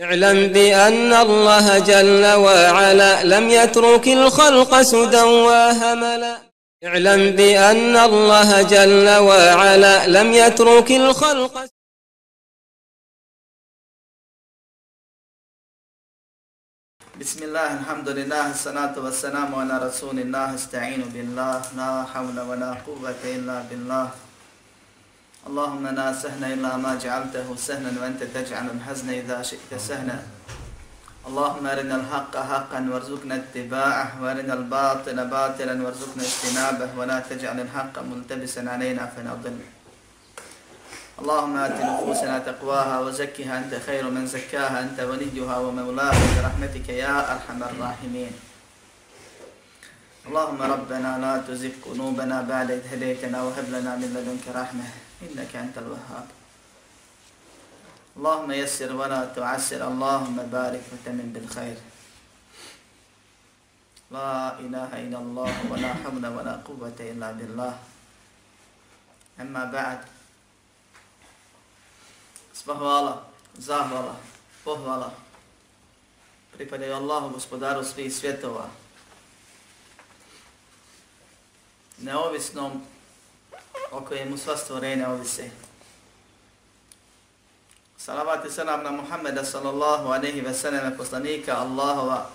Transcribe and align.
اعلم 0.00 0.52
بأن 0.52 1.12
الله 1.12 1.78
جل 1.78 2.24
وعلا 2.26 3.24
لم 3.24 3.48
يترك 3.50 4.08
الخلق 4.08 4.82
سدى 4.82 5.22
وهملا. 5.22 6.34
اعلم 6.84 7.30
بأن 7.36 7.96
الله 7.96 8.62
جل 8.62 9.08
وعلا 9.18 10.06
لم 10.06 10.32
يترك 10.32 10.90
الخلق 10.90 11.54
بسم 17.20 17.42
الله 17.42 17.80
الحمد 17.80 18.08
لله 18.08 18.50
الصلاة 18.50 18.94
والسلام 18.98 19.54
على 19.54 19.78
رسول 19.86 20.18
الله 20.18 20.54
استعين 20.54 21.02
بالله 21.14 21.62
لا 21.76 22.04
حول 22.04 22.40
ولا 22.40 22.70
قوة 22.86 23.22
إلا 23.24 23.62
بالله 23.70 24.23
اللهم 25.44 25.86
لا 25.86 26.08
سهل 26.12 26.44
إلا 26.44 26.76
ما 26.76 26.96
جعلته 26.96 27.44
سهلا 27.56 27.92
وأنت 28.00 28.22
تجعل 28.22 28.66
الحزن 28.76 29.08
إذا 29.10 29.42
شئت 29.42 29.70
سهلا 29.76 30.18
اللهم 31.28 31.66
أرنا 31.66 31.96
الحق 32.00 32.34
حقا 32.36 32.80
وارزقنا 32.92 33.34
اتباعه 33.34 34.08
وأرنا 34.22 34.54
الباطل 34.54 35.18
باطلا 35.36 35.74
وارزقنا 35.84 36.22
اجتنابه 36.30 36.88
ولا 36.96 37.18
تجعل 37.20 37.60
الحق 37.60 37.94
ملتبسا 37.98 38.60
علينا 38.60 39.04
فنضل. 39.16 39.56
اللهم 41.20 41.56
آت 41.56 41.76
نفوسنا 41.80 42.38
تقواها 42.38 42.96
وزكها 43.00 43.58
أنت 43.58 43.72
خير 43.86 44.04
من 44.10 44.26
زكاها 44.26 44.80
أنت 44.80 44.98
وليها 45.00 45.56
ومولاها 45.58 46.24
برحمتك 46.36 46.88
يا 46.88 47.16
أرحم 47.32 47.60
الراحمين. 47.62 48.32
اللهم 50.26 50.60
ربنا 50.62 51.10
لا 51.24 51.32
تزغ 51.48 51.74
قلوبنا 51.84 52.36
بعد 52.42 52.68
إذ 52.70 52.82
هديتنا 52.92 53.38
وهب 53.42 53.66
لنا 53.68 53.92
من 54.00 54.08
لدنك 54.16 54.56
رحمة. 54.56 55.03
إنك 55.23 55.55
أنت 55.55 55.77
الوهاب 55.77 56.27
اللهم 58.17 58.51
يسر 58.51 58.95
ولا 58.95 59.25
تعسر 59.25 59.87
اللهم 59.87 60.37
بارك 60.51 60.83
وتمن 60.91 61.31
بالخير 61.33 61.77
لا 64.11 64.59
إله 64.59 64.89
إلا 65.07 65.17
الله 65.17 65.53
ولا 65.71 65.91
حول 65.93 66.25
ولا 66.27 66.55
قوة 66.65 66.97
إلا 66.99 67.31
بالله 67.31 67.73
أما 69.39 69.65
بعد 69.71 70.01
Sva 72.59 72.75
hvala, 72.75 73.23
zahvala, 73.55 74.19
pohvala 74.67 75.15
pripadaju 76.59 76.93
Allahu, 76.93 77.29
gospodaru 77.39 77.83
svih 77.87 78.11
svjetova, 78.11 78.67
neovisnom 82.03 82.83
o 83.90 84.00
kojemu 84.00 84.36
sva 84.36 84.56
stvorenja 84.56 85.10
ovise. 85.10 85.50
Salavat 87.96 88.44
i 88.44 88.50
salam 88.50 88.82
na 88.82 88.90
Muhammeda 88.90 89.44
sallallahu 89.44 90.08
aleyhi 90.08 90.40
ve 90.44 90.54
selleme 90.54 90.96
poslanika 90.96 91.56
Allahova 91.56 92.30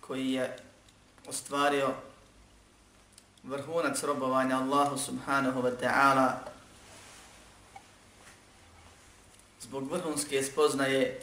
koji 0.00 0.32
je 0.32 0.56
ostvario 1.28 1.94
vrhunac 3.42 4.02
robovanja 4.02 4.58
Allahu 4.58 4.98
subhanahu 4.98 5.62
wa 5.62 5.72
ta'ala 5.80 6.38
zbog 9.60 9.90
vrhunske 9.92 10.42
spoznaje 10.42 11.20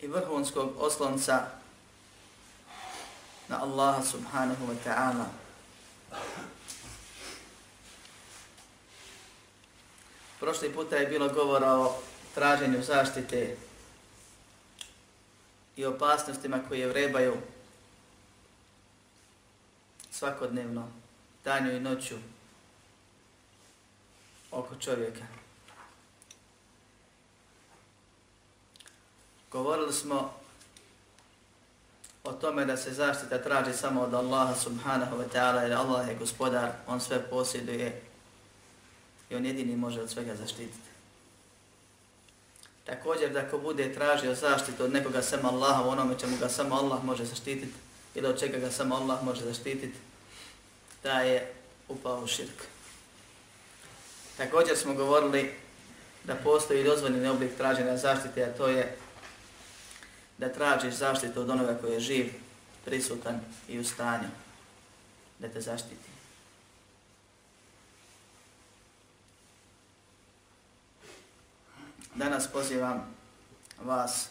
i 0.00 0.06
vrhunskog 0.06 0.72
oslonca 0.78 1.46
na 3.48 3.60
Allaha 3.60 4.02
subhanahu 4.02 4.66
wa 4.66 4.76
ta'ala. 4.84 5.26
Prošli 10.40 10.72
puta 10.72 10.96
je 10.96 11.06
bilo 11.06 11.28
govora 11.28 11.72
o 11.72 11.96
traženju 12.34 12.82
zaštite 12.82 13.56
i 15.76 15.84
opasnostima 15.84 16.60
koje 16.68 16.88
vrebaju 16.88 17.36
svakodnevno, 20.10 20.88
danju 21.44 21.72
i 21.76 21.80
noću 21.80 22.14
oko 24.50 24.74
čovjeka. 24.76 25.24
Govorili 29.50 29.92
smo 29.92 30.43
o 32.24 32.32
tome 32.32 32.64
da 32.64 32.76
se 32.76 32.92
zaštita 32.92 33.38
traži 33.38 33.72
samo 33.72 34.00
od 34.00 34.14
Allaha 34.14 34.54
subhanahu 34.54 35.16
wa 35.16 35.24
ta'ala 35.34 35.60
jer 35.60 35.72
Allah 35.72 36.08
je 36.08 36.14
gospodar, 36.14 36.70
on 36.86 37.00
sve 37.00 37.30
posjeduje 37.30 38.02
i 39.30 39.34
on 39.34 39.46
jedini 39.46 39.76
može 39.76 40.00
od 40.00 40.10
svega 40.10 40.34
zaštititi. 40.36 40.88
Također 42.84 43.32
da 43.32 43.48
ko 43.48 43.58
bude 43.58 43.94
tražio 43.94 44.34
zaštitu 44.34 44.84
od 44.84 44.92
nekoga 44.92 45.22
samo 45.22 45.48
Allaha 45.48 45.82
u 45.82 45.88
onome 45.88 46.18
čemu 46.18 46.36
ga 46.36 46.48
samo 46.48 46.74
Allah 46.74 47.04
može 47.04 47.24
zaštititi 47.24 47.72
ili 48.14 48.26
od 48.26 48.40
čega 48.40 48.58
ga 48.58 48.70
samo 48.70 48.94
Allah 48.94 49.24
može 49.24 49.44
zaštititi, 49.44 49.98
da 51.02 51.20
je 51.20 51.52
upao 51.88 52.20
u 52.20 52.26
širk. 52.26 52.62
Također 54.36 54.76
smo 54.76 54.94
govorili 54.94 55.54
da 56.24 56.34
postoji 56.34 56.84
dozvoljeni 56.84 57.28
oblik 57.28 57.56
traženja 57.56 57.96
zaštite, 57.96 58.44
a 58.44 58.56
to 58.56 58.68
je 58.68 58.96
da 60.38 60.52
tražiš 60.52 60.94
zaštitu 60.94 61.40
od 61.40 61.50
onoga 61.50 61.78
koji 61.80 61.92
je 61.92 62.00
živ, 62.00 62.32
prisutan 62.84 63.40
i 63.68 63.78
u 63.78 63.84
stanju 63.84 64.28
da 65.38 65.48
te 65.48 65.60
zaštiti. 65.60 66.14
Danas 72.14 72.46
pozivam 72.52 73.14
vas, 73.82 74.28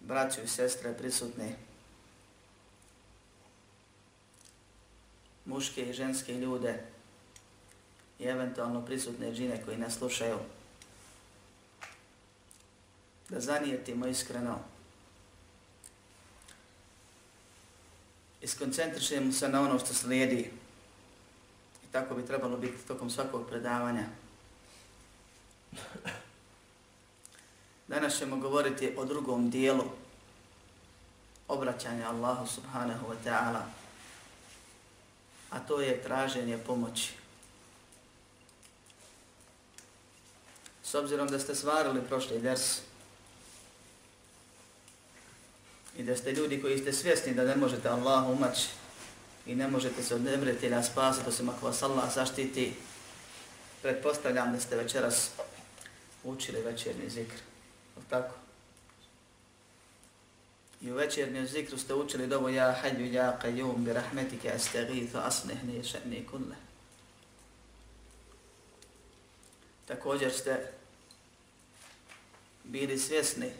braću 0.00 0.40
i 0.40 0.48
sestre 0.48 0.94
prisutni, 0.98 1.54
muške 5.44 5.90
i 5.90 5.92
ženske 5.92 6.34
ljude 6.34 6.84
i 8.18 8.24
eventualno 8.24 8.84
prisutne 8.84 9.32
džine 9.32 9.62
koji 9.64 9.76
nas 9.76 9.94
slušaju, 9.94 10.38
da 13.32 13.40
zanijetimo 13.40 14.06
iskreno 14.06 14.58
i 18.40 18.46
skoncentrišemo 18.46 19.32
se 19.32 19.48
na 19.48 19.60
ono 19.60 19.78
što 19.78 19.94
slijedi 19.94 20.50
i 21.84 21.92
tako 21.92 22.14
bi 22.14 22.26
trebalo 22.26 22.56
biti 22.56 22.86
tokom 22.88 23.10
svakog 23.10 23.48
predavanja. 23.48 24.04
Danas 27.88 28.18
ćemo 28.18 28.36
govoriti 28.36 28.94
o 28.96 29.04
drugom 29.04 29.50
dijelu 29.50 29.84
obraćanja 31.48 32.08
Allahu 32.08 32.46
subhanahu 32.46 33.06
wa 33.06 33.16
ta'ala, 33.24 33.62
a 35.50 35.58
to 35.58 35.80
je 35.80 36.02
traženje 36.02 36.58
pomoći. 36.58 37.12
S 40.82 40.94
obzirom 40.94 41.28
da 41.28 41.38
ste 41.38 41.54
svarili 41.54 42.02
prošli 42.08 42.38
vers 42.38 42.91
i 46.02 46.04
da 46.04 46.16
ste 46.16 46.32
ljudi 46.32 46.62
koji 46.62 46.78
ste 46.78 46.92
svjesni 46.92 47.34
da 47.34 47.44
ne 47.44 47.56
možete 47.56 47.88
Allah 47.88 48.28
umaći 48.28 48.68
i 49.46 49.54
ne 49.54 49.68
možete 49.68 50.02
se 50.02 50.14
od 50.14 50.22
na 50.70 50.82
spasiti 50.82 51.28
osim 51.28 51.48
ako 51.48 51.66
vas 51.66 51.82
Allah 51.82 52.14
zaštiti, 52.14 52.74
pretpostavljam 53.82 54.52
da 54.52 54.60
ste 54.60 54.76
večeras 54.76 55.30
učili 56.24 56.62
večernji 56.62 57.10
zikr. 57.10 57.34
Je 57.96 58.02
tako? 58.10 58.34
I 60.80 60.90
u 60.90 60.94
večernjem 60.94 61.46
zikru 61.46 61.78
ste 61.78 61.94
učili 61.94 62.26
dovo 62.26 62.48
ja 62.48 62.72
hađu 62.82 63.04
ja 63.04 63.38
qajum 63.42 63.76
bi 63.76 63.92
rahmetike 63.92 64.52
astagithu 64.52 65.18
asnehni 65.18 65.82
še'ni 65.82 66.26
kulle. 66.30 66.56
Također 69.86 70.32
ste 70.32 70.72
bili 72.64 72.98
svjesni 72.98 73.50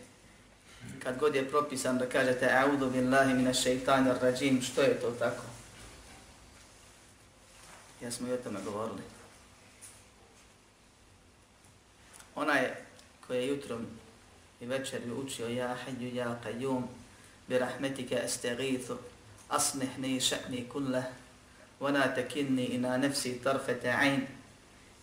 kad 1.03 1.19
god 1.19 1.35
je 1.35 1.49
propisan 1.49 1.97
da 1.97 2.09
kažete 2.09 2.45
a'udhu 2.45 2.91
billahi 2.91 3.33
minash 3.33 3.59
shaitanir 3.61 4.15
rajim, 4.21 4.61
što 4.61 4.81
je 4.81 4.99
to 4.99 5.11
tako? 5.11 5.43
Ja 8.01 8.11
smo 8.11 8.27
i 8.27 8.31
o 8.33 8.37
tome 8.37 8.59
govorili. 8.65 9.01
Onaj 12.35 12.71
koji 13.27 13.37
je 13.37 13.47
jutrom 13.47 13.85
i 14.61 14.65
večer 14.65 15.01
učio 15.23 15.47
ja 15.47 15.75
hajju 15.85 16.15
ja 16.15 16.39
qajum 16.45 16.83
bi 17.47 17.59
rahmetike 17.59 18.21
estegithu 18.25 18.97
asmihni 19.49 20.19
še'ni 20.19 20.69
kulle 20.69 21.03
wana 21.79 22.15
tekinni 22.15 22.65
ina 22.65 22.97
nefsi 22.97 23.39
tarfete 23.43 23.87
ayn 23.87 24.21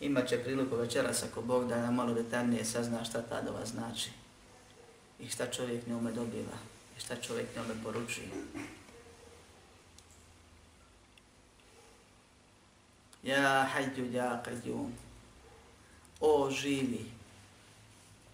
Imaće 0.00 0.38
priliku 0.38 0.76
večeras 0.76 1.22
ako 1.22 1.42
Bog 1.42 1.68
da 1.68 1.80
nam 1.80 1.94
malo 1.94 2.14
detaljnije 2.14 2.64
sazna 2.64 3.04
šta 3.04 3.22
ta 3.22 3.42
dova 3.42 3.66
znači 3.66 4.10
i 5.20 5.28
šta 5.28 5.46
čovjek 5.46 5.86
njome 5.86 6.12
dobiva 6.12 6.58
i 6.96 7.00
šta 7.00 7.16
čovjek 7.16 7.46
njome 7.56 7.74
poručuje. 7.84 8.28
Ja 13.22 13.68
hajju 13.72 14.12
ja 14.12 14.42
qayyum. 14.46 14.90
O 16.20 16.50
živi, 16.50 17.04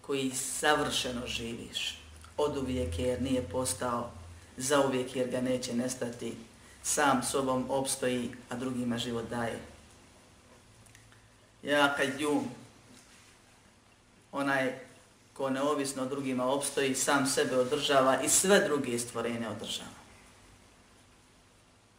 koji 0.01 0.31
savršeno 0.31 1.27
živiš, 1.27 1.99
od 2.37 2.57
uvijek 2.57 2.99
jer 2.99 3.21
nije 3.21 3.49
postao, 3.49 4.11
za 4.57 4.81
uvijek 4.81 5.15
jer 5.15 5.29
ga 5.29 5.41
neće 5.41 5.73
nestati, 5.73 6.35
sam 6.83 7.23
sobom 7.23 7.65
opstoji, 7.69 8.31
a 8.49 8.55
drugima 8.55 8.97
život 8.97 9.29
daje. 9.29 9.59
Ja 11.63 11.95
qayyum, 11.99 12.43
onaj 14.31 14.86
ko 15.37 15.49
neovisno 15.49 16.03
od 16.03 16.09
drugima 16.09 16.45
opstoji, 16.45 16.95
sam 16.95 17.25
sebe 17.25 17.57
održava 17.57 18.21
i 18.21 18.29
sve 18.29 18.59
druge 18.59 18.99
stvorene 18.99 19.49
održava. 19.49 19.97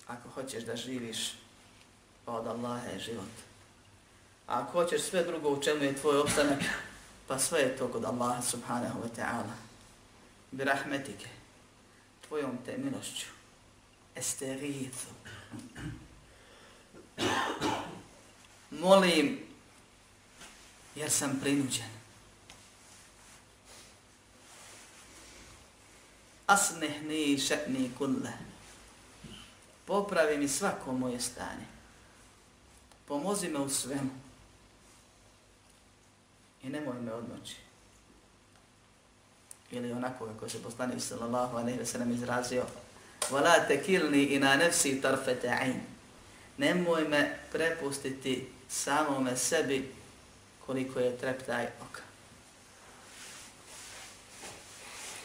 Ako 0.07 0.29
hoćeš 0.29 0.65
da 0.65 0.77
živiš, 0.77 1.33
pa 2.25 2.33
od 2.33 2.47
Allaha 2.47 2.87
je 2.89 2.99
život. 2.99 3.35
A 4.47 4.61
ako 4.61 4.73
hoćeš 4.73 5.03
sve 5.03 5.25
drugo 5.25 5.49
u 5.49 5.63
čemu 5.63 5.85
je 5.85 5.97
tvoj 5.97 6.19
opstanak, 6.19 6.61
pa 7.27 7.39
sve 7.39 7.61
je 7.61 7.77
to 7.77 7.89
kod 7.89 8.05
Allaha 8.05 8.43
subhanahu 8.43 9.01
wa 9.01 9.09
ta'ala. 9.17 9.55
Bi 10.51 10.65
rahmetike, 10.65 11.29
tvojom 12.29 12.59
te 12.67 12.79
milošću, 12.79 13.27
estericu. 14.17 15.07
Molim, 18.71 19.39
jer 20.95 21.11
sam 21.11 21.39
prinuđen. 21.41 21.98
Asnehni 26.49 27.39
še'ni 27.39 27.91
kulle. 27.99 28.33
Popravi 29.85 30.39
mi 30.39 30.49
svako 30.49 30.93
moje 30.93 31.21
stanje. 31.21 31.67
Pomozi 33.09 33.49
me 33.49 33.59
u 33.59 33.69
svemu. 33.69 34.11
I 36.63 36.69
nemoj 36.69 37.01
me 37.01 37.13
odmoći. 37.13 37.57
Ili 39.71 39.93
onako 39.93 40.27
kako 40.27 40.49
se 40.49 40.63
poslani 40.63 41.01
sallallahu 41.01 41.57
alaihi 41.57 41.79
ve 41.79 41.87
sellem 41.87 42.13
izrazio. 42.13 42.65
Vala 43.31 43.67
te 43.69 43.83
kilni 43.83 44.23
i 44.25 44.39
na 44.39 44.57
nefsi 44.57 45.01
tarfete 45.01 45.49
ain. 45.49 45.81
Nemoj 46.59 47.09
me 47.09 47.39
prepustiti 47.53 48.49
samome 48.69 49.37
sebi 49.37 49.93
koliko 50.67 51.01
je 51.01 51.19
treptaj 51.19 51.67
oka. 51.81 52.08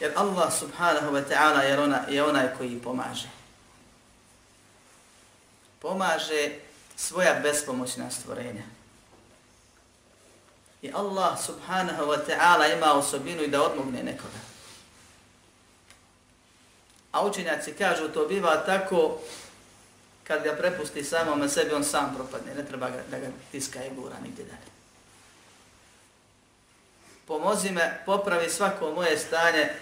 Jer 0.04 0.12
Allah 0.16 0.52
subhanahu 0.52 1.16
wa 1.16 1.24
ta'ala 1.24 1.64
je, 1.64 1.80
ona, 1.80 2.04
je 2.08 2.20
onaj 2.20 2.48
koji 2.58 2.76
pomaže. 2.76 3.28
Pomaže 5.80 6.60
svoja 6.96 7.40
bespomoćna 7.40 8.10
stvorenja. 8.10 8.62
I 10.82 10.92
Allah 10.92 11.40
subhanahu 11.40 12.04
wa 12.04 12.20
ta'ala 12.20 12.76
ima 12.76 12.92
osobinu 12.92 13.42
i 13.42 13.48
da 13.48 13.62
odmogne 13.62 14.02
nekoga. 14.02 14.40
A 17.12 17.26
učenjaci 17.26 17.72
kažu 17.72 18.08
to 18.08 18.28
biva 18.28 18.56
tako 18.56 19.18
kad 20.24 20.42
ga 20.42 20.52
prepusti 20.52 21.04
samome 21.04 21.48
sebi, 21.48 21.74
on 21.74 21.84
sam 21.84 22.14
propadne. 22.14 22.54
Ne 22.54 22.64
treba 22.64 22.90
ga, 22.90 23.02
da 23.10 23.18
ga 23.18 23.26
tiska 23.52 23.84
i 23.84 23.94
gura 23.96 24.16
nigdje 24.22 24.44
dalje. 24.44 24.70
Pomozi 27.26 27.70
me, 27.70 28.02
popravi 28.06 28.50
svako 28.50 28.90
moje 28.90 29.18
stanje 29.18 29.72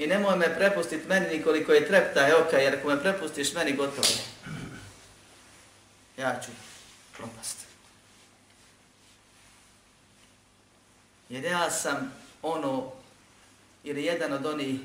i 0.00 0.06
nemoj 0.06 0.36
me 0.36 0.54
prepustiti 0.54 1.08
meni 1.08 1.26
nikoliko 1.28 1.72
je 1.72 1.88
trepta 1.88 2.20
je 2.20 2.36
oka, 2.36 2.56
jer 2.56 2.74
ako 2.74 2.88
me 2.88 3.02
prepustiš 3.02 3.54
meni 3.54 3.72
gotovo 3.72 4.08
je. 4.08 4.22
Ja 6.22 6.40
ću 6.44 6.50
propast. 7.16 7.56
Jer 11.28 11.44
ja 11.44 11.70
sam 11.70 12.12
ono, 12.42 12.92
ili 13.84 14.04
jedan 14.04 14.32
od 14.32 14.46
onih 14.46 14.80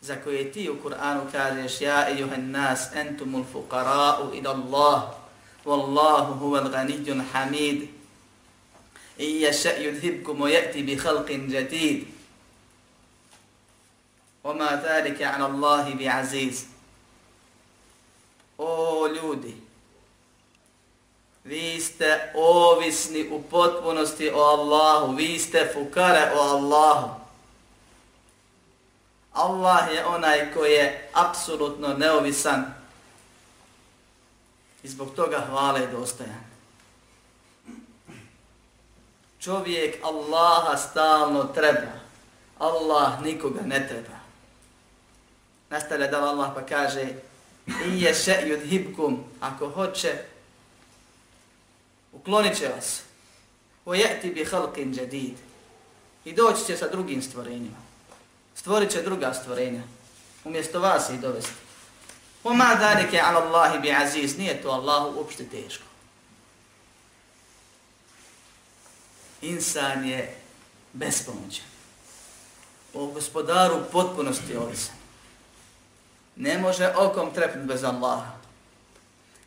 za 0.00 0.16
koje 0.16 0.52
ti 0.52 0.70
u 0.70 0.76
Kur'anu 0.84 1.32
kažeš 1.32 1.80
ja 1.80 2.08
i 2.10 2.20
juhan 2.20 2.50
nas 2.50 2.88
entumul 2.94 3.44
fuqara'u 3.52 4.38
ila 4.38 4.50
Allah 4.50 5.02
wallahu 5.64 6.38
huval 6.38 6.68
ganidjun 6.68 7.20
hamid 7.32 7.82
i 9.18 9.40
ješa 9.40 9.68
yudhibkum 9.68 10.42
o 10.42 10.46
ya'ti 10.48 10.82
bi 10.82 10.96
halqin 10.96 11.52
jadid 11.52 12.17
وما 14.43 14.83
ذلك 14.85 15.21
على 15.21 15.45
الله 15.45 15.93
بعزيز 15.93 16.65
O 18.57 19.07
ljudi, 19.07 19.55
vi 21.43 21.81
ste 21.81 22.31
ovisni 22.35 23.29
u 23.31 23.41
potpunosti 23.41 24.29
o 24.29 24.39
Allahu, 24.39 25.15
vi 25.15 25.39
ste 25.39 25.69
fukare 25.73 26.31
o 26.35 26.39
Allahu. 26.39 27.09
Allah 29.33 29.93
je 29.93 30.05
onaj 30.05 30.53
koji 30.53 30.71
je 30.71 31.09
apsolutno 31.13 31.87
neovisan 31.87 32.73
i 34.83 34.87
zbog 34.87 35.15
toga 35.15 35.39
hvale 35.49 35.87
dostajan. 35.87 36.43
Čovjek 39.39 40.03
Allaha 40.03 40.77
stalno 40.77 41.43
treba, 41.43 41.91
Allah 42.59 43.21
nikoga 43.21 43.61
ne 43.61 43.87
treba. 43.87 44.23
Nastavlja 45.70 46.06
da 46.06 46.22
Allah 46.22 46.52
pa 46.54 46.66
kaže 46.66 47.08
i 47.86 48.02
je 48.02 48.14
še 48.14 48.36
yudhibkum, 48.46 49.16
ako 49.40 49.68
hoće, 49.68 50.14
uklonit 52.12 52.58
će 52.58 52.68
vas. 52.68 53.00
O 53.84 53.94
jeti 53.94 54.30
bi 54.30 54.44
halqin 54.44 54.98
jadid. 55.00 55.34
I 56.24 56.32
doći 56.32 56.66
će 56.66 56.76
sa 56.76 56.88
drugim 56.88 57.22
stvorenjima 57.22 57.88
stvorit 58.58 58.90
će 58.90 59.02
druga 59.02 59.34
stvorenja. 59.34 59.82
Umjesto 60.44 60.80
vas 60.80 61.10
ih 61.10 61.20
dovesti. 61.20 61.52
O 62.44 62.54
ma 62.54 62.74
dalike 62.74 63.20
ala 63.20 63.40
Allahi 63.40 63.78
bi 63.78 63.92
aziz. 63.92 64.38
Nije 64.38 64.62
to 64.62 64.68
Allahu 64.70 65.18
uopšte 65.18 65.44
teško. 65.44 65.84
Insan 69.42 70.04
je 70.04 70.36
bespomoćan. 70.92 71.64
O 72.94 73.06
gospodaru 73.06 73.80
potpunosti 73.92 74.56
ovisan. 74.56 74.97
Ne 76.38 76.58
može 76.58 76.92
okom 76.96 77.34
trepnut 77.34 77.66
bez 77.66 77.84
Allaha. 77.84 78.32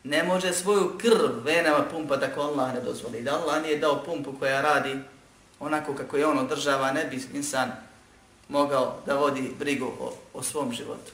Ne 0.04 0.22
može 0.22 0.52
svoju 0.52 0.98
krv 0.98 1.44
venama 1.44 1.84
pumpa 1.90 2.20
tako 2.20 2.40
Allah 2.40 2.74
ne 2.74 2.80
dozvoli. 2.80 3.22
Da 3.22 3.38
Allah 3.38 3.62
nije 3.62 3.78
dao 3.78 4.04
pumpu 4.04 4.32
koja 4.38 4.60
radi 4.60 4.98
onako 5.60 5.94
kako 5.94 6.16
je 6.16 6.26
on 6.26 6.38
održava, 6.38 6.92
ne 6.92 7.04
bi 7.04 7.22
insan 7.32 7.72
mogao 8.48 8.98
da 9.06 9.14
vodi 9.14 9.54
brigu 9.58 9.86
o, 10.00 10.14
o 10.34 10.42
svom 10.42 10.72
životu. 10.72 11.12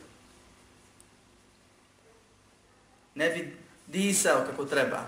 Ne 3.14 3.30
bi 3.30 3.56
disao 3.86 4.44
kako 4.46 4.64
treba, 4.64 5.04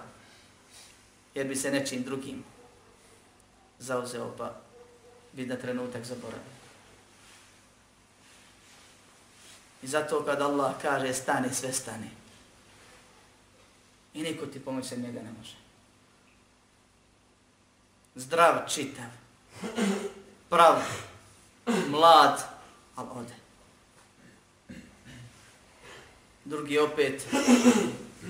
jer 1.34 1.46
bi 1.46 1.56
se 1.56 1.70
nečim 1.70 2.02
drugim 2.02 2.44
zauzeo 3.78 4.34
pa 4.38 4.54
bi 5.32 5.46
na 5.46 5.56
trenutak 5.56 6.04
zaboravio. 6.04 6.59
I 9.82 9.86
zato 9.86 10.24
kad 10.24 10.42
Allah 10.42 10.74
kaže 10.82 11.14
stani, 11.14 11.54
sve 11.54 11.72
stani. 11.72 12.10
I 14.14 14.22
niko 14.22 14.46
ti 14.46 14.60
pomoći 14.60 14.96
njega 14.96 15.22
ne 15.22 15.32
može. 15.38 15.56
Zdrav, 18.14 18.68
čitav, 18.68 19.10
pravo, 20.48 20.82
mlad, 21.88 22.42
ali 22.96 23.08
ode. 23.14 23.34
Drugi 26.44 26.78
opet, 26.78 27.26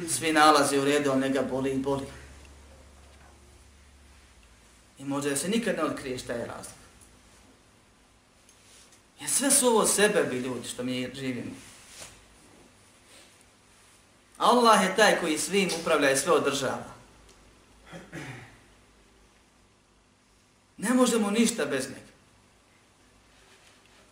svi 0.08 0.32
nalazi 0.32 0.78
u 0.78 0.84
redu, 0.84 1.10
ali 1.10 1.20
njega 1.20 1.42
boli 1.42 1.70
i 1.70 1.78
boli. 1.78 2.06
I 4.98 5.04
možda 5.04 5.36
se 5.36 5.48
nikad 5.48 5.76
ne 5.76 5.84
otkrije 5.84 6.18
šta 6.18 6.32
je 6.32 6.46
razlog. 6.46 6.79
Ja 9.20 9.28
sve 9.28 9.50
su 9.50 9.66
ovo 9.66 9.86
sebe 9.86 10.22
bi 10.22 10.36
ljudi 10.36 10.68
što 10.68 10.82
mi 10.82 11.10
živimo. 11.14 11.52
Allah 14.38 14.82
je 14.82 14.96
taj 14.96 15.20
koji 15.20 15.38
svim 15.38 15.70
upravlja 15.80 16.10
i 16.10 16.16
sve 16.16 16.32
održava. 16.32 16.94
Ne 20.76 20.94
možemo 20.94 21.30
ništa 21.30 21.66
bez 21.66 21.88
njega 21.88 22.10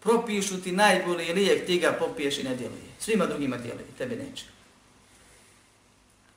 propišu 0.09 0.63
ti 0.63 0.73
najbolji 0.73 1.33
lijek, 1.33 1.67
ti 1.67 1.79
ga 1.79 1.93
popiješ 1.93 2.39
i 2.39 2.43
ne 2.43 2.57
djeluje. 2.57 2.83
Svima 3.01 3.27
drugima 3.27 3.57
djeluje, 3.57 3.87
tebe 3.99 4.17
neće. 4.17 4.45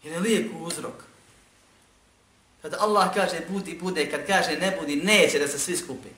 Jer 0.03 0.13
je 0.13 0.19
lijek 0.19 0.51
uzrok. 0.59 1.03
Kada 2.61 2.77
Allah 2.79 3.13
kaže 3.13 3.41
budi, 3.49 3.77
bude, 3.81 4.11
kad 4.11 4.27
kaže 4.27 4.57
ne 4.57 4.77
budi, 4.79 4.95
neće 4.95 5.39
da 5.39 5.47
se 5.47 5.59
svi 5.59 5.77
skupi. 5.77 6.09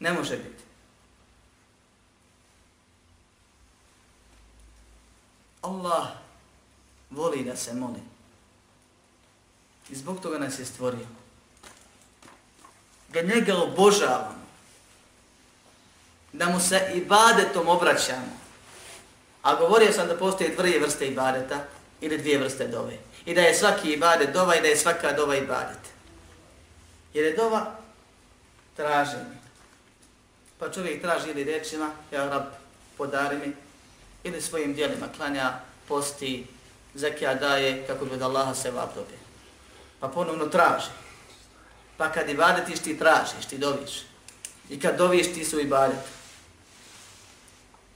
Ne 0.00 0.12
može 0.12 0.36
biti. 0.36 0.62
Allah 5.62 6.08
voli 7.10 7.44
da 7.44 7.56
se 7.56 7.74
moli. 7.74 8.00
I 9.90 9.96
zbog 9.96 10.20
toga 10.20 10.38
nas 10.38 10.58
je 10.58 10.64
stvorio. 10.64 11.06
Da 13.08 13.22
njega 13.22 13.56
obožavamo. 13.56 14.42
Da 16.32 16.48
mu 16.48 16.60
se 16.60 16.90
ibadetom 16.94 17.68
obraćamo. 17.68 18.42
A 19.42 19.54
govorio 19.54 19.92
sam 19.92 20.08
da 20.08 20.18
postoje 20.18 20.56
dvije 20.56 20.80
vrste 20.80 21.06
ibadeta 21.06 21.64
ili 22.00 22.18
dvije 22.18 22.38
vrste 22.38 22.68
dove. 22.68 22.98
I 23.26 23.34
da 23.34 23.40
je 23.40 23.54
svaki 23.54 23.92
ibadet 23.92 24.32
dova 24.32 24.56
i 24.56 24.60
da 24.60 24.68
je 24.68 24.76
svaka 24.76 25.12
dova 25.12 25.36
ibadet. 25.36 25.78
Jer 27.14 27.24
je 27.24 27.36
dova 27.36 27.76
traženje. 28.76 29.42
Pa 30.58 30.70
čovjek 30.70 31.02
traži 31.02 31.30
ili 31.30 31.44
rečima, 31.44 31.90
ja 32.12 32.28
rab 32.28 32.42
podari 32.98 33.36
mi, 33.36 33.54
ili 34.24 34.42
svojim 34.42 34.74
dijelima 34.74 35.06
klanja, 35.16 35.52
posti, 35.88 36.46
zekija 36.94 37.34
daje, 37.34 37.86
kako 37.86 38.04
bi 38.04 38.14
od 38.14 38.22
Allaha 38.22 38.54
se 38.54 38.70
vab 38.70 38.88
dobije. 38.94 39.18
Pa 40.00 40.08
ponovno 40.08 40.46
traži. 40.46 40.90
Pa 41.96 42.12
kad 42.12 42.28
ibadetiš 42.28 42.78
ti 42.78 42.98
tražiš, 42.98 43.46
ti 43.50 43.58
doviš. 43.58 44.02
I 44.70 44.80
kad 44.80 44.96
doviš 44.96 45.34
ti 45.34 45.44
su 45.44 45.60
ibadet. 45.60 45.98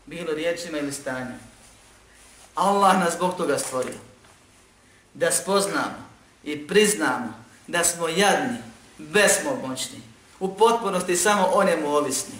Bilo 0.06 0.32
riječima 0.32 0.78
ili 0.78 0.92
stanjem. 0.92 1.40
Allah 2.54 2.98
nas 3.00 3.14
zbog 3.14 3.36
toga 3.36 3.58
stvorio. 3.58 3.98
Da 5.14 5.32
spoznamo 5.32 6.06
i 6.44 6.66
priznamo 6.66 7.44
da 7.66 7.84
smo 7.84 8.08
jadni, 8.08 8.58
besmomoćni, 8.98 10.00
u 10.40 10.54
potpunosti 10.54 11.16
samo 11.16 11.46
onemu 11.46 11.88
ovisni 11.88 12.34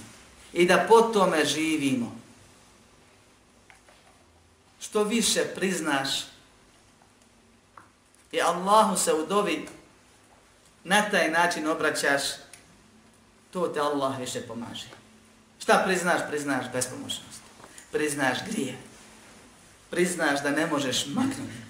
i 0.53 0.67
da 0.67 0.87
po 0.89 1.01
tome 1.01 1.45
živimo. 1.45 2.26
Što 4.89 5.05
više 5.05 5.45
priznaš 5.55 6.09
i 8.33 8.41
Allahu 8.43 8.97
se 8.97 9.15
u 9.15 9.27
dovi 9.27 9.69
na 10.85 11.11
taj 11.11 11.31
način 11.31 11.67
obraćaš, 11.69 12.23
to 13.51 13.69
te 13.69 13.81
Allah 13.81 14.19
više 14.19 14.41
pomaže. 14.41 14.89
Šta 15.59 15.83
priznaš? 15.87 16.21
Priznaš 16.29 16.67
bespomoćnost. 16.73 17.41
Priznaš 17.93 18.39
grije. 18.51 18.79
Priznaš 19.91 20.43
da 20.43 20.51
ne 20.51 20.67
možeš 20.67 21.07
maknuti. 21.07 21.61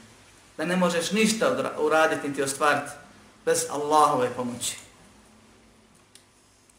Da 0.57 0.65
ne 0.65 0.77
možeš 0.77 1.11
ništa 1.11 1.75
uraditi 1.79 2.29
niti 2.29 2.43
ostvariti 2.43 2.93
bez 3.45 3.67
Allahove 3.71 4.31
pomoći. 4.37 4.77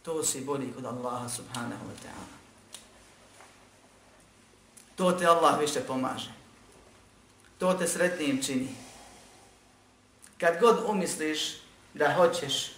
To 0.03 0.24
si 0.24 0.41
bolji 0.41 0.74
kod 0.74 0.86
Allaha 0.86 1.29
subhanahu 1.29 1.86
wa 1.86 2.06
ta'ala. 2.06 2.38
To 4.98 5.12
te 5.12 5.25
Allah 5.25 5.60
više 5.60 5.82
pomaže. 5.82 6.32
To 7.58 7.74
te 7.74 7.88
sretnijim 7.88 8.44
čini. 8.44 8.75
Kad 10.39 10.60
god 10.60 10.84
umisliš 10.88 11.39
da 11.94 12.13
hoćeš 12.13 12.72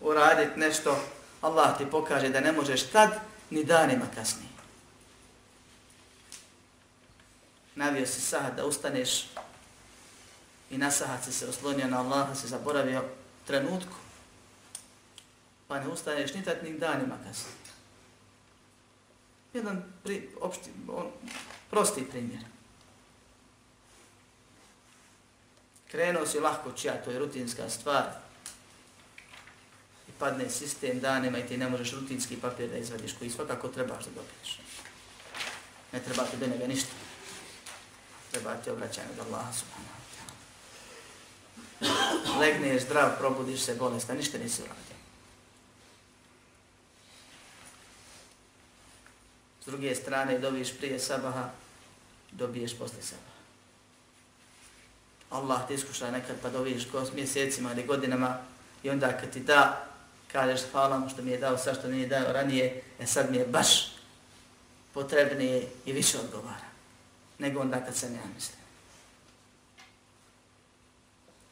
uraditi 0.00 0.60
nešto, 0.60 0.98
Allah 1.40 1.78
ti 1.78 1.86
pokaže 1.90 2.28
da 2.28 2.40
ne 2.40 2.52
možeš 2.52 2.82
tad 2.82 3.10
ni 3.50 3.64
danima 3.64 4.04
kasnije. 4.14 4.48
Navio 7.74 8.06
si 8.06 8.20
sahat 8.20 8.56
da 8.56 8.66
ustaneš 8.66 9.26
i 10.70 10.78
na 10.78 10.90
sahat 10.90 11.24
si 11.24 11.32
se 11.32 11.48
oslonio 11.48 11.88
na 11.88 12.00
Allaha, 12.00 12.34
si 12.34 12.48
zaboravio 12.48 13.04
trenutku, 13.46 13.94
pa 15.68 15.80
ne 15.80 15.88
ustaneš 15.88 16.34
ni 16.34 16.44
tad 16.44 16.56
ni 16.62 16.78
danima 16.78 17.16
kasnije. 17.26 17.63
Jedan 19.54 19.82
pri, 20.02 20.28
opšti, 20.40 20.70
on, 20.88 21.10
prosti 21.70 22.04
primjer. 22.10 22.40
Krenuo 25.90 26.26
si 26.26 26.40
lahko 26.40 26.72
čija, 26.72 27.02
to 27.04 27.10
je 27.10 27.18
rutinska 27.18 27.70
stvar. 27.70 28.04
I 30.08 30.12
padne 30.18 30.50
sistem 30.50 31.00
danima 31.00 31.38
i 31.38 31.46
ti 31.46 31.56
ne 31.56 31.68
možeš 31.68 31.92
rutinski 31.92 32.36
papir 32.36 32.70
da 32.70 32.76
izvadiš 32.76 33.12
koji 33.18 33.30
svakako 33.30 33.68
trebaš 33.68 34.04
da 34.04 34.10
dobiješ. 34.10 34.60
Ne 35.92 36.00
treba 36.00 36.24
ti 36.24 36.36
do 36.36 36.46
njega 36.46 36.66
ništa. 36.66 36.90
Treba 38.30 38.54
ti 38.54 38.70
obraćanje 38.70 39.08
od 39.12 39.18
Allaha 39.26 39.52
subhanahu 39.52 39.94
wa 39.94 39.98
ta'ala. 40.14 40.34
Legneš 42.40 42.82
zdrav, 42.82 43.18
probudiš 43.18 43.60
se 43.60 43.74
bolestan, 43.74 44.16
ništa 44.16 44.38
nisi 44.38 44.62
uradio. 44.62 44.93
S 49.64 49.66
druge 49.66 49.94
strane, 49.94 50.38
dobiješ 50.38 50.76
prije 50.78 50.98
sabaha, 50.98 51.50
dobiješ 52.32 52.78
posle 52.78 53.02
sabaha. 53.02 53.34
Allah 55.30 55.68
te 55.68 55.74
iskuša 55.74 56.10
nekad 56.10 56.36
pa 56.42 56.50
dobiješ 56.50 56.86
mjesecima 57.14 57.72
ili 57.72 57.86
godinama 57.86 58.38
i 58.82 58.90
onda 58.90 59.18
kad 59.18 59.30
ti 59.30 59.40
da, 59.40 59.86
kažeš 60.32 60.60
hvala 60.72 60.98
mu 60.98 61.08
što 61.08 61.22
mi 61.22 61.30
je 61.30 61.38
dao 61.38 61.58
sa 61.58 61.74
što 61.74 61.88
mi 61.88 62.00
je 62.00 62.06
dao 62.06 62.32
ranije, 62.32 62.82
e 62.98 63.06
sad 63.06 63.30
mi 63.30 63.36
je 63.36 63.46
baš 63.46 63.94
potrebnije 64.92 65.68
i 65.86 65.92
više 65.92 66.18
odgovara 66.18 66.74
nego 67.38 67.60
onda 67.60 67.84
kad 67.84 67.96
sam 67.96 68.14
ja 68.14 68.20
mislim. 68.34 68.58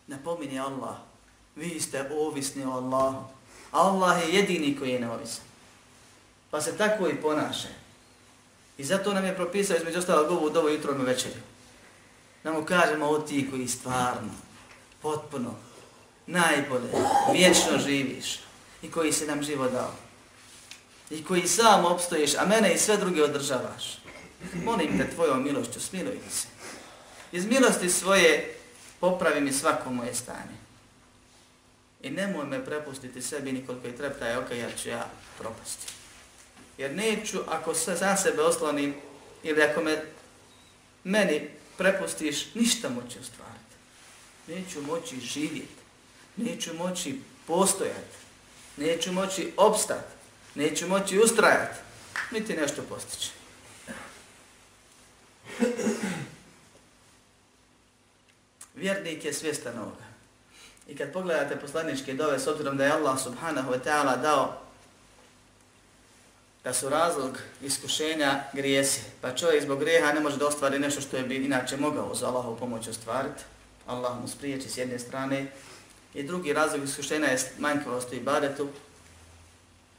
Napomini 0.07 0.61
Allah, 0.61 0.97
vi 1.57 1.81
ste 1.81 2.11
ovisni 2.11 2.65
o 2.65 2.71
Allahu. 2.71 3.25
Allah 3.73 4.23
je 4.23 4.35
jedini 4.35 4.79
koji 4.79 4.91
je 4.91 5.01
neovisan. 5.01 5.45
Pa 6.51 6.61
se 6.61 6.77
tako 6.77 7.09
i 7.09 7.21
ponašaj. 7.23 7.82
I 8.83 8.85
zato 8.85 9.15
nam 9.15 9.25
je 9.25 9.37
propisao 9.37 9.77
između 9.77 9.99
ostalog 9.99 10.31
ovu 10.31 10.51
dovu 10.51 10.69
jutro 10.69 10.95
na 10.95 11.05
večeri. 11.05 11.41
Da 12.45 12.53
mu 12.53 12.65
kažemo 12.65 13.07
o 13.07 13.19
ti 13.19 13.51
koji 13.51 13.69
stvarno, 13.69 14.31
potpuno, 15.03 15.55
najbolje, 16.27 16.89
vječno 17.33 17.79
živiš 17.87 18.41
i 18.83 18.91
koji 18.91 19.13
si 19.13 19.27
nam 19.27 19.43
živo 19.43 19.69
dao. 19.69 19.95
I 21.11 21.25
koji 21.25 21.49
sam 21.49 21.85
opstoješ, 21.85 22.35
a 22.35 22.47
mene 22.47 22.75
i 22.75 22.79
sve 22.79 22.97
druge 22.97 23.23
održavaš. 23.23 23.99
Molim 24.65 24.99
te 24.99 25.11
tvojom 25.15 25.45
milošću, 25.45 25.81
smiluj 25.81 26.19
se. 26.31 26.47
Iz 27.33 27.47
milosti 27.47 27.91
svoje 27.91 28.55
popravi 29.01 29.41
mi 29.41 29.53
svako 29.53 29.91
moje 29.91 30.15
stanje. 30.15 30.59
I 32.03 32.11
nemoj 32.11 32.47
me 32.47 32.65
prepustiti 32.65 33.23
sebi 33.23 33.53
nikoliko 33.53 33.87
je 33.87 33.97
treptaje, 33.97 34.39
ok, 34.39 34.51
ja 34.51 34.69
ću 34.83 34.89
ja 34.89 35.11
propasti. 35.39 36.02
Jer 36.83 36.95
neću, 36.95 37.39
ako 37.49 37.75
se 37.75 37.97
za 37.97 38.17
sebe 38.17 38.43
oslonim, 38.43 38.95
ili 39.43 39.63
ako 39.63 39.83
me 39.83 40.03
meni 41.05 41.49
prepustiš, 41.79 42.55
ništa 42.55 42.89
moći 42.89 43.19
ostvariti. 43.19 43.75
Neću 44.47 44.83
moći 44.83 45.21
živjeti. 45.21 45.83
Neću 46.37 46.75
moći 46.75 47.21
postojati. 47.47 48.17
Neću 48.77 49.13
moći 49.13 49.53
opstati, 49.57 50.13
Neću 50.55 50.89
moći 50.89 51.19
ustrajati. 51.19 51.79
Niti 52.31 52.57
nešto 52.57 52.83
postići. 52.83 53.31
Vjernik 58.75 59.25
je 59.25 59.33
svjestan 59.33 59.79
ovoga. 59.79 60.05
I 60.89 60.97
kad 60.97 61.13
pogledate 61.13 61.57
poslaničke 61.57 62.15
dove, 62.15 62.39
s 62.39 62.47
obzirom 62.47 62.77
da 62.77 62.85
je 62.85 62.93
Allah 62.93 63.23
subhanahu 63.23 63.73
wa 63.73 63.79
ta'ala 63.85 64.23
dao 64.23 64.63
da 66.65 66.75
su 66.75 66.89
razlog 66.89 67.39
iskušenja 67.63 68.45
grijesi. 68.53 69.01
Pa 69.21 69.35
čovjek 69.35 69.63
zbog 69.63 69.79
grijeha 69.79 70.13
ne 70.13 70.21
može 70.21 70.37
da 70.37 70.47
ostvari 70.47 70.79
nešto 70.79 71.01
što 71.01 71.17
je 71.17 71.23
bi 71.23 71.37
inače 71.37 71.77
mogao 71.77 72.15
za 72.15 72.27
Allahovu 72.27 72.57
pomoć 72.57 72.89
ostvariti. 72.89 73.43
Allah 73.87 74.21
mu 74.21 74.29
spriječi 74.29 74.69
s 74.69 74.77
jedne 74.77 74.99
strane. 74.99 75.47
I 76.15 76.23
drugi 76.23 76.53
razlog 76.53 76.85
iskušenja 76.85 77.27
je 77.27 77.53
manjkavost 77.59 78.13
u 78.13 78.15
ibadetu. 78.15 78.69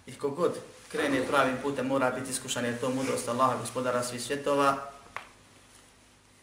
I 0.07 0.15
kogod 0.15 0.57
krene 0.91 1.27
pravim 1.27 1.57
putem 1.61 1.87
mora 1.87 2.11
biti 2.11 2.31
iskušan 2.31 2.65
jer 2.65 2.79
to 2.79 2.89
mudrost 2.89 3.27
Allaha 3.27 3.57
gospodara 3.57 4.03
svih 4.03 4.21
svjetova. 4.21 4.91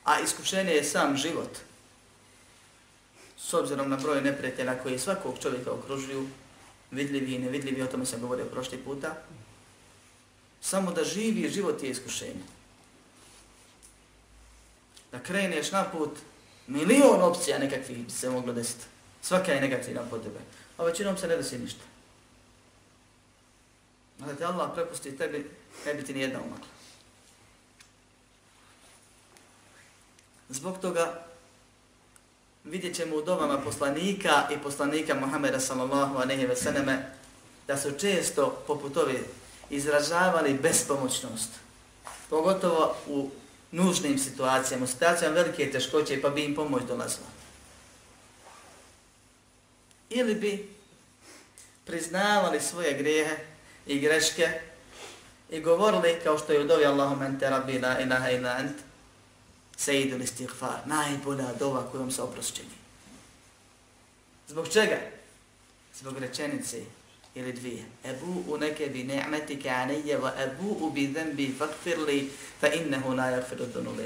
A 0.05 0.21
iskušenje 0.21 0.73
je 0.73 0.85
sam 0.85 1.17
život. 1.17 1.59
S 3.39 3.55
obzirom 3.55 3.91
na 3.91 3.97
broj 3.97 4.23
neprijatelja 4.23 4.83
koji 4.83 4.99
svakog 4.99 5.39
čovjeka 5.43 5.73
okružuju, 5.73 6.27
vidljivi 6.91 7.35
i 7.35 7.39
nevidljivi, 7.39 7.83
o 7.83 7.87
tome 7.87 8.07
sam 8.07 8.21
govorio 8.21 8.45
prošli 8.45 8.79
puta, 8.79 9.15
samo 10.61 10.93
da 10.93 11.05
živi 11.05 11.49
život 11.49 11.83
je 11.83 11.91
iskušenje. 11.91 12.43
Da 15.13 15.19
kreneš 15.19 15.73
na 15.73 15.85
put, 15.85 16.19
milion 16.67 17.23
opcija 17.23 17.59
nekakvih 17.59 17.99
bi 17.99 18.11
se 18.11 18.31
moglo 18.31 18.53
desiti. 18.53 18.85
Svaka 19.23 19.53
je 19.53 19.61
negativna 19.61 20.03
po 20.11 20.19
tebe. 20.19 20.39
A 20.77 20.85
većinom 20.85 21.17
se 21.17 21.29
ne 21.29 21.37
desi 21.37 21.59
ništa. 21.59 21.83
A 24.23 24.27
da 24.27 24.35
te 24.35 24.45
Allah 24.45 24.71
prepusti 24.75 25.17
tebi, 25.17 25.51
ne 25.87 25.95
bi 25.95 26.05
ti 26.05 26.15
nijedna 26.15 26.41
umakla. 26.41 26.67
Zbog 30.49 30.79
toga 30.79 31.25
vidjet 32.65 32.97
ćemo 32.97 33.17
u 33.17 33.23
dovama 33.23 33.59
poslanika 33.59 34.49
i 34.51 34.59
poslanika 34.59 35.15
Muhammeda 35.15 35.61
sallallahu 35.61 36.19
aleyhi 36.19 36.49
ve 36.49 36.57
selleme 36.57 37.13
da 37.67 37.77
su 37.77 37.93
često 37.99 38.63
poput 38.67 38.97
ove 38.97 39.21
izražavali 39.71 40.59
bespomoćnost. 40.63 41.51
Pogotovo 42.31 42.97
u 43.07 43.31
nužnim 43.73 44.19
situacijama, 44.19 44.85
u 44.85 44.89
situacijama 44.89 45.35
velike 45.35 45.71
teškoće, 45.71 46.23
pa 46.23 46.29
bi 46.29 46.45
im 46.45 46.55
pomoć 46.55 46.83
dolazila. 46.83 47.27
ili 50.11 50.35
bi 50.35 50.69
priznavali 51.85 52.61
svoje 52.61 52.99
grijehe 52.99 53.37
i 53.87 54.01
greške 54.01 54.61
i 55.51 55.61
govorili 55.61 56.21
kao 56.25 56.39
što 56.39 56.53
je 56.53 56.61
u 56.61 56.67
dovi 56.67 56.85
Allahum 56.85 57.23
ente 57.23 57.51
rabbi 57.51 57.79
la 57.79 58.01
ilaha 58.01 58.31
ila 58.31 58.59
ent 58.59 58.77
sejidu 59.77 60.17
li 60.17 60.27
stighfar, 60.27 60.79
najbolja 60.87 61.53
dova 61.59 61.91
kojom 61.91 62.11
se 62.11 62.23
oprošćeni. 62.23 62.81
Zbog 64.49 64.69
čega? 64.69 64.99
Zbog 65.95 66.19
rečenice 66.19 66.83
ili 67.35 67.53
dvije. 67.53 67.85
Ebu 68.05 68.43
u 68.49 68.59
neke 68.59 68.87
bi 68.87 69.05
ni'metike 69.05 69.69
anije 69.69 70.19
wa 70.19 70.31
ebu 70.45 70.77
u 70.81 70.91
bi 70.91 71.13
zembi 71.15 71.55
fakfirli 71.59 72.31
fa 72.61 72.69
innehu 72.69 73.15
la 73.15 73.25
yakfiru 73.25 73.67
dunu 73.75 73.91
li 73.91 74.05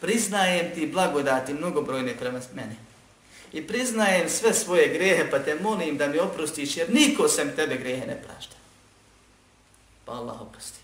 Priznajem 0.00 0.74
ti 0.74 0.86
blagodati 0.86 1.54
mnogobrojne 1.54 2.16
prema 2.16 2.40
meni. 2.54 2.76
I 3.52 3.66
priznajem 3.66 4.28
sve 4.28 4.54
svoje 4.54 4.88
grehe, 4.88 5.30
pa 5.30 5.38
te 5.38 5.54
molim 5.54 5.96
da 5.96 6.08
mi 6.08 6.18
oprostiš, 6.18 6.76
jer 6.76 6.90
niko 6.90 7.28
sem 7.28 7.56
tebe 7.56 7.76
grehe 7.76 8.06
ne 8.06 8.22
prašta. 8.22 8.56
Pa 10.04 10.12
Allah 10.12 10.40
oprosti. 10.40 10.78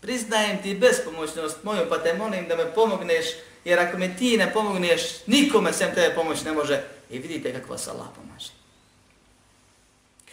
Priznajem 0.00 0.62
ti 0.62 0.74
bespomoćnost 0.74 1.64
moju, 1.64 1.86
pa 1.88 1.98
te 1.98 2.14
molim 2.14 2.48
da 2.48 2.56
me 2.56 2.74
pomogneš, 2.74 3.26
jer 3.64 3.78
ako 3.80 3.98
me 3.98 4.16
ti 4.16 4.36
ne 4.36 4.52
pomogneš, 4.52 5.00
nikome 5.26 5.72
sem 5.72 5.94
tebe 5.94 6.14
pomoć 6.14 6.44
ne 6.44 6.52
može. 6.52 6.82
I 7.10 7.18
vidite 7.18 7.52
kako 7.52 7.72
vas 7.72 7.88
Allah 7.88 8.06
pomaže. 8.16 8.65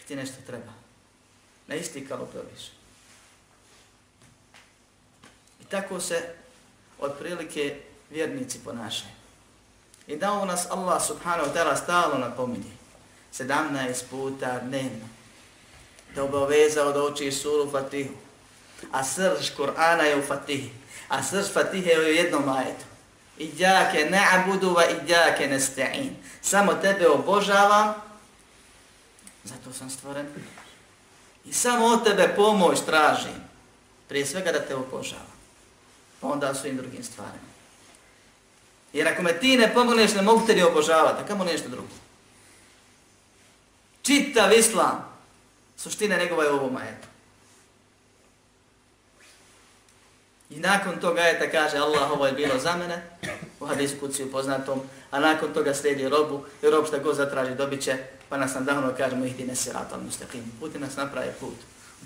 Kad 0.03 0.07
ti 0.07 0.15
nešto 0.15 0.35
treba, 0.47 0.73
na 1.67 1.75
isti 1.75 2.07
kalup 2.07 2.31
probiš. 2.31 2.71
I 5.61 5.65
tako 5.69 5.99
se 5.99 6.35
otprilike 6.99 7.79
vjernici 8.09 8.59
ponašaju. 8.65 9.11
I 10.07 10.15
da 10.15 10.33
u 10.33 10.45
nas 10.45 10.67
Allah 10.69 11.03
subhanahu 11.07 11.49
wa 11.49 11.53
ta'ala 11.53 11.75
stalo 11.75 12.17
napominje. 12.17 12.71
17 13.33 14.03
puta 14.09 14.59
dnevno. 14.59 15.07
Da 16.15 16.23
obavezao 16.23 16.91
da 16.91 17.03
uči 17.03 17.31
suru 17.31 17.71
Fatihu. 17.71 18.13
A 18.91 19.03
srž 19.03 19.51
Kur'ana 19.57 20.03
je 20.03 20.19
u 20.19 20.21
Fatihi. 20.21 20.71
A 21.07 21.23
srž 21.23 21.53
Fatihe 21.53 21.89
je 21.89 21.99
u 21.99 22.03
jednom 22.03 22.49
ajetu. 22.49 22.85
Iđake 23.37 24.09
na'budu 24.11 24.73
wa 24.73 25.03
iđake 25.03 25.47
nesta'in. 25.47 26.09
Samo 26.41 26.73
tebe 26.73 27.07
obožavam. 27.07 27.93
Zato 29.43 29.73
sam 29.73 29.89
stvoren. 29.89 30.25
I 31.45 31.53
samo 31.53 31.85
od 31.85 32.03
tebe 32.03 32.33
pomoć 32.35 32.79
tražim. 32.85 33.43
Prije 34.07 34.25
svega 34.25 34.51
da 34.51 34.59
te 34.59 34.75
obožavam. 34.75 35.33
Pa 36.19 36.27
onda 36.27 36.53
su 36.53 36.67
im 36.67 36.77
drugim 36.77 37.03
stvarima. 37.03 37.53
Jer 38.93 39.07
ako 39.07 39.21
me 39.21 39.39
ti 39.39 39.57
ne 39.57 39.73
pomogneš, 39.73 40.13
ne 40.13 40.21
mogu 40.21 40.45
te 40.47 40.55
ni 40.55 40.63
obožavati, 40.63 41.23
a 41.23 41.27
kamo 41.27 41.43
nešto 41.43 41.69
drugo. 41.69 41.87
Čitav 44.01 44.53
islam, 44.53 45.13
suština 45.77 46.17
njegova 46.17 46.43
je 46.43 46.49
ovo 46.49 46.59
ovom. 46.59 46.77
I 50.49 50.59
nakon 50.59 50.99
toga 50.99 51.21
ajeta 51.21 51.51
kaže 51.51 51.77
Allah, 51.77 52.11
ovo 52.11 52.25
je 52.25 52.33
bilo 52.33 52.59
za 52.59 52.75
mene, 52.77 53.03
u 53.59 53.65
hadisu 53.65 53.95
kuciju 53.99 54.31
poznatom, 54.31 54.81
a 55.11 55.19
nakon 55.19 55.53
toga 55.53 55.73
slijedi 55.73 56.09
robu, 56.09 56.45
i 56.61 56.69
rob 56.69 56.87
šta 56.87 56.97
god 56.97 57.15
zatraži 57.15 57.55
dobit 57.55 57.81
će, 57.83 57.97
pa 58.33 58.37
nas 58.37 58.55
nadahno 58.55 58.93
kažemo 58.97 59.25
ih 59.25 59.35
dine 59.37 59.55
sirat, 59.55 59.93
al 59.93 59.99
mustaqim. 60.01 60.41
Puti 60.59 60.79
nas 60.79 60.95
napravi 60.95 61.31
put. 61.39 61.57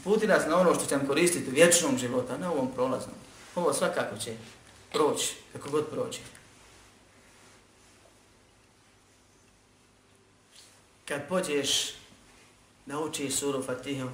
Puti 0.03 0.27
nas 0.27 0.43
na 0.48 0.60
ono 0.60 0.75
što 0.75 0.86
ćemo 0.86 1.07
koristiti 1.07 1.50
u 1.50 1.53
vječnom 1.53 1.98
životu, 1.98 2.34
a 2.34 2.38
ne 2.38 2.50
u 2.50 2.51
ovom 2.51 2.72
prolaznom. 2.72 3.15
Ovo 3.55 3.74
svakako 3.74 4.17
će 4.17 4.34
proći, 4.91 5.36
kako 5.53 5.69
god 5.69 5.88
proći. 5.89 6.19
kad 11.07 11.27
pođeš 11.29 11.93
da 12.86 13.00
učiš 13.00 13.36
suru 13.36 13.63
Fatihu, 13.63 14.10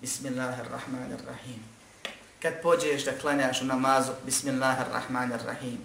Bismillahirrahmanirrahim. 0.00 1.62
Kad 2.42 2.52
pođeš 2.62 3.04
da 3.04 3.18
klanjaš 3.18 3.62
u 3.62 3.64
namazu, 3.64 4.12
Bismillahirrahmanirrahim. 4.24 5.78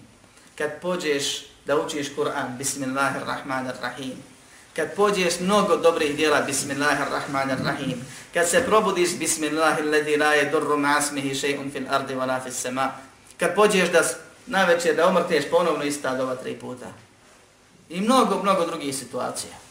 Kad 0.58 0.70
pođeš 0.82 1.46
da 1.66 1.80
učiš 1.80 2.14
Kur'an, 2.16 2.58
Bismillahirrahmanirrahim. 2.58 4.31
Kad 4.76 4.94
pođeš 4.96 5.40
mnogo 5.40 5.76
dobrih 5.76 6.16
djela, 6.16 6.40
Bismillahirrahmanirrahim. 6.40 8.04
Kad 8.34 8.48
se 8.48 8.64
probudiš, 8.66 9.18
Bismillahilladhi 9.18 10.16
la 10.16 10.26
yadurru 10.26 10.76
ma'asmihi 10.76 11.34
shay'un 11.34 11.72
fil 11.72 11.86
ardi 11.90 12.14
wa 12.14 12.26
la 12.26 12.40
fis 12.40 12.60
sama. 12.60 12.92
Kad 13.38 13.54
pođeš 13.54 13.88
da 13.88 14.02
na 14.46 14.64
večer 14.64 14.96
da 14.96 15.08
omrteš 15.08 15.44
ponovno 15.50 15.84
ista 15.84 16.14
dova 16.14 16.34
tri 16.36 16.54
puta. 16.54 16.86
I 17.88 18.00
mnogo, 18.00 18.42
mnogo 18.42 18.66
drugih 18.66 18.96
situacija 18.96 19.62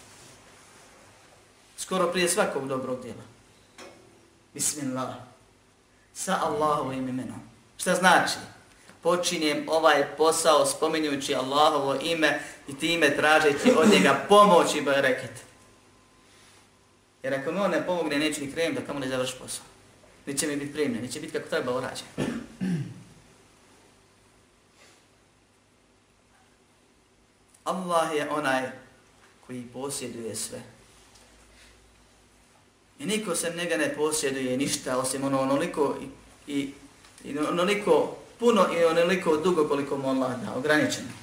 skoro 1.91 2.11
prije 2.11 2.29
svakog 2.29 2.67
dobrog 2.67 3.01
djela. 3.01 3.23
Bismillah. 4.53 5.09
Sa 6.13 6.39
Allahovim 6.43 7.09
imenom. 7.09 7.39
Šta 7.77 7.95
znači? 7.95 8.37
Počinjem 9.01 9.65
ovaj 9.69 10.15
posao 10.17 10.65
spominjući 10.65 11.35
Allahovo 11.35 11.95
ime 12.01 12.39
i 12.67 12.75
time 12.79 13.15
tražeći 13.15 13.71
od 13.77 13.89
njega 13.89 14.25
pomoć 14.29 14.75
i 14.75 14.81
bereket. 14.81 15.31
Jer 17.23 17.33
ako 17.33 17.51
mi 17.51 17.59
on 17.59 17.71
ne 17.71 17.85
pomogne, 17.85 18.19
neću 18.19 18.41
ni 18.41 18.51
krenuti 18.51 18.81
da 18.81 18.87
kamo 18.87 18.99
ne 18.99 19.07
završi 19.07 19.33
posao. 19.39 19.65
Neće 20.25 20.47
mi 20.47 20.55
biti 20.55 20.73
primljen, 20.73 21.03
neće 21.03 21.19
biti 21.19 21.33
kako 21.33 21.49
treba 21.49 21.77
urađen. 21.77 22.07
Allah 27.63 28.15
je 28.15 28.29
onaj 28.29 28.69
koji 29.47 29.63
posjeduje 29.73 30.35
sve. 30.35 30.61
I 32.99 33.05
niko 33.05 33.35
sem 33.35 33.55
njega 33.55 33.77
ne 33.77 33.95
posjeduje 33.95 34.57
ništa 34.57 34.97
osim 34.97 35.23
ono 35.23 35.39
onoliko 35.39 35.97
i, 36.01 36.05
i, 36.53 36.73
i 37.23 37.37
ono 37.37 37.49
onoliko 37.49 38.17
puno 38.39 38.67
i 38.79 38.83
onoliko 38.83 39.37
dugo 39.37 39.67
koliko 39.67 39.97
mu 39.97 40.09
Allah 40.09 40.41
da, 40.41 40.53
ograničeno. 40.53 41.20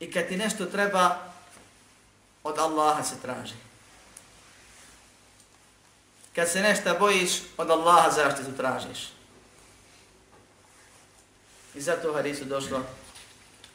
I 0.00 0.12
kad 0.12 0.28
ti 0.28 0.36
nešto 0.36 0.66
treba, 0.66 1.18
od 2.42 2.58
Allaha 2.58 3.02
se 3.02 3.14
traži. 3.22 3.54
Kad 6.34 6.50
se 6.50 6.60
nešto 6.60 6.96
bojiš, 6.98 7.30
od 7.56 7.70
Allaha 7.70 8.10
zaštitu 8.10 8.56
tražiš. 8.56 9.12
I 11.74 11.80
zato 11.80 12.10
u 12.10 12.14
hadisu 12.14 12.44
došlo 12.44 12.82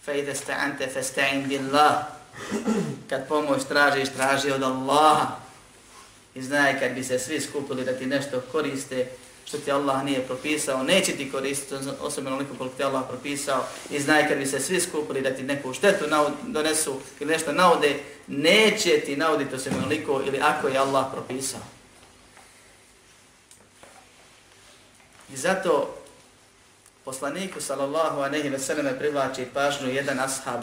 فَإِذَا 0.05 0.31
اسْتَعَنْتَ 0.31 0.89
فَاسْتَعِنْ 0.93 1.47
بِاللَّهِ 1.47 2.03
Kad 3.09 3.27
pomoć 3.27 3.63
tražiš, 3.67 4.09
traži 4.09 4.51
od 4.51 4.63
Allaha. 4.63 5.27
I 6.35 6.43
znaj 6.43 6.79
kad 6.79 6.91
bi 6.91 7.03
se 7.03 7.19
svi 7.19 7.41
skupili 7.41 7.85
da 7.85 7.97
ti 7.97 8.05
nešto 8.05 8.41
koriste 8.51 9.07
što 9.44 9.58
ti 9.58 9.72
Allah 9.72 10.04
nije 10.04 10.26
propisao, 10.26 10.82
neće 10.82 11.12
ti 11.12 11.32
koristiti 11.32 11.74
osobno 12.00 12.30
onoliko 12.30 12.54
koliko 12.58 12.76
ti 12.76 12.84
Allah 12.84 13.02
propisao. 13.08 13.66
I 13.90 14.00
znaj 14.00 14.28
kad 14.28 14.38
bi 14.38 14.46
se 14.46 14.60
svi 14.60 14.80
skupili 14.80 15.20
da 15.20 15.30
ti 15.30 15.42
neku 15.42 15.74
štetu 15.74 16.04
donesu 16.42 17.00
ili 17.20 17.32
nešto 17.32 17.52
naude, 17.52 18.00
neće 18.26 19.00
ti 19.00 19.16
nauditi 19.16 19.54
osobno 19.54 19.78
onoliko 19.78 20.22
ili 20.26 20.38
ako 20.42 20.68
je 20.68 20.78
Allah 20.78 21.06
propisao. 21.12 21.60
I 25.32 25.36
zato 25.36 25.94
poslaniku 27.04 27.60
sallallahu 27.60 28.20
a 28.20 28.28
nehi 28.28 28.48
veseleme 28.48 28.98
privlači 28.98 29.46
pažnju 29.54 29.88
jedan 29.88 30.20
ashab 30.20 30.62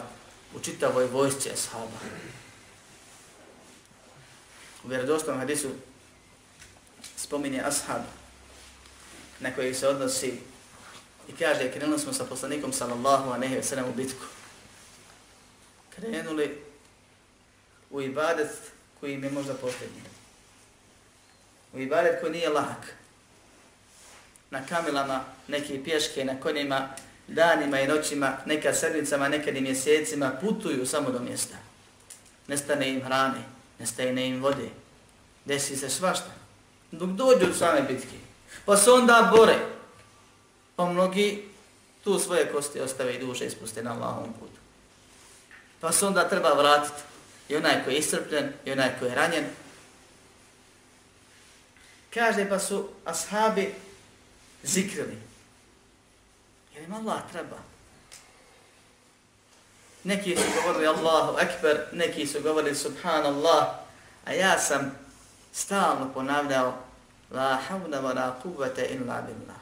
u 0.54 0.60
čitavoj 0.60 1.06
vojsci 1.06 1.50
ashaba 1.50 1.98
u 4.84 4.88
vjerodostom 4.88 5.38
hadisu 5.38 5.68
spominje 7.16 7.60
ashab 7.60 8.02
na 9.42 9.54
koji 9.54 9.74
se 9.74 9.88
odnosi 9.88 10.38
i 11.28 11.32
kaže 11.32 11.72
krenuli 11.72 11.98
smo 11.98 12.12
sa 12.12 12.24
poslanikom 12.24 12.72
sallallahu 12.72 13.30
a 13.30 13.38
nehe 13.38 13.62
sallam 13.62 13.88
u 13.88 13.92
bitku. 13.92 14.24
Krenuli 15.94 16.58
u 17.90 18.02
ibadet 18.02 18.50
koji 19.00 19.14
im 19.14 19.24
je 19.24 19.30
možda 19.30 19.54
posljednji. 19.54 20.02
U 21.72 21.78
ibadet 21.78 22.20
koji 22.20 22.32
nije 22.32 22.48
lahak. 22.48 22.94
Na 24.50 24.66
kamilama, 24.66 25.24
neke 25.48 25.84
pješke, 25.84 26.24
na 26.24 26.40
konjima, 26.40 26.88
danima 27.28 27.80
i 27.80 27.88
noćima, 27.88 28.36
neka 28.46 28.74
sedmicama, 28.74 29.28
nekad 29.28 29.56
i 29.56 29.60
mjesecima 29.60 30.30
putuju 30.40 30.86
samo 30.86 31.10
do 31.10 31.18
mjesta. 31.18 31.56
Nestane 32.46 32.88
im 32.88 33.04
hrane, 33.04 33.42
nestane 33.78 34.28
im 34.28 34.42
vode, 34.42 34.68
desi 35.44 35.76
se 35.76 35.90
svašta. 35.90 36.30
Dok 36.90 37.08
dođu 37.08 37.46
od 37.46 37.56
same 37.58 37.82
bitke, 37.82 38.21
pa 38.64 38.76
se 38.76 38.90
onda 38.90 39.32
bore, 39.36 39.58
pa 40.76 40.84
mnogi 40.86 41.48
tu 42.04 42.18
svoje 42.18 42.52
kosti 42.52 42.80
ostave 42.80 43.14
i 43.14 43.18
duše 43.18 43.46
ispuste 43.46 43.82
na 43.82 43.92
Allahovom 43.92 44.32
putu. 44.32 44.60
Pa 45.80 45.92
se 45.92 46.06
onda 46.06 46.28
treba 46.28 46.52
vratiti 46.52 47.02
i 47.48 47.56
onaj 47.56 47.84
koji 47.84 47.94
je 47.94 47.98
iscrpljen, 47.98 48.52
i 48.64 48.72
onaj 48.72 48.98
koji 48.98 49.08
je 49.08 49.14
ranjen. 49.14 49.44
Kaže 52.14 52.48
pa 52.48 52.58
su 52.58 52.88
ashabi 53.04 53.74
zikrili. 54.62 55.18
Jer 56.74 56.84
im 56.84 56.94
Allah 56.94 57.22
treba. 57.32 57.56
Neki 60.04 60.36
su 60.36 60.42
govorili 60.62 60.86
Allahu 60.86 61.38
Ekber, 61.38 61.80
neki 61.92 62.26
su 62.26 62.42
govorili 62.42 62.74
Subhanallah, 62.74 63.66
a 64.24 64.32
ja 64.32 64.58
sam 64.58 64.98
stalno 65.52 66.12
ponavljao 66.14 66.78
La 67.32 67.56
havna 67.56 68.00
wa 68.00 68.12
la 68.12 68.36
kuvvete 68.42 68.86
illa 68.92 69.22
billah. 69.22 69.60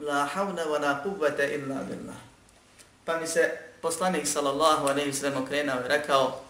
La 0.00 0.26
havna 0.26 0.64
wa 0.64 0.78
la 0.78 1.02
kuvvete 1.02 1.54
illa 1.54 1.82
billah. 1.82 2.16
Pa 3.04 3.18
mi 3.20 3.26
se 3.26 3.58
poslanik 3.82 4.26
sallallahu 4.26 4.88
alaihi 4.88 5.12
sallam 5.12 5.42
okrenao 5.42 5.80
i 5.80 5.88
rekao 5.88 6.40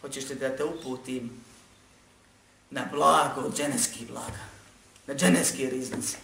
hoćeš 0.00 0.28
li 0.28 0.34
da 0.34 0.56
te 0.56 0.64
uputim 0.64 1.44
na 2.70 2.84
blago 2.92 3.50
dženevskih 3.56 4.08
blaga, 4.08 4.44
na 5.06 5.14
dženevske 5.14 5.70
riznice. 5.70 6.16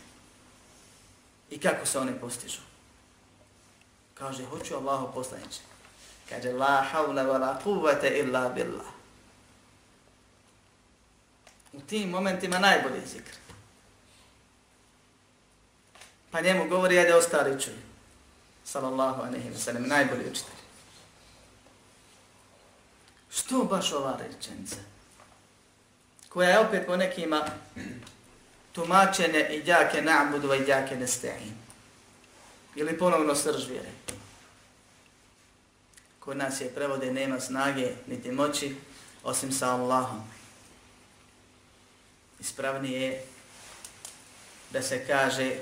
I 1.50 1.60
kako 1.60 1.86
se 1.86 1.98
one 1.98 2.20
postižu? 2.20 2.60
Kaže, 4.14 4.44
hoću 4.44 4.74
Allahu 4.74 5.14
poslaniče. 5.14 5.60
Kaže, 6.28 6.52
la 6.52 6.86
havla 6.92 7.22
wa 7.22 7.38
la 7.40 7.60
kuvvete 7.64 8.18
illa 8.18 8.48
billah. 8.48 8.97
U 11.72 11.81
tim 11.81 12.11
momentima 12.11 12.59
najbolji 12.59 13.07
zikr. 13.07 13.33
Pa 16.31 16.40
njemu 16.40 16.68
govori, 16.68 16.98
ajde 16.98 17.14
ostali 17.14 17.61
čuju. 17.61 17.76
Sallallahu 18.64 19.22
alaihi 19.22 19.50
wa 19.50 19.59
sallam, 19.59 19.83
najbolji 19.83 20.31
učitelj. 20.31 20.59
Što 23.31 23.64
baš 23.64 23.92
ova 23.92 24.18
rečenica? 24.18 24.76
Koja 26.28 26.48
je 26.50 26.59
opet 26.59 26.87
po 26.87 26.96
nekima 26.96 27.44
tumačene 28.72 29.57
i 29.57 29.62
djake 29.62 30.02
na'budu 30.02 30.61
i 30.61 30.64
djake 30.64 30.96
nesta'in. 30.96 31.54
Ili 32.74 32.98
ponovno 32.98 33.35
srž 33.35 33.68
vjere. 33.68 33.90
Kod 36.20 36.37
nas 36.37 36.61
je 36.61 36.74
prevode 36.74 37.12
nema 37.12 37.40
snage 37.40 37.92
niti 38.07 38.33
moći 38.33 38.76
osim 39.24 39.52
sa 39.52 39.74
Allahom. 39.74 40.38
Ispravnije 42.40 43.01
je 43.01 43.22
da 44.70 44.83
se 44.83 45.07
kaže 45.07 45.57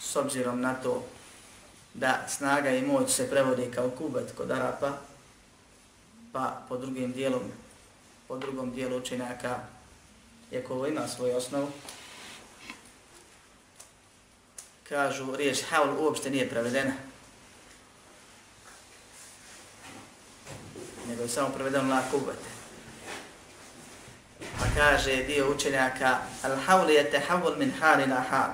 s 0.00 0.16
obzirom 0.16 0.60
na 0.60 0.74
to 0.74 1.04
da 1.94 2.26
snaga 2.28 2.70
i 2.70 2.82
moć 2.82 3.10
se 3.10 3.30
prevode 3.30 3.70
kao 3.74 3.90
kubet 3.90 4.32
kod 4.36 4.50
Arapa, 4.50 4.98
pa 6.32 6.62
po 6.68 6.76
drugim 6.76 7.12
dijelom, 7.12 7.42
po 8.28 8.38
drugom 8.38 8.72
dijelu 8.72 8.96
učenjaka, 8.96 9.60
iako 10.52 10.74
ovo 10.74 10.86
ima 10.86 11.08
svoju 11.08 11.36
osnovu, 11.36 11.70
kažu, 14.88 15.36
riječ 15.36 15.62
haul 15.70 16.04
uopšte 16.04 16.30
nije 16.30 16.50
prevedena. 16.50 16.92
Nego 21.08 21.22
je 21.22 21.28
samo 21.28 21.48
prevedeno 21.54 21.94
la 21.94 22.02
kubete. 22.10 22.59
Pa 24.58 24.64
kaže 24.76 25.16
dio 25.16 25.50
učenjaka, 25.54 26.18
al-havl 26.42 26.90
je 26.90 27.10
tehavul 27.10 27.56
min 27.56 27.72
hali 27.80 28.06
na 28.06 28.20
hal. 28.20 28.50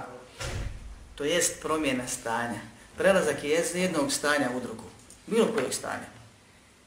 To 1.14 1.25
jest 1.25 1.62
promjena 1.62 2.09
stanja. 2.09 2.61
Prelazak 2.96 3.44
je 3.44 3.61
iz 3.61 3.75
jednog 3.75 4.12
stanja 4.12 4.51
u 4.57 4.61
drugu. 4.61 4.85
Bilo 5.27 5.46
kojeg 5.55 5.72
stanja. 5.72 6.09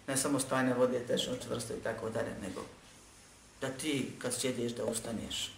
Ne 0.07 0.17
samo 0.17 0.39
stanje 0.39 0.73
vode, 0.73 0.99
tečno, 0.99 1.33
čvrsto 1.47 1.73
i 1.73 1.83
tako 1.83 2.09
dalje, 2.09 2.31
nego 2.41 2.61
da 3.61 3.69
ti 3.69 4.11
kad 4.19 4.33
sjediš 4.33 4.71
da 4.71 4.85
ustaneš, 4.85 5.51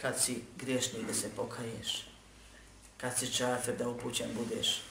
kad 0.00 0.20
si 0.20 0.42
griješnik 0.56 1.06
da 1.06 1.14
se 1.14 1.28
pokaješ, 1.36 2.06
kad 2.96 3.18
si 3.18 3.32
čafer 3.32 3.76
da 3.76 3.88
upućen 3.88 4.28
budeš, 4.34 4.82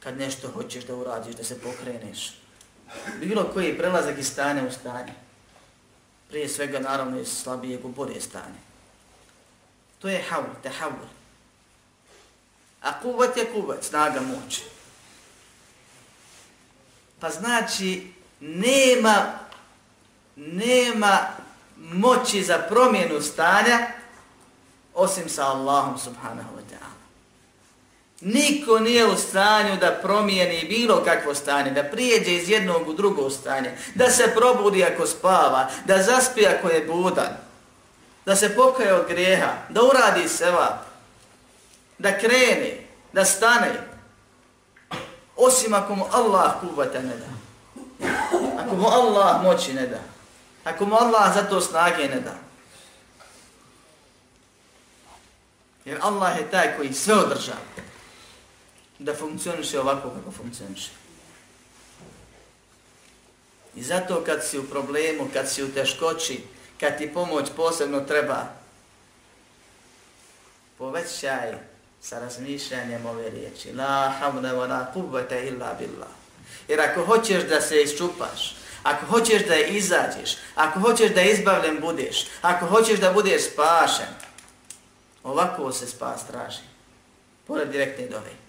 kad 0.00 0.18
nešto 0.18 0.48
hoćeš 0.48 0.84
da 0.84 0.94
uradiš, 0.94 1.34
da 1.34 1.44
se 1.44 1.60
pokreneš. 1.60 2.34
Bilo 3.20 3.50
koji 3.52 3.78
prelazak 3.78 4.18
iz 4.18 4.26
stanja 4.26 4.66
u 4.68 4.70
stanje. 4.70 5.12
Prije 6.32 6.48
svega 6.48 6.78
naravno 6.78 7.20
iz 7.20 7.28
slabijeg 7.42 7.84
u 7.84 7.88
bolje 7.88 8.20
stanje. 8.20 8.60
To 9.98 10.08
je 10.08 10.24
havl, 10.28 10.48
te 10.62 10.68
havl. 10.68 11.04
A 12.82 13.00
kuvat 13.00 13.36
je 13.36 13.52
kuvat, 13.52 13.84
snaga 13.84 14.20
moć. 14.20 14.62
Pa 17.20 17.30
znači, 17.30 18.12
nema, 18.40 19.38
nema 20.36 21.18
moći 21.76 22.42
za 22.42 22.58
promjenu 22.58 23.20
stanja 23.20 23.86
osim 24.94 25.28
sa 25.28 25.46
Allahom 25.46 25.98
subhanahu 25.98 26.56
wa 26.56 26.62
ta'ala. 26.70 26.91
Niko 28.24 28.78
nije 28.78 29.06
u 29.06 29.16
stanju 29.16 29.76
da 29.76 29.98
promijeni 30.02 30.64
bilo 30.68 31.04
kakvo 31.04 31.34
stanje, 31.34 31.70
da 31.70 31.84
prijeđe 31.84 32.34
iz 32.34 32.48
jednog 32.48 32.88
u 32.88 32.92
drugo 32.92 33.30
stanje, 33.30 33.76
da 33.94 34.10
se 34.10 34.32
probudi 34.36 34.84
ako 34.84 35.06
spava, 35.06 35.70
da 35.84 36.02
zaspi 36.02 36.46
ako 36.46 36.68
je 36.68 36.84
budan, 36.84 37.36
da 38.26 38.36
se 38.36 38.56
pokaje 38.56 38.94
od 38.94 39.06
grijeha, 39.08 39.52
da 39.68 39.80
uradi 39.82 40.28
seva, 40.28 40.82
da 41.98 42.18
krene, 42.18 42.86
da 43.12 43.24
stane, 43.24 43.70
osim 45.36 45.74
ako 45.74 45.94
mu 45.94 46.04
Allah 46.12 46.52
kuvata 46.60 46.98
ne 47.00 47.14
da. 47.16 47.32
Ako 48.62 48.76
mu 48.76 48.88
Allah 48.88 49.42
moći 49.42 49.74
ne 49.74 49.86
da. 49.86 50.00
Ako 50.64 50.86
mu 50.86 50.94
Allah 50.94 51.34
za 51.34 51.42
to 51.42 51.60
snage 51.60 52.08
ne 52.08 52.20
da. 52.20 52.34
Jer 55.84 55.98
Allah 56.02 56.38
je 56.38 56.50
taj 56.50 56.76
koji 56.76 56.92
sve 56.92 57.14
održava 57.14 57.81
da 59.04 59.14
funkcioniše 59.14 59.80
ovako 59.80 60.10
kako 60.10 60.30
funkcioniše. 60.30 60.90
I 63.76 63.82
zato 63.82 64.22
kad 64.26 64.44
si 64.44 64.58
u 64.58 64.64
problemu, 64.64 65.28
kad 65.32 65.50
si 65.50 65.62
u 65.62 65.72
teškoći, 65.72 66.40
kad 66.80 66.98
ti 66.98 67.12
pomoć 67.14 67.46
posebno 67.56 68.00
treba, 68.00 68.46
povećaj 70.78 71.52
sa 72.00 72.18
razmišljanjem 72.18 73.06
ove 73.06 73.30
riječi. 73.30 73.72
La 73.72 74.14
hamda 74.20 74.52
wa 74.52 74.68
la 74.68 74.92
kubvete 74.92 75.46
illa 75.46 75.74
billah. 75.78 76.08
Jer 76.68 76.80
ako 76.80 77.04
hoćeš 77.04 77.42
da 77.42 77.60
se 77.60 77.82
isčupaš, 77.82 78.56
ako 78.82 79.06
hoćeš 79.06 79.46
da 79.46 79.56
izađeš, 79.56 80.36
ako 80.54 80.80
hoćeš 80.80 81.10
da 81.14 81.22
izbavljen 81.22 81.80
budeš, 81.80 82.26
ako 82.42 82.66
hoćeš 82.66 83.00
da 83.00 83.12
budeš 83.12 83.42
spašen, 83.52 84.14
ovako 85.24 85.72
se 85.72 85.86
spas 85.86 86.26
traži. 86.26 86.62
Pored 87.46 87.68
direktne 87.68 88.06
dove. 88.06 88.41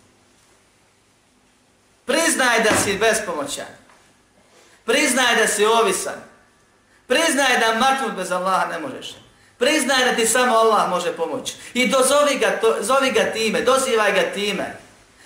Priznaj 2.06 2.64
da 2.64 2.70
si 2.84 2.98
bespomoćan. 2.98 3.66
Priznaj 4.86 5.36
da 5.36 5.48
si 5.48 5.66
ovisan. 5.66 6.24
Priznaj 7.08 7.60
da 7.60 7.80
maknut 7.80 8.16
bez 8.16 8.32
Allaha 8.32 8.66
ne 8.72 8.80
možeš. 8.80 9.16
Priznaj 9.58 10.06
da 10.06 10.16
ti 10.16 10.28
samo 10.28 10.56
Allah 10.56 10.90
može 10.90 11.16
pomoći. 11.16 11.54
I 11.74 11.88
dozovi 11.88 12.38
ga, 12.40 12.60
to, 12.62 12.78
zovi 12.82 13.12
ga 13.12 13.32
time, 13.32 13.62
dozivaj 13.62 14.12
ga 14.12 14.34
time. 14.34 14.78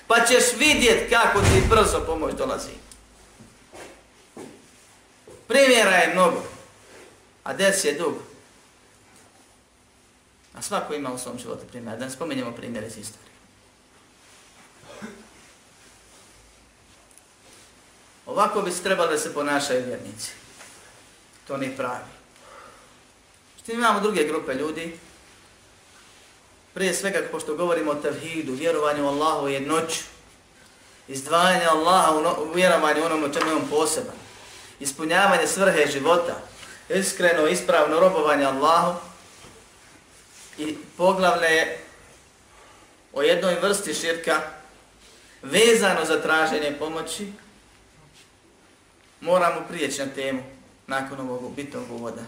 Pa 0.07 0.25
ćeš 0.25 0.43
vidjet 0.59 1.09
kako 1.09 1.39
ti 1.39 1.63
brzo 1.69 1.99
pomoć 2.05 2.33
dolazi. 2.33 2.71
Primjera 5.47 5.95
je 5.95 6.13
mnogo. 6.13 6.43
A 7.43 7.53
des 7.53 7.85
je 7.85 7.93
dug. 7.93 8.13
A 10.57 10.61
svako 10.61 10.93
ima 10.93 11.13
u 11.13 11.17
svom 11.17 11.39
životu 11.39 11.65
primjer. 11.69 11.97
Da 11.97 12.05
ne 12.05 12.11
spominjemo 12.11 12.51
primjer 12.51 12.83
iz 12.83 12.97
istorije. 12.97 13.26
Ovako 18.27 18.61
bi 18.61 18.71
se 18.71 18.83
trebali 18.83 19.11
da 19.11 19.17
se 19.17 19.33
ponašaju 19.33 19.85
vjernici. 19.85 20.31
To 21.47 21.57
nije 21.57 21.77
pravi. 21.77 22.11
Što 23.63 23.71
imamo 23.71 23.99
druge 23.99 24.23
grupe 24.23 24.53
ljudi, 24.53 24.99
prije 26.73 26.93
svega, 26.93 27.19
pošto 27.31 27.55
govorimo 27.55 27.91
o 27.91 27.95
tevhidu, 27.95 28.53
vjerovanju 28.53 29.05
u 29.05 29.07
Allahu 29.07 29.47
jednoću, 29.47 29.99
izdvajanje 31.07 31.65
Allaha 31.65 32.35
u 32.41 32.53
vjerovanju 32.53 33.05
onom 33.05 33.23
o 33.23 33.29
čemu 33.29 33.49
je 33.49 33.55
on 33.55 33.69
poseban, 33.69 34.15
ispunjavanje 34.79 35.47
svrhe 35.47 35.91
života, 35.91 36.35
iskreno, 36.89 37.47
ispravno 37.47 37.99
robovanje 37.99 38.45
Allahu. 38.45 38.99
I 40.57 40.77
poglavlje 40.97 41.77
o 43.13 43.21
jednoj 43.21 43.55
vrsti 43.55 43.93
širka 43.93 44.41
vezano 45.41 46.05
za 46.05 46.21
traženje 46.21 46.75
pomoći, 46.79 47.31
moramo 49.27 49.61
prijeći 49.69 50.05
na 50.05 50.13
temu 50.15 50.43
nakon 50.87 51.19
ovog 51.19 51.55
bitnog 51.55 51.91
uvoda. 51.91 52.21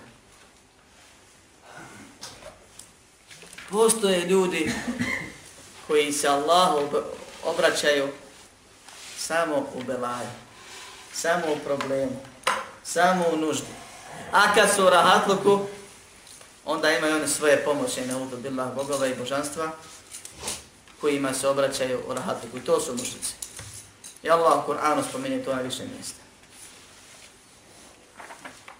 Postoje 3.69 4.25
ljudi 4.25 4.71
koji 5.87 6.13
se 6.13 6.27
Allahu 6.27 6.87
obraćaju 7.43 8.07
samo 9.17 9.67
u 9.75 9.83
belaju, 9.83 10.29
samo 11.13 11.45
u 11.53 11.59
problemu, 11.65 12.21
samo 12.83 13.25
u 13.33 13.37
nuždi. 13.37 13.73
A 14.31 14.53
kad 14.53 14.75
su 14.75 14.85
u 14.85 14.89
rahatluku, 14.89 15.59
onda 16.65 16.91
imaju 16.91 17.15
one 17.15 17.27
svoje 17.27 17.63
pomoće 17.65 18.07
na 18.07 18.17
udu 18.17 18.37
billah 18.37 18.75
bogova 18.75 19.07
i 19.07 19.15
božanstva 19.15 19.71
kojima 21.01 21.33
se 21.33 21.47
obraćaju 21.47 22.01
u 22.07 22.13
rahatluku. 22.13 22.57
I 22.57 22.65
to 22.65 22.79
su 22.79 22.91
mušnici. 22.91 23.33
I 24.23 24.29
Allah 24.29 24.63
u 24.63 24.71
Kur'anu 24.71 25.03
spominje 25.09 25.43
to 25.43 25.55
na 25.55 25.61
više 25.61 25.83
mjesta. 25.95 26.28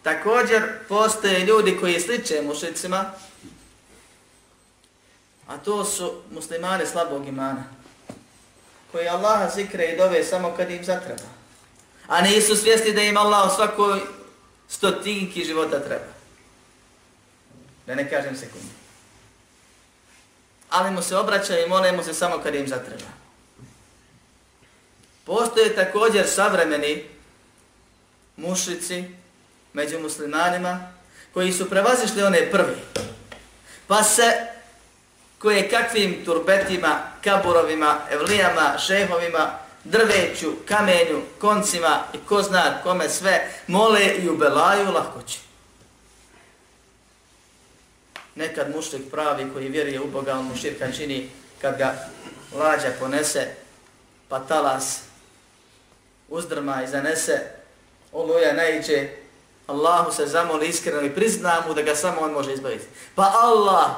Također 0.03 0.63
postoje 0.88 1.39
ljudi 1.39 1.77
koji 1.81 1.99
sliče 1.99 2.41
mušicima, 2.41 3.12
a 5.47 5.57
to 5.57 5.85
su 5.85 6.21
muslimani 6.31 6.85
slabog 6.85 7.27
imana, 7.27 7.63
koji 8.91 9.07
Allaha 9.07 9.49
zikre 9.49 9.85
i 9.85 9.97
dove 9.97 10.23
samo 10.23 10.53
kad 10.57 10.71
im 10.71 10.83
zatreba, 10.83 11.29
a 12.07 12.21
nisu 12.21 12.55
svjesni 12.55 12.93
da 12.93 13.01
im 13.01 13.17
Allah 13.17 13.51
u 13.51 13.55
svakoj 13.55 13.99
stotinki 14.69 15.45
života 15.45 15.79
treba. 15.79 16.13
Da 17.88 17.95
ne 17.95 18.09
kažem 18.09 18.35
sekundi. 18.35 18.67
Ali 20.69 20.91
mu 20.91 21.01
se 21.01 21.17
obraća 21.17 21.59
i 21.59 21.69
mole 21.69 21.91
mu 21.91 22.03
se 22.03 22.13
samo 22.13 22.38
kad 22.43 22.55
im 22.55 22.67
zatreba. 22.67 23.09
Postoje 25.25 25.75
također 25.75 26.27
savremeni 26.27 27.05
mušici 28.38 29.18
među 29.73 29.99
muslimanima 29.99 30.91
koji 31.34 31.53
su 31.53 31.69
prevazišli 31.69 32.23
one 32.23 32.51
prvi. 32.51 32.75
Pa 33.88 34.03
se 34.03 34.47
koje 35.39 35.69
kakvim 35.69 36.25
turbetima, 36.25 36.99
kaburovima, 37.23 37.99
evlijama, 38.12 38.77
šehovima, 38.77 39.60
drveću, 39.84 40.51
kamenju, 40.67 41.21
koncima 41.39 42.03
i 42.13 42.17
ko 42.17 42.41
zna 42.41 42.82
kome 42.84 43.10
sve 43.10 43.47
mole 43.67 44.05
i 44.05 44.29
ubelaju 44.29 44.91
lakoće. 44.91 45.39
Nekad 48.36 48.75
mušlik 48.75 49.01
pravi 49.12 49.47
koji 49.53 49.69
vjeruje 49.69 49.99
u 50.01 50.08
Boga, 50.08 50.34
on 50.34 50.45
mu 50.45 50.55
širka 50.55 50.91
čini 50.91 51.29
kad 51.62 51.77
ga 51.77 52.10
lađa 52.53 52.91
ponese, 52.99 53.47
pa 54.29 54.39
talas 54.39 55.01
uzdrma 56.29 56.84
i 56.84 56.88
zanese, 56.88 57.39
oluja 58.12 58.53
najđe, 58.53 59.10
Allahu 59.69 60.12
se 60.12 60.25
zamoli 60.27 60.67
iskreno 60.67 61.01
i 61.01 61.15
prizna 61.15 61.63
mu 61.67 61.73
da 61.73 61.82
ga 61.82 61.95
samo 61.95 62.21
on 62.21 62.32
može 62.32 62.53
izbaviti. 62.53 62.86
Pa 63.15 63.32
Allah 63.41 63.89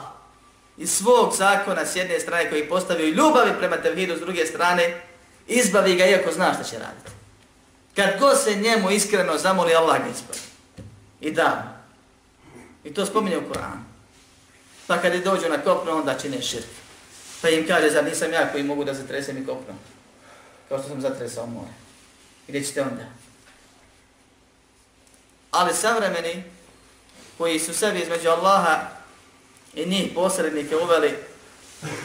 iz 0.77 0.91
svog 0.91 1.33
zakona 1.35 1.85
s 1.85 1.95
jedne 1.95 2.19
strane 2.19 2.49
koji 2.49 2.69
postavio 2.69 3.07
i 3.07 3.11
ljubavi 3.11 3.51
prema 3.59 3.77
tevhidu 3.77 4.17
s 4.17 4.19
druge 4.19 4.45
strane, 4.45 5.01
izbavi 5.47 5.95
ga 5.95 6.05
iako 6.05 6.31
zna 6.31 6.53
šta 6.53 6.63
će 6.63 6.79
raditi. 6.79 7.11
Kad 7.95 8.19
ko 8.19 8.35
se 8.35 8.55
njemu 8.55 8.91
iskreno 8.91 9.37
zamoli, 9.37 9.75
Allah 9.75 9.97
ga 9.97 10.07
izbavi. 10.07 10.39
I 11.21 11.31
da. 11.31 11.77
I 12.83 12.93
to 12.93 13.05
spominje 13.05 13.37
u 13.37 13.53
Koranu. 13.53 13.83
Pa 14.87 14.97
kad 14.97 15.13
je 15.13 15.19
dođu 15.19 15.49
na 15.49 15.57
kopno, 15.57 15.91
onda 15.91 16.17
čine 16.21 16.41
širk. 16.41 16.67
Pa 17.41 17.49
im 17.49 17.67
kaže, 17.67 17.89
zar 17.89 18.03
nisam 18.03 18.33
ja 18.33 18.51
koji 18.51 18.63
mogu 18.63 18.83
da 18.83 18.93
zatresem 18.93 19.37
i 19.37 19.45
kopno? 19.45 19.73
Kao 20.69 20.79
što 20.79 20.87
sam 20.87 21.01
zatresao 21.01 21.45
more. 21.45 21.71
Gdje 22.47 22.63
ćete 22.63 22.81
onda? 22.81 23.03
Ali 25.51 25.73
savremeni 25.73 26.43
koji 27.37 27.59
su 27.59 27.73
sebi 27.73 27.99
između 27.99 28.29
Allaha 28.29 28.79
i 29.73 29.85
njih 29.85 30.11
posrednike 30.15 30.77
uveli 30.77 31.17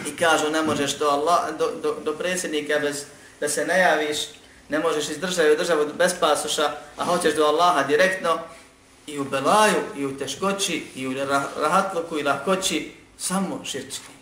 i 0.07 0.17
kažu 0.17 0.51
ne 0.51 0.63
možeš 0.63 0.99
do, 0.99 1.07
Allah, 1.07 1.57
do, 1.59 1.71
do, 1.83 1.97
do 2.05 2.13
predsjednika 2.13 2.79
bez 2.79 3.05
da 3.41 3.49
se 3.49 3.67
ne 3.67 3.79
javiš, 3.79 4.19
ne 4.69 4.79
možeš 4.79 5.09
izdržati 5.09 5.51
u 5.51 5.57
državu 5.57 5.87
bez 5.99 6.13
pasoša, 6.21 6.73
a 6.97 7.05
hoćeš 7.05 7.35
do 7.35 7.45
Allaha 7.45 7.83
direktno 7.83 8.39
i 9.07 9.19
u 9.19 9.25
belaju, 9.25 9.83
i 9.97 10.07
u 10.07 10.19
teškoći, 10.19 10.87
i 10.95 11.07
u 11.07 11.15
rahatluku 11.57 12.19
i 12.19 12.23
lahkoći, 12.23 12.93
samo 13.19 13.65
širčki. 13.65 14.17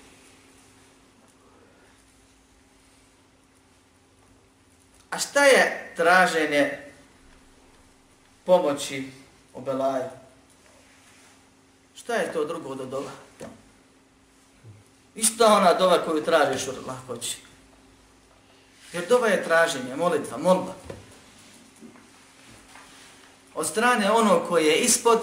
A 5.10 5.18
šta 5.18 5.44
je 5.44 5.92
traženje 5.96 6.83
pomoći 8.44 9.10
u 9.54 9.60
belaju? 9.60 10.10
Šta 11.94 12.14
je 12.14 12.32
to 12.32 12.44
drugo 12.44 12.68
od 12.68 12.88
dova? 12.88 13.10
Ista 15.14 15.46
ona 15.46 15.74
dova 15.74 15.98
koju 16.04 16.24
tražiš 16.24 16.68
od 16.68 16.86
lahkoći. 16.86 17.36
Jer 18.92 19.04
dova 19.08 19.26
je 19.26 19.44
traženje, 19.44 19.96
molitva, 19.96 20.38
molba. 20.38 20.74
Od 23.54 23.66
strane 23.66 24.10
ono 24.10 24.40
koje 24.48 24.64
je 24.64 24.80
ispod, 24.80 25.20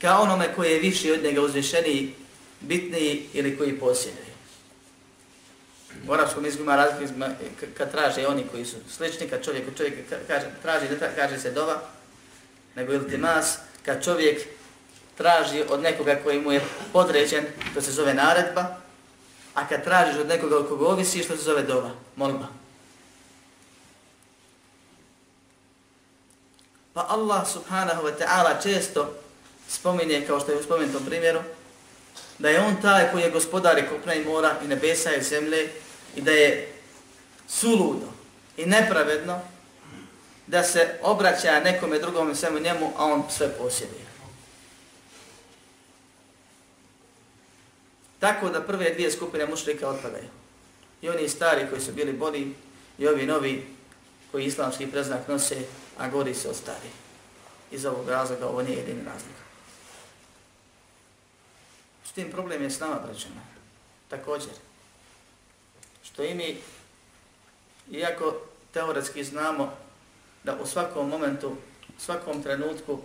ka 0.00 0.18
onome 0.18 0.54
koje 0.54 0.70
je 0.70 0.80
viši 0.80 1.12
od 1.12 1.22
njega 1.22 1.40
uzvišeniji, 1.40 2.14
bitniji 2.60 3.28
ili 3.32 3.58
koji 3.58 3.80
posjeduje. 3.80 4.25
U 6.08 6.12
arapskom 6.12 6.44
jeziku 6.44 6.62
ima 6.62 6.76
razlike 6.76 7.12
e, 7.24 7.66
kad 7.78 7.90
traže 7.90 8.26
oni 8.26 8.44
koji 8.50 8.64
su 8.64 8.76
slični, 8.96 9.28
kad 9.28 9.44
čovjek, 9.44 9.64
čovjek 9.76 9.94
kaže, 10.26 10.46
traži, 10.62 10.86
ne 10.88 11.10
kaže 11.16 11.38
se 11.38 11.50
dova, 11.50 11.82
nego 12.74 12.92
iltimas, 12.92 13.58
kad 13.84 14.04
čovjek 14.04 14.42
traži 15.16 15.64
od 15.68 15.82
nekoga 15.82 16.16
koji 16.24 16.40
mu 16.40 16.52
je 16.52 16.60
podređen, 16.92 17.44
to 17.74 17.82
se 17.82 17.92
zove 17.92 18.14
naredba, 18.14 18.76
a 19.54 19.68
kad 19.68 19.84
tražiš 19.84 20.16
od 20.20 20.28
nekoga 20.28 20.56
od 20.56 20.68
koga 20.68 20.86
ovisi, 20.86 21.22
što 21.22 21.36
se 21.36 21.42
zove 21.42 21.62
dova, 21.62 21.90
molba. 22.16 22.46
Pa 26.94 27.06
Allah 27.08 27.48
subhanahu 27.48 28.02
wa 28.02 28.12
ta'ala 28.18 28.62
često 28.62 29.14
spominje, 29.68 30.24
kao 30.26 30.40
što 30.40 30.52
je 30.52 30.58
u 30.58 30.62
spomenutom 30.62 31.04
primjeru, 31.04 31.40
da 32.38 32.48
je 32.48 32.60
on 32.60 32.82
taj 32.82 33.10
koji 33.12 33.22
je 33.22 33.30
gospodar 33.30 33.78
i 33.78 33.88
kopna 33.88 34.14
i 34.14 34.24
mora 34.24 34.54
i 34.64 34.68
nebesa 34.68 35.14
i 35.14 35.22
zemlje 35.22 35.72
i 36.16 36.20
da 36.20 36.30
je 36.30 36.72
suludo 37.48 38.06
i 38.56 38.66
nepravedno 38.66 39.40
da 40.46 40.62
se 40.62 40.98
obraća 41.02 41.60
nekome 41.60 41.98
drugome 41.98 42.34
svemu 42.34 42.58
njemu, 42.58 42.92
a 42.96 43.04
on 43.04 43.22
sve 43.30 43.48
posjeduje. 43.58 44.06
Tako 48.18 48.48
da 48.48 48.62
prve 48.62 48.90
dvije 48.94 49.10
skupine 49.10 49.46
mušlika 49.46 49.88
otpadaju. 49.88 50.28
I 51.02 51.08
oni 51.08 51.28
stari 51.28 51.66
koji 51.70 51.80
su 51.80 51.92
bili 51.92 52.12
bolji 52.12 52.54
i 52.98 53.08
ovi 53.08 53.26
novi 53.26 53.66
koji 54.32 54.44
islamski 54.44 54.86
preznak 54.86 55.28
nose, 55.28 55.56
a 55.98 56.08
gori 56.08 56.34
se 56.34 56.48
od 56.48 56.56
stari. 56.56 56.88
Iz 57.70 57.86
ovog 57.86 58.08
razloga 58.08 58.46
ovo 58.46 58.62
nije 58.62 58.76
jedini 58.76 59.04
razlog. 59.04 59.34
S 62.04 62.12
tim 62.12 62.30
problem 62.30 62.62
je 62.62 62.70
s 62.70 62.80
nama 62.80 62.96
prećeno. 62.96 63.40
Također. 64.08 64.52
Što 66.16 66.24
i 66.24 66.34
mi, 66.34 66.56
iako 67.90 68.34
teoretski 68.72 69.24
znamo 69.24 69.72
da 70.44 70.56
u 70.62 70.66
svakom 70.66 71.08
momentu, 71.08 71.48
u 71.88 72.00
svakom 72.00 72.42
trenutku 72.42 72.98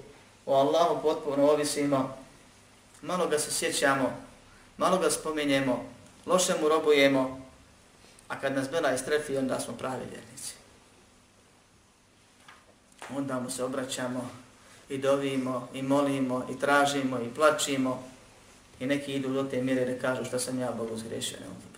o 0.46 0.56
Allahu 0.56 1.02
potpuno 1.02 1.52
ovisimo, 1.52 2.18
malo 3.02 3.28
ga 3.28 3.40
se 3.40 3.52
sjećamo 3.52 4.32
malo 4.78 4.98
ga 4.98 5.10
spominjemo, 5.10 5.86
loše 6.26 6.54
mu 6.62 6.70
robujemo, 6.70 7.42
a 8.28 8.40
kad 8.40 8.56
nas 8.56 8.70
bela 8.70 8.94
istrefi, 8.94 9.38
onda 9.38 9.60
smo 9.60 9.74
pravi 9.74 10.06
vjernici. 10.12 10.54
Onda 13.18 13.40
mu 13.40 13.50
se 13.50 13.64
obraćamo 13.64 14.30
i 14.90 14.98
dovimo, 14.98 15.68
i 15.74 15.82
molimo, 15.82 16.48
i 16.52 16.60
tražimo, 16.60 17.20
i 17.20 17.34
plačimo, 17.36 18.04
i 18.80 18.86
neki 18.86 19.14
idu 19.14 19.34
do 19.34 19.44
te 19.44 19.62
mjere 19.62 19.86
da 19.86 20.02
kažu 20.02 20.26
što 20.26 20.40
sam 20.40 20.60
ja 20.60 20.72
Bogu 20.72 20.98
zgrešio, 20.98 21.38
ne. 21.40 21.71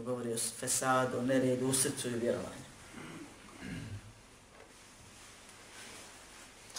Što 0.00 0.10
govori 0.10 0.32
o 0.32 0.38
fesadu, 0.60 1.22
neredu, 1.22 1.66
u 1.66 1.72
srcu 1.72 2.08
i 2.08 2.18
vjerovanju. 2.18 2.64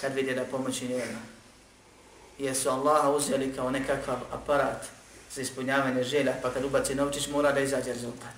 Kad 0.02 0.14
vidi 0.14 0.36
da 0.36 0.44
pomoći 0.44 0.88
nema, 0.88 1.20
jesu 2.40 2.70
Allaha 2.70 3.10
uzeli 3.10 3.54
kao 3.56 3.72
nekakav 3.72 4.18
aparat 4.32 4.86
za 5.32 5.42
ispunjavanje 5.42 6.04
želja, 6.04 6.34
pa 6.42 6.54
kad 6.54 6.66
ubaci 6.66 6.96
novčić 6.96 7.28
mora 7.28 7.52
da 7.52 7.60
izađe 7.60 7.94
rezultat. 7.94 8.34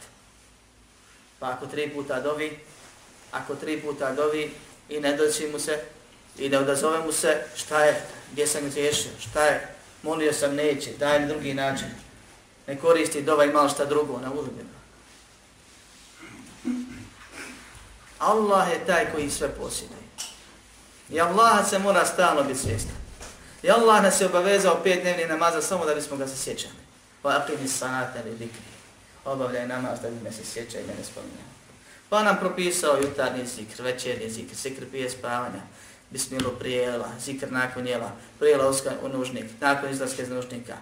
Pa 1.39 1.51
ako 1.51 1.67
tri 1.67 1.89
puta 1.89 2.21
dovi, 2.21 2.59
ako 3.31 3.55
tri 3.55 3.81
puta 3.81 4.11
dovi 4.11 4.51
i 4.89 4.99
ne 4.99 5.17
doći 5.17 5.47
mu 5.47 5.59
se 5.59 5.79
i 6.37 6.49
ne 6.49 6.57
odazove 6.57 6.99
mu 6.99 7.11
se, 7.11 7.43
šta 7.55 7.85
je, 7.85 8.01
gdje 8.31 8.47
sam 8.47 8.69
griješio, 8.69 9.11
šta 9.19 9.45
je, 9.45 9.75
molio 10.01 10.33
sam 10.33 10.55
neće, 10.55 10.91
daj 10.99 11.19
mi 11.19 11.27
drugi 11.27 11.53
način. 11.53 11.87
Ne 12.67 12.79
koristi 12.79 13.21
dova 13.21 13.45
i 13.45 13.53
malo 13.53 13.69
šta 13.69 13.85
drugo, 13.85 14.19
na 14.19 14.33
uzbjeno. 14.33 14.72
Allah 18.23 18.71
je 18.71 18.85
taj 18.85 19.11
koji 19.11 19.29
sve 19.29 19.49
posjeduje. 19.49 19.99
I 21.09 21.21
Allaha 21.21 21.63
se 21.63 21.79
mora 21.79 22.05
stalno 22.05 22.43
biti 22.43 22.59
svjestan. 22.59 22.95
I 23.63 23.69
Allah 23.71 24.03
nas 24.03 24.21
je 24.21 24.25
obavezao 24.25 24.79
pet 24.83 25.01
dnevnih 25.01 25.29
namaza 25.29 25.61
samo 25.61 25.85
da 25.85 25.95
bismo 25.95 26.17
ga 26.17 26.27
se 26.27 26.37
sjećali. 26.37 26.73
Pa 27.21 27.29
aqimi 27.29 27.67
sanata 27.67 28.19
li 28.25 28.31
dikri. 28.31 28.61
Obavljaj 29.25 29.67
namaz 29.67 29.99
da 30.01 30.09
bi 30.09 30.23
me 30.23 30.31
se 30.31 30.45
sjeća 30.45 30.79
i 30.79 30.87
mene 30.87 31.03
spominja. 31.03 31.43
Pa 32.09 32.23
nam 32.23 32.37
propisao 32.39 32.97
jutarnji 32.97 33.45
zikr, 33.45 33.83
večernji 33.83 34.29
zikr, 34.29 34.55
zikr 34.55 34.85
prije 34.89 35.09
spavanja, 35.09 35.61
bismilo 36.09 36.49
prijela, 36.49 37.09
zikr 37.19 37.51
nakon 37.51 37.87
jela, 37.87 38.11
prijela 38.39 38.69
uska 38.69 38.91
u 39.03 39.09
nužnik, 39.09 39.45
nakon 39.61 39.89
izlaske 39.89 40.21
iz 40.21 40.29
nužnika. 40.29 40.77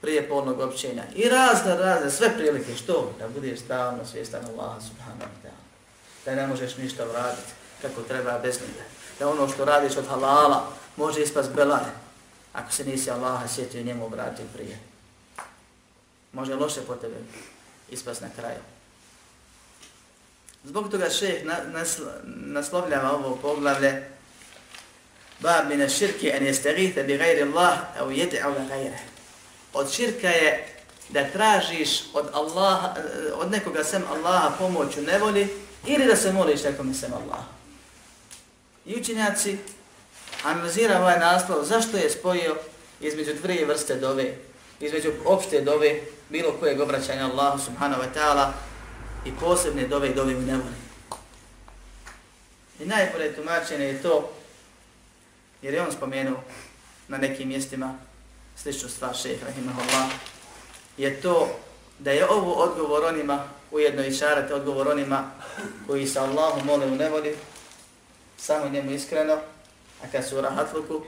prije 0.00 0.28
polnog 0.28 0.60
općenja 0.60 1.02
i 1.14 1.28
razne, 1.28 1.76
razne, 1.76 2.10
sve 2.10 2.34
prilike, 2.36 2.76
što? 2.76 3.12
Da 3.18 3.28
budeš 3.28 3.60
stalno 3.60 4.04
svjestan 4.04 4.40
Allaha 4.44 4.80
subhanahu 4.80 5.20
wa 5.20 5.48
ta'ala. 5.48 5.69
Da 6.24 6.34
ne 6.34 6.46
možeš 6.46 6.76
ništa 6.76 7.08
uraditi 7.08 7.52
kako 7.82 8.02
treba 8.02 8.38
bez 8.38 8.60
njega. 8.60 8.84
Da 9.18 9.28
ono 9.28 9.48
što 9.48 9.64
radiš 9.64 9.96
od 9.96 10.06
halala 10.08 10.72
može 10.96 11.22
ispast 11.22 11.50
belane 11.50 11.92
ako 12.52 12.72
se 12.72 12.84
nisi 12.84 13.10
Allaha 13.10 13.48
sjetio 13.48 13.82
njemu 13.82 14.06
obratio 14.06 14.44
prije. 14.54 14.78
Može 16.32 16.54
loše 16.54 16.80
po 16.86 16.94
tebe 16.94 17.16
ispast 17.90 18.20
na 18.20 18.28
kraju. 18.36 18.60
Zbog 20.64 20.90
toga 20.90 21.10
šeh 21.10 21.42
naslovljava 22.24 23.12
ovo 23.12 23.36
poglavlje 23.36 24.10
Bab 25.40 25.68
mine 25.68 25.88
širki 25.88 26.28
en 26.28 26.46
jestegite 26.46 27.02
bi 27.02 27.16
gajri 27.16 27.42
Allah 27.42 27.78
au 27.98 28.10
jede 28.10 28.40
au 28.40 28.52
la 28.52 28.64
gajre. 28.68 28.98
Od 29.72 29.92
širka 29.92 30.28
je 30.28 30.66
da 31.08 31.30
tražiš 31.32 32.02
od 32.12 32.28
Allaha, 32.32 32.94
od 33.34 33.50
nekoga 33.50 33.84
sem 33.84 34.02
Allaha 34.10 34.50
pomoć 34.58 34.96
u 34.96 35.02
nevoli 35.02 35.48
ili 35.86 36.06
da 36.06 36.16
se 36.16 36.32
moliš 36.32 36.62
nekome 36.62 36.94
sem 36.94 37.12
Allah. 37.12 37.44
I 38.86 39.00
učinjaci 39.00 39.58
analizira 40.44 41.00
ovaj 41.00 41.18
naslov 41.18 41.64
zašto 41.64 41.96
je 41.96 42.10
spojio 42.10 42.56
između 43.00 43.34
dvije 43.42 43.66
vrste 43.66 43.94
dove, 43.96 44.34
između 44.80 45.12
opšte 45.24 45.60
dove, 45.60 46.00
bilo 46.28 46.52
kojeg 46.60 46.80
obraćanja 46.80 47.24
Allahu 47.24 47.58
subhanahu 47.58 48.02
wa 48.02 48.08
ta'ala 48.14 48.52
i 49.24 49.32
posebne 49.40 49.86
dove 49.86 50.08
i 50.08 50.14
dove 50.14 50.36
u 50.36 50.40
nevoli. 50.40 50.80
I 52.80 52.86
najbolje 52.86 53.34
tumačenje 53.34 53.84
je 53.84 54.02
to, 54.02 54.32
jer 55.62 55.74
je 55.74 55.82
on 55.82 55.92
spomenuo 55.92 56.42
na 57.08 57.18
nekim 57.18 57.48
mjestima 57.48 57.94
sličnu 58.56 58.88
stvar 58.88 59.16
šeha 59.16 59.46
rahimahullah, 59.46 60.10
je 60.96 61.20
to 61.20 61.58
da 61.98 62.10
je 62.10 62.30
ovo 62.30 62.52
odgovor 62.52 63.04
onima, 63.04 63.44
ujedno 63.70 64.04
i 64.04 64.12
šarate 64.12 64.54
odgovor 64.54 64.88
onima 64.88 65.30
koji 65.86 66.06
se 66.06 66.18
Allahu 66.18 66.64
mole 66.64 66.86
u 66.86 66.96
nevoli, 66.96 67.36
samo 68.36 68.68
njemu 68.68 68.90
iskreno, 68.90 69.34
a 70.02 70.06
kad 70.12 70.28
su 70.28 70.38
u 70.38 70.40
rahatluku, 70.40 71.02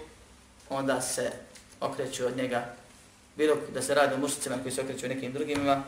onda 0.68 1.00
se 1.00 1.32
okreću 1.80 2.26
od 2.26 2.36
njega, 2.36 2.74
bilo 3.36 3.56
da 3.74 3.82
se 3.82 3.94
radi 3.94 4.14
o 4.14 4.18
mušicima 4.18 4.56
koji 4.62 4.72
se 4.72 4.80
okreću 4.80 5.08
nekim 5.08 5.32
drugima, 5.32 5.82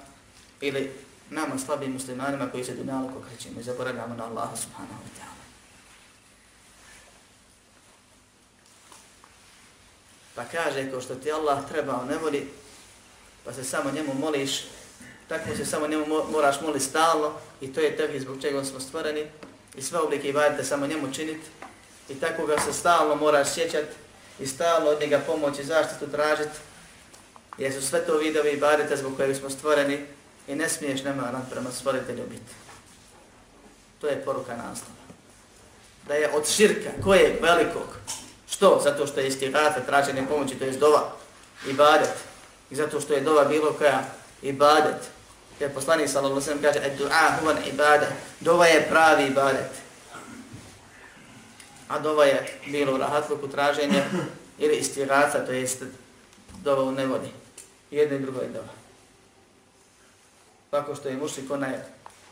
ili 0.60 0.92
nama 1.30 1.58
slabim 1.58 1.92
muslimanima 1.92 2.50
koji 2.50 2.64
se 2.64 2.74
dunjalog 2.74 3.10
okrećemo 3.16 3.60
i 3.60 3.62
zaboravljamo 3.62 4.14
na 4.14 4.24
Allaha 4.24 4.56
subhanahu 4.56 5.02
wa 5.04 5.20
ta'ala. 5.20 5.34
Pa 10.34 10.44
kaže, 10.44 10.90
ko 10.90 11.00
što 11.00 11.14
ti 11.14 11.32
Allah 11.32 11.68
trebao 11.68 12.04
u 12.04 12.24
voli, 12.24 12.48
pa 13.44 13.52
se 13.52 13.64
samo 13.64 13.90
njemu 13.90 14.14
moliš, 14.14 14.64
tako 15.28 15.56
se 15.56 15.64
samo 15.66 15.86
njemu 15.86 16.06
moraš 16.32 16.60
moliti 16.60 16.84
stalno 16.84 17.32
i 17.60 17.72
to 17.72 17.80
je 17.80 17.96
tebi 17.96 18.20
zbog 18.20 18.42
čega 18.42 18.64
smo 18.64 18.80
stvoreni 18.80 19.26
i 19.76 19.82
sve 19.82 19.98
oblike 19.98 20.28
ibadete 20.28 20.64
samo 20.64 20.86
njemu 20.86 21.12
činiti 21.14 21.46
i 22.08 22.14
tako 22.14 22.46
ga 22.46 22.58
se 22.58 22.72
stalno 22.72 23.14
moraš 23.14 23.48
sjećati 23.48 23.94
i 24.40 24.46
stalno 24.46 24.90
od 24.90 25.00
njega 25.00 25.18
pomoći 25.26 25.62
i 25.62 25.64
zaštitu 25.64 26.10
tražiti 26.10 26.58
jer 27.58 27.72
su 27.72 27.82
sve 27.82 28.06
to 28.06 28.18
vidovi 28.18 28.50
ibadete 28.50 28.96
zbog 28.96 29.16
kojeg 29.16 29.36
smo 29.36 29.50
stvoreni 29.50 30.06
i 30.48 30.54
ne 30.54 30.68
smiješ 30.68 31.02
nemaran 31.02 31.46
prema 31.50 31.70
stvoritelju 31.70 32.22
biti. 32.30 32.54
To 34.00 34.06
je 34.06 34.24
poruka 34.24 34.56
naslova. 34.56 35.04
Da 36.08 36.14
je 36.14 36.30
od 36.34 36.48
širka, 36.48 36.90
kojeg 37.04 37.42
velikog, 37.42 37.96
što? 38.50 38.80
Zato 38.84 39.06
što 39.06 39.20
je 39.20 39.28
istirata, 39.28 39.80
traženje 39.80 40.26
pomoći, 40.28 40.54
to 40.54 40.64
je 40.64 40.70
dova, 40.70 41.12
ibadet. 41.68 42.14
I 42.70 42.76
zato 42.76 43.00
što 43.00 43.14
je 43.14 43.20
dova 43.20 43.44
bilo 43.44 43.72
koja 43.72 44.04
ibadet. 44.42 45.13
Jer 45.64 45.72
poslanik 45.72 46.08
sallallahu 46.08 46.36
alejhi 46.36 46.60
ve 46.60 46.60
sellem 46.60 46.62
kaže: 46.62 46.96
"Du'a 47.00 47.40
huwa 47.40 47.56
ibadah." 47.72 48.12
Dova 48.40 48.66
je 48.66 48.86
pravi 48.88 49.26
ibadet. 49.26 49.70
A 51.88 51.98
dova 51.98 52.24
je 52.24 52.60
bilo 52.66 52.98
rahatluku 52.98 53.48
traženje 53.48 54.04
ili 54.58 54.76
istirata, 54.76 55.46
to 55.46 55.52
jest 55.52 55.82
dova 56.62 56.82
u 56.82 56.92
nevodi. 56.92 57.28
Jedno 57.90 58.16
i 58.16 58.20
drugo 58.20 58.40
je 58.40 58.48
dova. 58.48 58.74
Tako 60.70 60.94
što 60.94 61.08
je 61.08 61.16
mušlik 61.16 61.50
onaj 61.50 61.72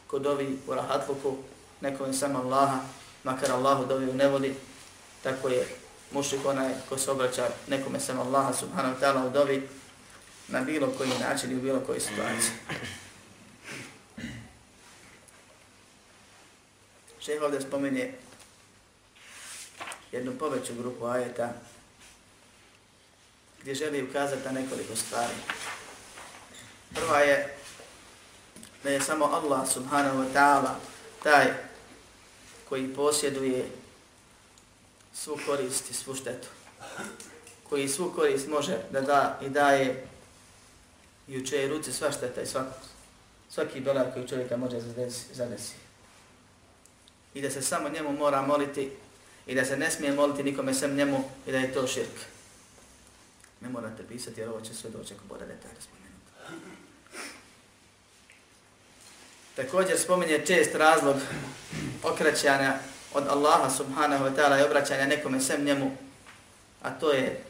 ko 0.07 0.19
dovi 0.19 0.59
u 0.67 0.75
rahatluku, 0.75 1.37
neko 1.81 2.05
je 2.05 2.13
samo 2.13 2.39
Allaha, 2.39 2.79
makar 3.25 3.53
Allahu 3.53 3.87
dovi 3.87 4.11
u 4.11 4.15
nevodi, 4.15 4.55
tako 5.23 5.49
je 5.49 5.67
mušlik 6.11 6.47
onaj 6.47 6.73
ko 6.89 6.99
se 6.99 7.11
obraća 7.11 7.49
nekome 7.69 8.01
samo 8.01 8.23
Allaha 8.23 8.53
subhanahu 8.53 8.95
wa 8.95 9.01
ta'ala 9.01 9.27
u 9.27 9.31
dovi, 9.31 9.69
na 10.49 10.61
bilo 10.61 10.89
koji 10.99 11.11
način 11.21 11.53
i 11.53 11.55
u 11.55 11.61
bilo 11.61 11.81
koji 11.81 12.01
situaciji. 12.01 12.53
Šeh 17.25 17.43
ovdje 17.43 17.61
spomene 17.61 18.15
jednu 20.13 20.33
poveću 20.39 20.75
grupu 20.75 21.07
ajeta 21.07 21.53
gdje 23.61 23.75
želi 23.75 24.03
ukazati 24.03 24.45
na 24.45 24.53
nekoliko 24.53 24.97
stvari. 24.97 25.35
Prva 26.95 27.19
je 27.19 27.57
da 28.83 28.91
je 28.91 29.01
samo 29.01 29.25
Allah 29.25 29.69
subhanahu 29.73 30.19
wa 30.19 30.33
ta'ala 30.35 30.75
taj 31.23 31.47
koji 32.69 32.95
posjeduje 32.95 33.69
svu 35.15 35.39
korist 35.47 35.91
i 35.91 35.95
svu 35.95 36.15
štetu. 36.15 36.49
Koji 37.69 37.89
svu 37.89 38.13
korist 38.17 38.49
može 38.49 38.79
da 38.91 39.01
da 39.01 39.39
i 39.43 39.49
daje 39.49 40.07
i 41.29 41.39
u 41.39 41.47
čeje 41.47 41.69
ruci 41.69 41.93
sva 41.93 42.13
šteta 42.13 42.43
i 42.43 42.47
svaki, 42.47 42.71
svaki 43.51 43.81
dolar 43.81 44.13
koji 44.13 44.29
čovjeka 44.29 44.57
može 44.57 44.81
zadesi. 45.33 45.82
I 47.35 47.41
da 47.43 47.51
se 47.51 47.63
samo 47.63 47.89
njemu 47.89 48.13
mora 48.13 48.43
moliti 48.43 48.91
i 49.47 49.55
da 49.55 49.65
se 49.65 49.77
ne 49.77 49.91
smije 49.91 50.13
moliti 50.13 50.43
nikome 50.43 50.75
sem 50.75 50.95
njemu 50.95 51.31
i 51.47 51.53
da 51.53 51.59
je 51.59 51.73
to 51.73 51.87
širk. 51.87 52.17
Ne 53.61 53.69
morate 53.69 54.03
pisati 54.09 54.41
jer 54.41 54.49
ovo 54.49 54.61
će 54.61 54.75
sve 54.75 54.91
doći 54.91 55.15
ako 55.15 55.25
bude 55.29 55.47
detalj 55.47 55.77
spomenuti. 55.81 56.63
Također 59.57 59.99
spominje 59.99 60.47
čest 60.47 60.75
razlog 60.75 61.17
okraćanja 62.03 62.79
od 63.15 63.27
Allaha 63.29 63.71
subhanahu 63.71 64.25
wa 64.25 64.37
ta'ala 64.37 64.61
i 64.61 64.65
obraćanja 64.65 65.07
nekome 65.07 65.41
sem 65.41 65.65
njemu, 65.65 65.97
a 66.83 66.91
to 66.91 67.13
je 67.13 67.45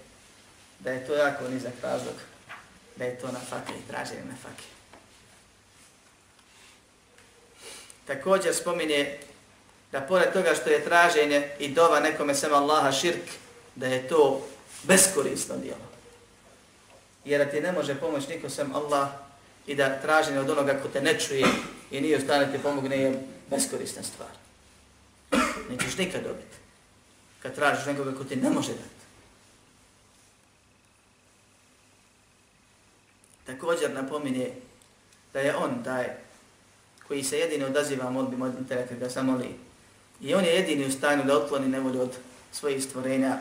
da 0.78 0.90
je 0.90 1.06
to 1.06 1.14
jako 1.14 1.48
nizak 1.48 1.72
razlog, 1.82 2.14
da 2.96 3.04
je 3.04 3.18
to 3.18 3.32
na 3.32 3.40
fakir 3.50 3.74
traženje 3.88 4.24
na 4.24 4.36
fakir. 4.42 4.66
Također 8.06 8.54
spominje 8.54 9.18
da 9.92 10.00
pored 10.00 10.32
toga 10.32 10.54
što 10.54 10.70
je 10.70 10.84
traženje 10.84 11.48
i 11.58 11.68
dova 11.68 12.00
nekome 12.00 12.34
sem 12.34 12.54
Allaha 12.54 12.92
širk, 12.92 13.22
da 13.74 13.86
je 13.86 14.08
to 14.08 14.46
beskorisno 14.82 15.56
djelo. 15.56 15.92
Jer 17.24 17.50
ti 17.50 17.60
ne 17.60 17.72
može 17.72 17.94
pomoći 17.94 18.28
niko 18.28 18.50
sem 18.50 18.74
Allah 18.74 19.08
i 19.66 19.74
da 19.74 19.98
traženje 20.00 20.40
od 20.40 20.50
onoga 20.50 20.80
ko 20.82 20.88
te 20.88 21.00
ne 21.00 21.18
čuje 21.18 21.46
i 21.90 22.00
nije 22.00 22.18
u 22.18 22.20
stane 22.20 22.52
ti 22.52 22.62
pomogne 22.62 22.96
je 22.96 23.22
beskorisna 23.50 24.02
stvar. 24.02 24.30
Nećeš 25.70 25.96
nikad 25.98 26.22
dobiti. 26.22 26.56
Kad 27.42 27.54
tražiš 27.54 27.86
nekoga 27.86 28.12
ko 28.18 28.24
ti 28.24 28.36
ne 28.36 28.50
može 28.50 28.72
dati. 28.72 29.02
Također 33.46 33.90
napominje 33.90 34.50
da 35.32 35.40
je 35.40 35.56
on 35.56 35.84
taj 35.84 36.06
koji 37.08 37.24
se 37.24 37.38
jedini 37.38 37.64
odaziva 37.64 38.10
molbi 38.10 38.36
modlitele 38.36 38.86
kad 38.88 39.12
samo 39.12 39.36
li 39.36 39.71
I 40.22 40.34
on 40.34 40.44
je 40.44 40.54
jedini 40.54 40.86
u 40.86 40.92
stanju 40.92 41.24
da 41.24 41.36
otkloni 41.36 41.68
nevolju 41.68 42.00
od 42.00 42.16
svojih 42.52 42.84
stvorenja. 42.84 43.38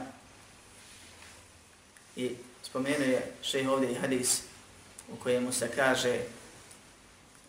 I 2.15 2.35
spomenuje 2.63 3.31
šejh 3.43 3.69
ovdje 3.69 3.91
i 3.91 3.95
hadis 3.95 4.41
u 5.13 5.15
kojemu 5.15 5.51
se 5.51 5.69
kaže 5.75 6.19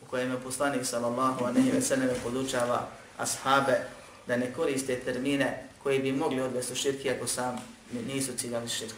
u 0.03 0.07
kojem 0.11 0.31
je 0.31 0.41
poslanik 0.41 0.87
sallallahu 0.87 1.45
alejhi 1.45 1.71
ve 1.71 1.83
sellem 1.83 2.11
podučava 2.23 2.89
ashabe 3.19 3.81
da 4.27 4.37
ne 4.37 4.53
koriste 4.53 5.01
termine 5.01 5.69
koji 5.83 5.99
bi 5.99 6.13
mogli 6.13 6.41
odvesti 6.41 6.73
u 6.73 6.77
širki 6.77 7.11
ako 7.11 7.27
sam 7.27 7.59
nisu 8.07 8.33
ciljali 8.37 8.69
širk. 8.69 8.95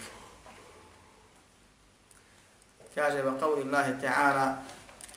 Kaže 2.94 3.22
va 3.22 3.32
qawli 3.40 3.66
Allah 3.66 3.86
ta'ala 4.02 4.54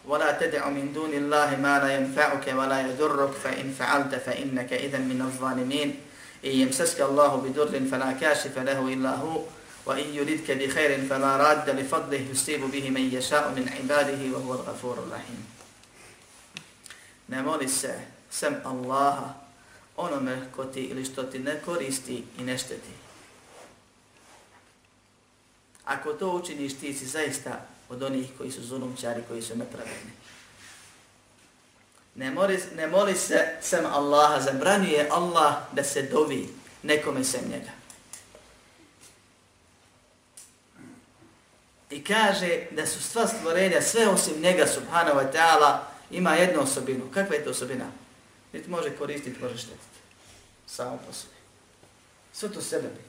ولا 0.06 0.32
تدع 0.32 0.68
من 0.68 0.92
دون 0.92 1.14
الله 1.14 1.56
ما 1.56 1.78
لا 1.78 1.94
ينفعك 1.96 2.54
ولا 2.56 2.80
يضرك 2.80 3.30
فإن 3.30 3.74
فعلت 3.78 4.14
فإنك 4.14 4.72
إذا 4.72 4.98
من 4.98 5.22
الظالمين 5.22 6.00
إن 6.44 6.50
يمسسك 6.50 7.00
الله 7.00 7.36
بدر 7.36 7.80
فلا 7.90 8.12
كاشف 8.12 8.58
له 8.58 8.88
إلا 8.92 9.14
هو 9.14 9.42
وإن 9.86 10.14
يردك 10.14 10.50
بخير 10.50 11.06
فلا 11.10 11.36
راد 11.36 11.70
لفضله 11.70 12.26
يصيب 12.30 12.60
به 12.70 12.90
من 12.90 13.14
يشاء 13.14 13.50
من 13.50 13.68
عباده 13.68 14.38
وهو 14.38 14.54
الغفور 14.54 14.98
الرحيم 14.98 15.46
نمولي 17.28 17.68
se 17.68 17.94
sem 18.30 18.56
Allaha 18.64 19.34
onome 19.96 20.48
ko 20.56 20.64
ti 20.64 20.80
ili 20.80 21.04
što 21.04 21.22
ti 21.22 21.38
ne 21.38 21.60
koristi 21.64 22.24
i 22.38 22.42
ne 22.42 22.58
šteti. 22.58 22.92
Ako 25.84 26.12
to 26.12 26.30
učiniš, 26.30 26.74
ti 26.78 26.94
si 26.94 27.06
zaista 27.06 27.66
od 27.89 28.03
onih 28.03 28.29
koji 28.37 28.51
su 28.51 28.63
zulumčari, 28.63 29.23
koji 29.27 29.41
su 29.41 29.55
nepravedni. 29.55 30.11
Ne 32.15 32.31
moli, 32.31 32.59
ne 32.75 32.87
moli 32.87 33.15
se 33.15 33.57
sem 33.61 33.85
Allaha, 33.85 34.41
zabranjuje 34.41 35.09
Allah 35.11 35.55
da 35.71 35.83
se 35.83 36.01
dovi 36.01 36.49
nekome 36.83 37.23
sem 37.23 37.41
njega. 37.49 37.71
I 41.89 42.03
kaže 42.03 42.65
da 42.71 42.87
su 42.87 43.03
sva 43.03 43.27
stvorenja, 43.27 43.81
sve 43.81 44.07
osim 44.07 44.41
njega, 44.41 44.67
subhanahu 44.67 45.19
wa 45.19 45.31
ta'ala, 45.33 45.77
ima 46.11 46.35
jednu 46.35 46.61
osobinu. 46.61 47.11
Kakva 47.13 47.35
je 47.35 47.43
to 47.43 47.49
osobina? 47.49 47.85
Niti 48.53 48.69
može 48.69 48.89
koristiti, 48.89 49.43
može 49.43 49.57
štetiti. 49.57 49.97
Samo 50.67 50.99
po 51.07 51.13
sebi. 51.13 51.33
Sve 52.33 52.49
to 52.49 52.61
sebe 52.61 52.87
bi. 52.87 53.01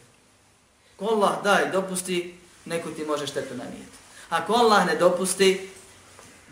Ko 0.96 1.04
Allah 1.04 1.42
daj, 1.44 1.70
dopusti, 1.70 2.38
neko 2.64 2.90
ti 2.90 3.04
može 3.04 3.26
štetu 3.26 3.54
nanijeti. 3.54 3.97
Ako 4.30 4.52
Allah 4.52 4.86
ne 4.86 4.96
dopusti, 4.96 5.70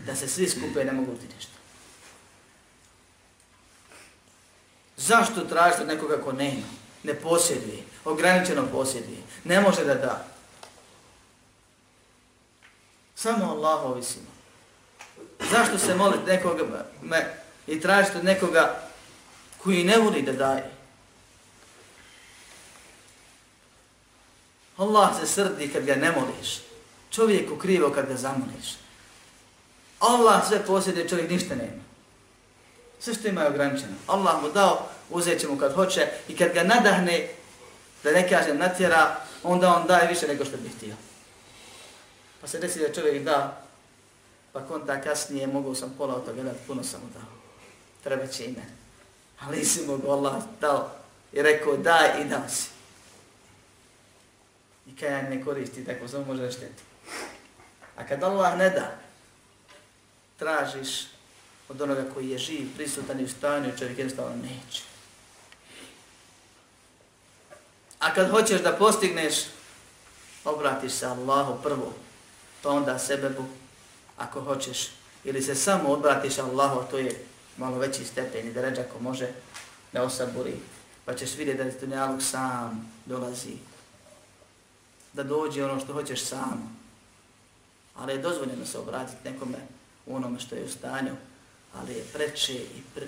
da 0.07 0.17
se 0.17 0.29
svi 0.29 0.49
skupe 0.49 0.85
ne 0.85 0.93
mogu 0.93 1.13
ti 1.13 1.35
ništa. 1.35 1.53
Zašto 4.97 5.41
tražite 5.41 5.85
nekoga 5.85 6.23
ko 6.23 6.33
nema, 6.33 6.67
ne 7.03 7.15
posjeduje, 7.15 7.83
ograničeno 8.05 8.67
posjeduje, 8.73 9.19
ne 9.45 9.61
može 9.61 9.85
da 9.85 9.95
da? 9.95 10.27
Samo 13.15 13.51
Allah 13.51 13.85
ovisimo. 13.85 14.27
Zašto 15.51 15.79
se 15.79 15.95
molite 15.95 16.33
nekoga 16.33 16.87
me, 17.03 17.35
i 17.67 17.81
tražite 17.81 18.23
nekoga 18.23 18.89
koji 19.59 19.85
ne 19.85 19.99
voli 19.99 20.23
da 20.23 20.33
daje? 20.33 20.71
Allah 24.77 25.21
se 25.21 25.27
srdi 25.27 25.69
kad 25.73 25.85
ga 25.85 25.95
ne 25.95 26.13
moliš. 26.13 26.59
Čovjeku 27.17 27.57
krivo 27.57 27.91
kad 27.91 28.09
ga 28.09 28.17
zamoliš. 28.17 28.77
Allah 29.99 30.49
sve 30.49 30.67
posjede, 30.67 31.09
čovjek 31.09 31.31
ništa 31.31 31.55
nema. 31.55 31.83
Sve 33.01 33.15
što 33.15 33.29
ima 33.29 33.41
je 33.41 33.49
ograničeno. 33.49 33.95
Allah 34.07 34.43
mu 34.43 34.51
dao, 34.51 34.89
uzet 35.11 35.41
će 35.41 35.49
mu 35.49 35.59
kad 35.59 35.75
hoće 35.75 36.09
i 36.29 36.37
kad 36.37 36.53
ga 36.53 36.63
nadahne, 36.63 37.29
da 38.05 38.13
ne 38.13 38.29
kažem 38.29 38.59
natjera, 38.59 39.17
onda 39.43 39.77
on 39.77 39.87
daje 39.87 40.09
više 40.09 40.27
nego 40.29 40.45
što 40.45 40.57
bi 40.57 40.69
htio. 40.69 40.95
Pa 42.41 42.47
se 42.47 42.59
desi 42.59 42.81
da 42.81 42.93
čovjek 42.93 43.25
da, 43.25 43.63
pa 44.53 44.61
konta 44.61 45.01
kasnije 45.01 45.47
mogu 45.47 45.75
sam 45.75 45.95
pola 45.99 46.15
od 46.15 46.25
toga 46.25 46.43
dati, 46.43 46.59
puno 46.67 46.85
sam 46.85 47.01
mu 47.01 47.09
dao. 47.15 47.29
Treba 48.05 48.27
će 48.27 48.45
ime. 48.45 48.63
Ali 49.41 49.65
si 49.65 49.87
mogu 49.87 50.11
Allah 50.11 50.43
dao 50.61 50.91
i 51.33 51.43
rekao 51.43 51.77
daj 51.77 52.23
i 52.23 52.25
dao 52.25 52.49
si. 52.49 52.69
I 54.87 54.97
kaj 54.97 55.23
ne 55.31 55.45
koristi, 55.45 55.85
tako 55.85 56.09
samo 56.09 56.25
može 56.25 56.53
šteti. 56.53 56.96
A 57.97 58.07
kad 58.07 58.23
Allah 58.23 58.59
ne 58.59 58.71
da, 58.71 58.99
tražiš 60.39 61.07
od 61.69 61.81
onoga 61.81 62.05
koji 62.15 62.31
je 62.31 62.39
živ, 62.39 62.69
prisutan 62.77 63.21
i 63.21 63.25
u 63.25 63.29
stanju, 63.29 63.79
čovjek 63.79 63.99
jednostavno 63.99 64.37
neće. 64.37 64.83
A 67.99 68.15
kad 68.15 68.31
hoćeš 68.31 68.63
da 68.63 68.77
postigneš, 68.77 69.35
obratiš 70.45 70.93
se 70.93 71.07
Allahu 71.07 71.63
prvo, 71.63 71.93
pa 72.63 72.71
onda 72.71 72.99
sebebu, 72.99 73.45
ako 74.17 74.41
hoćeš. 74.41 74.91
Ili 75.25 75.43
se 75.43 75.55
samo 75.55 75.93
obratiš 75.93 76.39
Allahu, 76.39 76.91
to 76.91 76.99
je 76.99 77.25
malo 77.57 77.79
veći 77.79 78.05
stepen 78.05 78.49
i 78.49 78.53
da 78.53 78.63
ređa 78.63 78.83
ko 78.83 79.01
može 79.01 79.29
da 79.93 80.03
osaburi, 80.03 80.55
pa 81.05 81.15
ćeš 81.15 81.35
vidjeti 81.35 81.59
da 81.59 81.65
je 81.65 81.79
dunjaluk 81.81 82.23
sam 82.23 82.93
dolazi, 83.07 83.57
da 85.13 85.23
dođe 85.23 85.65
ono 85.65 85.81
što 85.81 85.93
hoćeš 85.93 86.25
sam. 86.25 86.86
Ali 87.99 88.13
je 88.13 88.19
dozvoljeno 88.19 88.67
se 88.67 88.79
obratiti 88.79 89.31
nekome 89.31 89.59
u 90.07 90.17
onome 90.17 90.41
što 90.41 90.55
je 90.55 90.65
u 90.65 90.69
stanju, 90.69 91.17
ali 91.75 91.93
je 91.93 92.05
preče 92.13 92.55
i 92.55 92.83
pr 92.95 93.05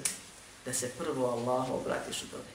da 0.65 0.73
se 0.73 0.91
prvo 0.99 1.27
Allahu 1.27 1.75
obratiš 1.75 2.23
u 2.23 2.27
dobi. 2.33 2.53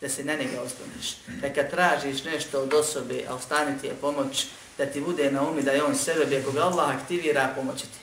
Da 0.00 0.08
se 0.08 0.24
na 0.24 0.34
njega 0.34 0.62
osloniš. 0.62 1.16
Da 1.40 1.52
kad 1.54 1.70
tražiš 1.70 2.24
nešto 2.24 2.62
od 2.62 2.74
osobe, 2.74 3.24
a 3.28 3.34
ostane 3.34 3.78
ti 3.80 3.86
je 3.86 3.94
pomoć, 4.00 4.46
da 4.78 4.86
ti 4.86 5.00
bude 5.00 5.30
na 5.30 5.48
umi 5.48 5.62
da 5.62 5.70
je 5.70 5.84
on 5.84 5.94
sebe, 5.94 6.40
ako 6.40 6.52
ga 6.52 6.62
Allah 6.62 6.96
aktivira, 6.96 7.52
pomoći 7.56 7.82
ti. 7.82 7.98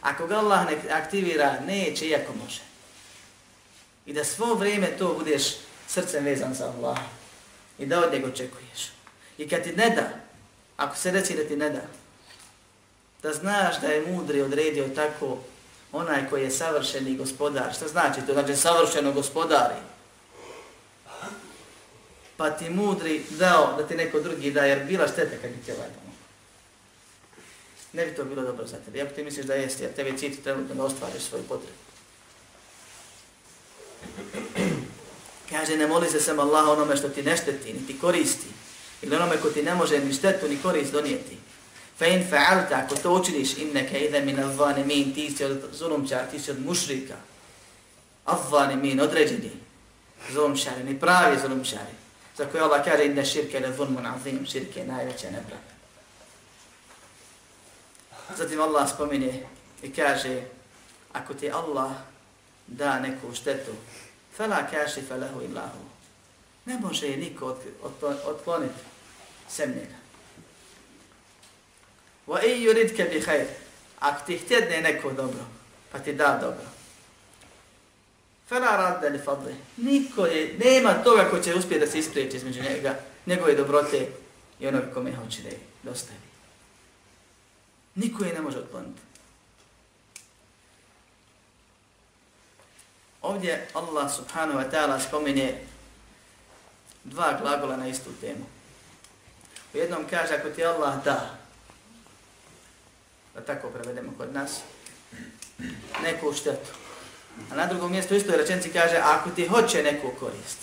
Ako 0.00 0.26
ga 0.26 0.36
Allah 0.36 0.66
ne 0.66 0.92
aktivira, 0.92 1.60
neće, 1.66 2.06
iako 2.06 2.32
može. 2.42 2.60
I 4.06 4.12
da 4.12 4.24
svo 4.24 4.54
vrijeme 4.54 4.96
to 4.98 5.14
budeš 5.18 5.42
srcem 5.88 6.24
vezan 6.24 6.54
za 6.54 6.72
Allah. 6.72 6.98
I 7.78 7.86
da 7.86 8.04
od 8.06 8.12
njega 8.12 8.26
očekuješ. 8.26 8.90
I 9.38 9.48
kad 9.48 9.62
ti 9.62 9.72
ne 9.72 9.90
da, 9.90 10.08
ako 10.76 10.96
se 10.96 11.10
reci 11.10 11.36
da 11.36 11.44
ti 11.44 11.56
ne 11.56 11.70
da, 11.70 11.82
da 13.22 13.32
znaš 13.32 13.80
da 13.80 13.86
je 13.86 14.06
mudri 14.06 14.42
odredio 14.42 14.88
tako 14.94 15.38
onaj 15.92 16.28
koji 16.30 16.42
je 16.42 16.50
savršeni 16.50 17.16
gospodar. 17.16 17.74
Što 17.76 17.88
znači 17.88 18.20
to? 18.26 18.32
Znači 18.32 18.56
savršeno 18.56 19.12
gospodari. 19.12 19.74
Pa 22.36 22.50
ti 22.50 22.70
mudri 22.70 23.22
dao 23.30 23.74
da 23.78 23.86
ti 23.86 23.94
neko 23.94 24.20
drugi 24.20 24.50
da, 24.50 24.64
jer 24.64 24.84
bila 24.84 25.08
šteta 25.08 25.36
kad 25.42 25.50
bi 25.50 25.62
ti 25.64 25.72
ovaj. 25.72 25.88
Ne 27.92 28.06
bi 28.06 28.14
to 28.14 28.24
bilo 28.24 28.42
dobro 28.42 28.66
za 28.66 28.76
tebe. 28.84 29.02
Ako 29.02 29.14
ti 29.14 29.24
misliš 29.24 29.46
da 29.46 29.54
jeste, 29.54 29.84
jer 29.84 29.92
tebi 29.92 30.18
citi 30.18 30.42
trenutno 30.42 30.74
da 30.74 30.84
ostvariš 30.84 31.22
svoju 31.22 31.44
potrebu. 31.48 31.78
Kaže, 35.50 35.76
ne 35.76 35.86
moli 35.86 36.10
se 36.10 36.20
sam 36.20 36.38
Allah 36.38 36.68
onome 36.68 36.96
što 36.96 37.08
ti 37.08 37.22
ne 37.22 37.36
šteti, 37.36 37.72
ni 37.72 37.86
ti 37.86 37.98
koristi. 37.98 38.46
Ili 39.02 39.16
onome 39.16 39.36
ko 39.36 39.50
ti 39.50 39.62
ne 39.62 39.74
može 39.74 39.98
ni 39.98 40.12
štetu, 40.12 40.48
ni 40.48 40.62
korist 40.62 40.92
donijeti. 40.92 41.36
Fa 42.00 42.06
in 42.06 42.22
fa'alta, 42.24 42.76
ako 42.80 42.96
to 42.96 43.10
učiniš, 43.12 43.58
inneke 43.58 43.98
idha 44.00 44.20
min 44.24 44.38
avvane 44.40 44.84
min, 44.84 45.12
ti 45.14 45.30
si 45.30 45.44
od 45.44 45.68
zulumčara, 45.72 46.26
ti 46.26 46.38
si 46.40 46.50
od 46.50 46.60
mušrika. 46.64 47.16
Avvane 48.24 48.76
min, 48.76 49.00
određeni. 49.00 49.50
Zulumčari, 50.32 50.84
ni 50.84 51.00
pravi 51.00 51.36
zulumčari. 51.40 51.92
Za 52.36 52.46
koje 52.46 52.62
Allah 52.62 52.84
kaže, 52.84 53.04
inne 53.04 53.24
širke 53.24 53.60
le 53.60 53.74
zulmun 53.76 54.06
azim, 54.06 54.46
širke 54.46 54.84
najveća 54.84 55.30
nepravda. 55.30 55.74
Zatim 58.36 58.60
Allah 58.60 58.88
spomine 58.94 59.42
i 59.82 59.92
kaže, 59.92 60.42
ako 61.12 61.34
ti 61.34 61.50
Allah 61.50 61.90
da 62.66 63.00
neku 63.00 63.34
štetu, 63.34 63.72
fela 64.36 64.66
kaši 64.70 65.02
felahu 65.02 65.42
illahu. 65.42 65.84
Ne 66.64 66.78
može 66.78 67.06
je 67.06 67.16
niko 67.16 67.56
otkloniti 68.24 68.80
sem 69.48 69.68
njega. 69.70 69.99
Wa 72.30 72.38
i 72.46 72.62
yuridke 72.62 73.10
bi 73.10 73.20
khair. 73.20 73.46
Ako 74.00 74.26
ti 74.26 74.38
htjedne 74.38 74.80
neko 74.80 75.12
dobro, 75.12 75.44
pa 75.92 75.98
ti 75.98 76.12
da 76.12 76.38
dobro. 76.40 76.66
Fela 78.48 78.76
radda 78.76 79.08
li 79.08 79.18
fadli. 79.18 79.54
Niko 79.76 80.26
je, 80.26 80.58
nema 80.64 80.94
toga 80.94 81.24
ko 81.30 81.38
će 81.38 81.54
uspjeti 81.54 81.84
da 81.84 81.90
se 81.90 81.98
ispriječi 81.98 82.36
između 82.36 82.62
njega, 82.62 82.94
njegove 83.26 83.54
dobrote 83.54 84.08
i 84.60 84.66
onog 84.66 84.82
kome 84.94 85.16
hoće 85.16 85.42
da 85.42 85.48
je 85.48 85.58
dostavi. 85.82 86.18
Niko 87.94 88.24
je 88.24 88.32
ne 88.32 88.40
može 88.40 88.58
otkloniti. 88.58 89.00
Ovdje 93.22 93.68
Allah 93.74 94.14
subhanahu 94.16 94.58
wa 94.58 94.70
ta'ala 94.70 95.08
spomene 95.08 95.62
dva 97.04 97.38
glagola 97.42 97.76
na 97.76 97.88
istu 97.88 98.10
temu. 98.20 98.46
U 99.74 99.78
jednom 99.78 100.04
kaže, 100.10 100.34
ako 100.34 100.50
ti 100.50 100.64
Allah 100.64 101.04
da, 101.04 101.39
da 103.34 103.40
tako 103.40 103.68
prevedemo 103.68 104.12
kod 104.18 104.34
nas, 104.34 104.60
neku 106.02 106.32
štetu. 106.32 106.70
A 107.52 107.54
na 107.54 107.66
drugom 107.66 107.90
mjestu 107.90 108.14
istoj 108.14 108.36
rečenci 108.36 108.72
kaže, 108.72 108.96
ako 108.96 109.30
ti 109.30 109.48
hoće 109.48 109.82
neku 109.82 110.10
korist. 110.20 110.58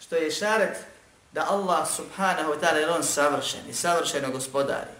Što 0.00 0.16
je 0.16 0.30
šaret 0.30 0.76
da 1.32 1.46
Allah 1.50 1.88
subhanahu 1.96 2.52
wa 2.52 2.60
ta'ala 2.60 2.76
je 2.76 2.90
on 2.90 3.02
savršen 3.02 3.60
i 3.70 3.74
savršeno 3.74 4.30
gospodari. 4.30 4.90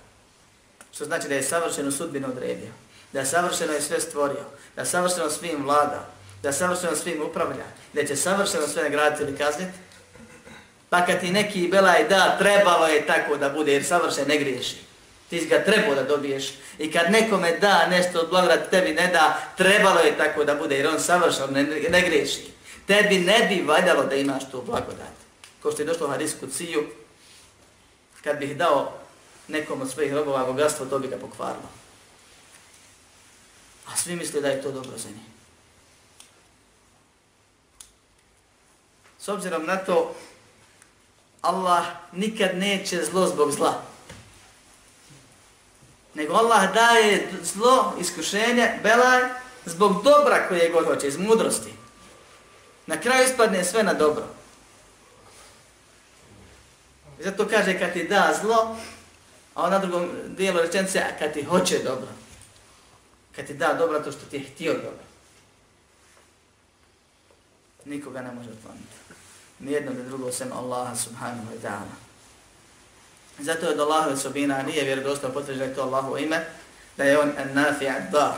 Što 0.93 1.05
znači 1.05 1.29
da 1.29 1.35
je 1.35 1.43
savršeno 1.43 1.91
sudbinu 1.91 2.29
odredio. 2.29 2.73
Da 3.12 3.21
je 3.21 3.27
savršeno 3.27 3.73
je 3.73 3.83
sve 3.83 4.01
stvorio. 4.01 4.45
Da 4.75 4.83
je 4.83 4.87
savršeno 4.87 5.31
svim 5.31 5.64
vlada. 5.64 6.09
Da 6.43 6.49
je 6.49 6.53
savršeno 6.53 6.97
svim 6.97 7.23
upravlja. 7.23 7.64
Da 7.93 8.07
će 8.07 8.17
savršeno 8.17 8.67
sve 8.67 8.83
nagraditi 8.83 9.23
ili 9.23 9.39
kazniti. 9.39 9.79
Pa 10.91 11.07
kad 11.07 11.21
ti 11.21 11.31
neki 11.31 11.69
belaj 11.69 12.09
da, 12.09 12.37
trebalo 12.39 12.87
je 12.87 13.07
tako 13.07 13.37
da 13.37 13.49
bude 13.49 13.73
jer 13.73 13.85
savršen 13.85 14.29
ne 14.29 14.39
griješi. 14.39 14.86
Ti 15.31 15.47
ga 15.47 15.64
trebao 15.64 15.95
da 15.95 16.03
dobiješ. 16.03 16.53
I 16.79 16.93
kad 16.93 17.11
nekome 17.11 17.59
da 17.59 17.87
nešto 17.87 18.20
od 18.20 18.31
blagodat 18.31 18.70
tebi 18.70 18.95
ne 18.95 19.07
da, 19.07 19.53
trebalo 19.57 20.01
je 20.01 20.16
tako 20.18 20.45
da 20.45 20.55
bude 20.55 20.77
jer 20.77 20.89
on 20.89 21.01
savršen 21.01 21.53
ne, 21.53 21.62
ne 21.64 22.01
griješi. 22.01 22.51
Tebi 22.87 23.18
ne 23.18 23.47
bi 23.49 23.64
valjalo 23.66 24.05
da 24.05 24.14
imaš 24.14 24.51
tu 24.51 24.62
blagodat. 24.62 25.16
Ko 25.62 25.72
što 25.72 25.83
je 25.83 25.87
došlo 25.87 26.09
na 26.09 26.16
risku 26.16 26.47
ciju, 26.47 26.87
kad 28.24 28.39
bih 28.39 28.57
dao 28.57 28.93
nekom 29.49 29.81
od 29.81 29.91
svojih 29.91 30.14
robova 30.14 30.45
bogatstvo, 30.45 30.87
to 30.87 30.99
bi 30.99 31.09
ga 31.09 31.16
pokvarilo. 31.16 31.68
A 33.87 33.97
svi 33.97 34.16
misle 34.16 34.41
da 34.41 34.49
je 34.49 34.62
to 34.62 34.72
dobro 34.72 34.99
za 34.99 35.09
njih. 35.09 35.27
S 39.18 39.29
obzirom 39.29 39.66
na 39.66 39.77
to, 39.77 40.14
Allah 41.41 41.87
nikad 42.12 42.59
neće 42.59 43.05
zlo 43.05 43.27
zbog 43.27 43.53
zla 43.53 43.83
nego 46.17 46.35
Allah 46.35 46.75
daje 46.75 47.29
zlo, 47.43 47.95
iskušenje, 48.01 48.81
belaj, 48.83 49.23
zbog 49.64 50.03
dobra 50.03 50.49
koje 50.49 50.71
god 50.71 50.87
hoće, 50.87 51.09
iz 51.09 51.19
mudrosti. 51.19 51.73
Na 52.87 53.01
kraju 53.01 53.25
ispadne 53.25 53.64
sve 53.64 53.83
na 53.83 53.95
dobro. 53.95 54.25
I 57.21 57.23
zato 57.23 57.49
kaže 57.49 57.79
kad 57.79 57.93
ti 57.93 58.09
da 58.09 58.39
zlo, 58.43 58.77
a 59.55 59.62
on 59.62 59.71
na 59.71 59.79
drugom 59.79 60.09
dijelu 60.27 60.61
rečence, 60.61 60.99
a 60.99 61.19
kad 61.19 61.33
ti 61.33 61.43
hoće 61.43 61.79
dobro. 61.79 62.09
Kad 63.37 63.47
ti 63.47 63.55
da 63.55 63.75
dobro 63.75 64.01
to 64.01 64.12
što 64.12 64.27
ti 64.27 64.37
je 64.37 64.43
htio 64.43 64.73
dobro. 64.73 65.07
Nikoga 67.85 68.23
ne 68.23 68.33
može 68.33 68.51
otvoriti. 68.51 68.97
Nijedno 69.59 69.93
ni 69.93 70.05
drugo 70.05 70.33
sem 70.33 70.53
Allaha 70.53 70.97
subhanahu 70.97 71.47
wa 71.55 71.69
ta'ala. 71.69 72.05
Zato 73.39 73.66
je 73.66 73.72
od 73.72 73.80
Allahove 73.80 74.12
osobina 74.12 74.62
nije 74.62 74.84
vjerodostao 74.84 75.32
potvrđeno 75.32 75.74
to 75.74 75.82
Allahu 75.82 76.18
ime, 76.18 76.45
da 76.97 77.05
je 77.05 77.18
on 77.18 77.28
an 77.39 77.55
nafi'a 77.55 78.11
dar, 78.11 78.34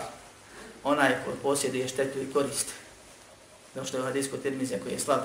onaj 0.85 1.15
ko 1.25 1.31
posjeduje 1.43 1.89
štetu 1.89 2.19
i 2.19 2.33
korist. 2.33 2.67
Zato 3.75 3.87
što 3.87 3.97
je 3.97 4.03
u 4.03 4.07
hadisku 4.07 4.37
Tirmizija 4.37 4.81
koji 4.81 4.93
je 4.93 4.99
slab 4.99 5.21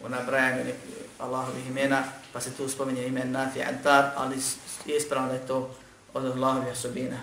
u 0.00 0.08
nabrajanju 0.08 0.72
Allahovih 1.18 1.66
imena, 1.66 2.04
pa 2.32 2.40
se 2.40 2.52
tu 2.52 2.68
spominje 2.68 3.06
ime 3.06 3.24
nafi'a 3.24 3.82
dar, 3.82 4.10
ali 4.16 4.36
je 4.86 4.96
ispravno 4.96 5.28
da 5.28 5.34
je 5.34 5.46
to 5.46 5.74
od 6.14 6.24
Allahove 6.24 6.70
osobina. 6.70 7.20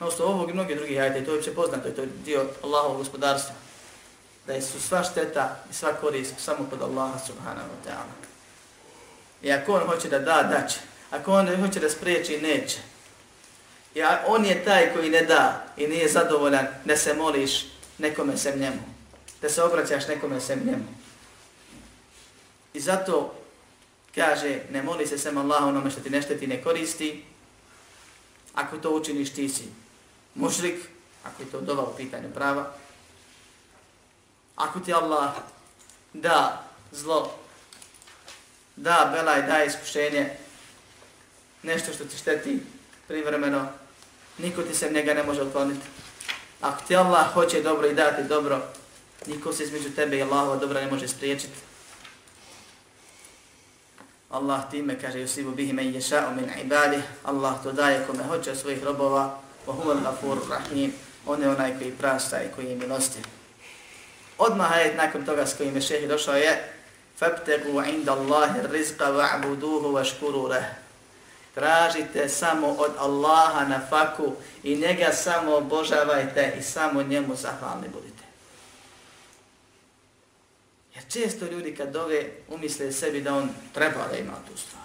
Na 0.00 0.06
osnovu 0.06 0.30
ovog 0.30 0.50
i 0.50 0.52
mnogih 0.52 0.76
drugih 0.76 1.00
ajta, 1.00 1.24
to 1.24 1.30
je 1.30 1.36
uopće 1.36 1.54
poznato, 1.54 1.90
to 1.90 2.00
je 2.00 2.08
dio 2.24 2.46
Allahovog 2.62 2.98
gospodarstva, 2.98 3.54
da 4.46 4.52
je 4.52 4.62
su 4.62 4.80
sva 4.80 5.02
šteta 5.02 5.56
i 5.70 5.74
sva 5.74 5.92
korist 5.92 6.34
samo 6.38 6.66
kod 6.70 6.82
Allaha 6.82 7.18
subhanahu 7.18 7.68
wa 7.68 7.90
ta'ala. 7.90 8.33
I 9.44 9.52
ako 9.52 9.72
on 9.72 9.86
hoće 9.86 10.08
da 10.08 10.18
da, 10.18 10.42
da 10.42 10.68
će. 10.68 10.78
Ako 11.10 11.32
on 11.32 11.60
hoće 11.60 11.80
da 11.80 11.90
spriječi, 11.90 12.40
neće. 12.40 12.78
I 13.94 14.02
on 14.26 14.44
je 14.44 14.64
taj 14.64 14.92
koji 14.94 15.10
ne 15.10 15.22
da 15.22 15.66
i 15.76 15.86
nije 15.86 16.08
zadovoljan 16.08 16.66
da 16.84 16.96
se 16.96 17.14
moliš 17.14 17.66
nekome 17.98 18.36
sem 18.36 18.60
njemu. 18.60 18.82
Da 19.42 19.48
se 19.48 19.62
obraćaš 19.62 20.08
nekome 20.08 20.40
sem 20.40 20.58
njemu. 20.66 20.84
I 22.74 22.80
zato 22.80 23.34
kaže, 24.14 24.60
ne 24.70 24.82
moli 24.82 25.06
se 25.06 25.18
sem 25.18 25.38
Allah 25.38 25.62
onome 25.62 25.90
što 25.90 26.00
ti 26.00 26.10
ne 26.10 26.22
šteti 26.22 26.46
ne 26.46 26.62
koristi. 26.62 27.24
Ako 28.54 28.76
to 28.76 28.90
učiniš, 28.90 29.32
ti 29.32 29.48
si 29.48 29.64
mušrik. 30.34 30.80
Ako 31.24 31.42
je 31.42 31.50
to 31.50 31.60
dova 31.60 31.82
u 31.82 31.96
pitanju 31.96 32.28
prava. 32.34 32.72
Ako 34.56 34.80
ti 34.80 34.94
Allah 34.94 35.32
da 36.12 36.64
zlo 36.92 37.43
da 38.76 39.10
belaj, 39.12 39.42
da 39.42 39.64
iskušenje, 39.64 40.30
nešto 41.62 41.92
što 41.92 42.04
ti 42.04 42.16
šteti 42.16 42.58
privremeno, 43.08 43.68
niko 44.38 44.62
ti 44.62 44.74
se 44.74 44.90
njega 44.90 45.14
ne 45.14 45.22
može 45.22 45.42
otkloniti. 45.42 45.86
Ako 46.60 46.82
ti 46.86 46.96
Allah 46.96 47.32
hoće 47.32 47.62
dobro 47.62 47.86
i 47.86 47.94
dati 47.94 48.22
dobro, 48.22 48.62
niko 49.26 49.52
se 49.52 49.62
između 49.62 49.90
tebe 49.90 50.18
i 50.18 50.22
Allahova 50.22 50.56
dobra 50.56 50.80
ne 50.80 50.90
može 50.90 51.08
spriječiti. 51.08 51.58
Allah 54.30 54.70
time 54.70 54.98
kaže 55.00 55.18
yusibu 55.18 55.54
bihi 55.54 55.72
men 55.72 55.94
yasha'u 55.94 56.34
min 56.34 56.50
ibadi. 56.64 57.02
Allah 57.24 57.62
to 57.62 57.72
daje 57.72 58.04
kome 58.06 58.24
hoće 58.24 58.50
od 58.50 58.58
svojih 58.58 58.84
robova. 58.84 59.38
Wa 59.66 59.72
huwa 59.72 59.94
al-ghafur 59.94 60.38
rahim. 60.50 60.92
On 61.26 61.42
je 61.42 61.48
onaj 61.48 61.78
koji 61.78 61.92
prašta 61.92 62.42
i 62.42 62.48
koji 62.54 62.66
je 62.66 62.76
milostiv. 62.76 63.22
Odmah 64.38 64.70
je 64.78 64.94
nakon 64.94 65.24
toga 65.24 65.46
s 65.46 65.56
kojim 65.56 65.74
je 65.76 65.82
šehi 65.82 66.06
došao 66.06 66.36
je 66.36 66.73
Fabtegu 67.18 67.82
inda 67.82 68.12
Allahi 68.12 68.60
rizqa 68.72 69.04
wa'buduhu 69.04 69.92
wa 69.92 70.04
shkururah. 70.04 70.64
Tražite 71.54 72.28
samo 72.28 72.68
od 72.68 72.92
Allaha 72.98 73.68
na 73.68 73.80
faku 73.90 74.32
i 74.62 74.76
njega 74.76 75.12
samo 75.12 75.56
obožavajte 75.56 76.54
i 76.58 76.62
samo 76.62 77.02
njemu 77.02 77.36
zahvalni 77.36 77.88
budite. 77.88 78.24
Jer 80.94 81.04
često 81.12 81.46
ljudi 81.46 81.74
kad 81.76 81.88
dove 81.88 82.30
umisle 82.48 82.92
sebi 82.92 83.20
da 83.20 83.34
on 83.34 83.48
treba 83.74 84.08
da 84.10 84.18
ima 84.18 84.32
tu 84.48 84.58
stvar. 84.58 84.84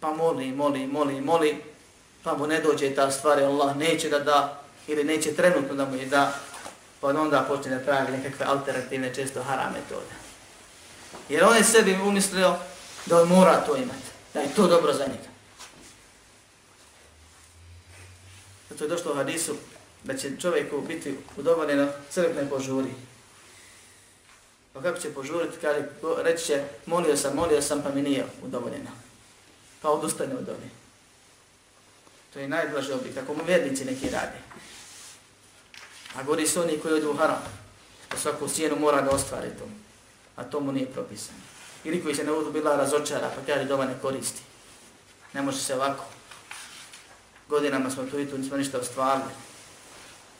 Pa 0.00 0.12
moli, 0.12 0.52
moli, 0.52 0.86
moli, 0.86 1.20
moli, 1.20 1.64
pa 2.22 2.36
mu 2.36 2.46
ne 2.46 2.60
dođe 2.60 2.94
ta 2.94 3.10
stvar 3.10 3.42
Allah 3.42 3.76
neće 3.76 4.08
da 4.08 4.18
da 4.18 4.60
ili 4.88 5.04
neće 5.04 5.34
trenutno 5.34 5.74
da 5.74 5.84
mu 5.84 5.96
je 5.96 6.06
da, 6.06 6.34
pa 7.00 7.08
onda 7.08 7.44
počne 7.48 7.70
da 7.70 7.84
pravi 7.84 8.12
nekakve 8.12 8.46
alternativne, 8.46 9.14
često 9.14 9.42
haram 9.42 9.72
metode. 9.72 10.23
Jer 11.28 11.44
on 11.44 11.56
je 11.56 11.64
sebi 11.64 11.98
umislio 12.06 12.56
da 13.06 13.20
on 13.20 13.28
mora 13.28 13.64
to 13.66 13.76
imati. 13.76 14.04
Da 14.34 14.40
je 14.40 14.54
to 14.56 14.66
dobro 14.66 14.92
za 14.92 15.06
njega. 15.06 15.28
Zato 18.70 18.84
je 18.84 18.88
došlo 18.88 19.12
u 19.12 19.16
hadisu 19.16 19.56
da 20.04 20.16
će 20.16 20.40
čovjeku 20.40 20.80
biti 20.80 21.18
udovoljeno 21.36 21.88
crkne 22.10 22.48
požuri. 22.50 22.90
Pa 24.72 24.82
kako 24.82 24.98
će 24.98 25.14
požuriti, 25.14 25.58
kaže, 25.60 25.84
reći 26.22 26.44
će, 26.44 26.64
molio 26.86 27.16
sam, 27.16 27.34
molio 27.34 27.62
sam, 27.62 27.82
pa 27.82 27.90
mi 27.90 28.02
nije 28.02 28.26
udovoljeno. 28.42 28.90
Pa 29.82 29.90
odustane 29.90 30.34
od 30.34 30.48
ovih. 30.48 30.70
To 32.32 32.38
je 32.38 32.48
najblaži 32.48 32.92
oblik, 32.92 33.16
ako 33.16 33.34
mu 33.34 33.44
vjernici 33.44 33.84
neki 33.84 34.10
rade. 34.10 34.38
A 36.14 36.22
gori 36.22 36.46
su 36.46 36.60
oni 36.60 36.78
koji 36.78 36.94
odu 36.94 37.10
u 37.10 37.16
haram. 37.16 37.42
Po 38.08 38.16
svaku 38.16 38.48
cijenu 38.48 38.76
mora 38.76 39.00
da 39.00 39.10
ostvari 39.10 39.48
to 39.58 39.83
a 40.36 40.44
to 40.44 40.60
mu 40.60 40.72
nije 40.72 40.86
propisano. 40.86 41.38
Ili 41.84 42.02
koji 42.02 42.14
se 42.14 42.24
ne 42.24 42.32
bila 42.52 42.76
razočara, 42.76 43.30
pa 43.36 43.52
kaže 43.52 43.64
doma 43.64 43.84
ne 43.84 43.94
koristi. 44.02 44.42
Ne 45.32 45.42
može 45.42 45.58
se 45.58 45.74
ovako. 45.74 46.04
Godinama 47.48 47.90
smo 47.90 48.04
tu 48.04 48.20
i 48.20 48.30
tu, 48.30 48.38
nismo 48.38 48.56
ništa 48.56 48.78
ostvarili. 48.78 49.30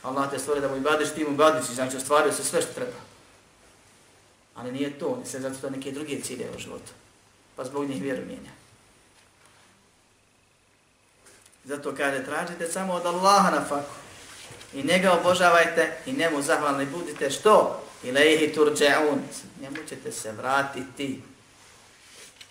Allah 0.03 0.31
te 0.31 0.39
stvori 0.39 0.61
da 0.61 0.69
mu 0.69 0.77
ibadeš, 0.77 1.15
ti 1.15 1.25
mu 1.25 1.35
ibadeš, 1.35 1.65
znači 1.65 1.97
ostvario 1.97 2.33
se 2.33 2.45
sve 2.45 2.63
što 2.63 2.73
treba. 2.73 2.97
Ali 4.55 4.73
nije 4.73 4.99
to, 4.99 5.17
ne 5.21 5.27
se 5.27 5.41
zato 5.41 5.57
to 5.61 5.71
neke 5.71 5.93
druge 5.93 6.21
cilje 6.21 6.51
u 6.57 6.59
životu. 6.59 6.93
Pa 7.57 7.65
zbog 7.65 7.89
njih 7.89 8.03
vjeru 8.03 8.27
mijenja. 8.27 8.51
Zato 11.65 11.95
kaže, 11.97 12.25
tražite 12.25 12.73
samo 12.73 12.93
od 12.93 13.07
Allaha 13.07 13.51
na 13.51 13.65
faku. 13.65 13.95
I 14.75 14.83
njega 14.83 15.13
obožavajte 15.13 15.97
i 16.07 16.13
njemu 16.13 16.43
zahvalni 16.43 16.87
budite. 16.87 17.31
Što? 17.31 17.85
Ilaihi 18.05 18.55
turđe'un. 18.55 19.19
Njemu 19.61 19.77
ćete 19.89 20.13
se 20.13 20.33
vratiti. 20.33 21.23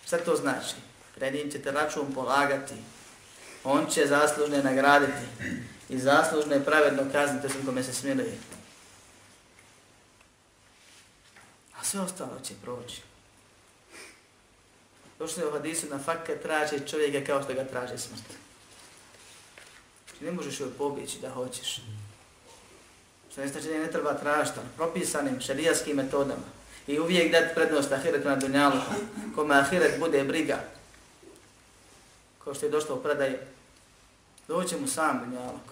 Šta 0.06 0.18
to 0.18 0.36
znači? 0.36 0.74
Pred 1.14 1.34
njim 1.34 1.50
ćete 1.50 1.70
račun 1.72 2.14
polagati. 2.14 2.74
On 3.64 3.86
će 3.90 4.06
zaslužne 4.06 4.62
nagraditi. 4.62 5.26
I 5.88 5.98
zaslužne 5.98 6.64
pravedno 6.64 7.02
kazniti 7.12 7.46
osim 7.46 7.66
kome 7.66 7.82
se 7.82 7.92
smiluje. 7.92 8.38
A 11.80 11.84
sve 11.84 12.00
ostalo 12.00 12.40
će 12.44 12.54
proći. 12.62 13.02
Došli 15.18 15.42
je 15.42 15.48
u 15.48 15.52
hadisu 15.52 15.86
na 15.90 15.98
fakke 15.98 16.36
traži 16.36 16.88
čovjeka 16.90 17.26
kao 17.26 17.42
što 17.42 17.54
ga 17.54 17.64
traži 17.64 17.98
smrt. 17.98 18.24
Ne 20.20 20.32
možeš 20.32 20.60
joj 20.60 20.72
pobjeći 20.78 21.18
da 21.20 21.30
hoćeš. 21.30 21.80
Što 23.34 23.40
ne 23.40 23.48
znači 23.48 23.68
da 23.68 23.78
ne 23.78 23.90
treba 23.90 24.14
tražiti, 24.14 24.58
ono, 24.58 24.68
propisanim 24.76 25.40
šarijaskim 25.40 25.96
metodama. 25.96 26.46
I 26.86 27.00
uvijek 27.00 27.32
dati 27.32 27.54
prednost 27.54 27.92
ahiretu 27.92 28.28
na 28.28 28.36
dunjalu, 28.36 28.80
kome 29.34 29.54
ahiret 29.54 29.98
bude 29.98 30.24
briga. 30.24 30.58
Kao 32.44 32.54
što 32.54 32.66
je 32.66 32.70
došlo 32.70 32.96
u 32.96 33.02
predaj, 33.02 33.38
doće 34.48 34.76
mu 34.76 34.86
sam 34.86 35.20
dunjaluk. 35.24 35.70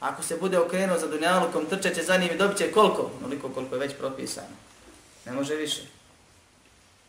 Ako 0.00 0.22
se 0.22 0.36
bude 0.36 0.58
okrenuo 0.58 0.98
za 0.98 1.06
dunjalukom, 1.06 1.66
trčeće 1.66 2.02
za 2.02 2.16
njim 2.16 2.32
i 2.32 2.36
dobit 2.36 2.58
će 2.58 2.72
koliko? 2.72 3.10
Onoliko 3.20 3.48
koliko 3.48 3.74
je 3.74 3.78
već 3.78 3.92
propisano. 3.98 4.56
Ne 5.26 5.32
može 5.32 5.54
više. 5.54 5.82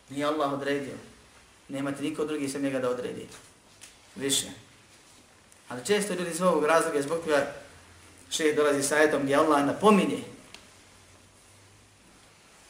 Nije 0.08 0.26
Allah 0.26 0.52
odredio. 0.52 0.94
Nemate 1.68 2.02
niko 2.02 2.24
drugi 2.24 2.48
sem 2.48 2.62
njega 2.62 2.78
da 2.78 2.90
odredi. 2.90 3.26
Više. 4.14 4.46
Ali 5.68 5.86
često 5.86 6.14
ljudi 6.14 6.30
iz 6.30 6.42
ovog 6.42 6.64
razloga, 6.64 7.02
zbog 7.02 7.18
toga 7.24 7.65
šeh 8.36 8.56
dolazi 8.56 8.82
sa 8.82 8.96
ajetom 8.96 9.22
gdje 9.22 9.36
Allah 9.36 9.66
napominje 9.66 10.22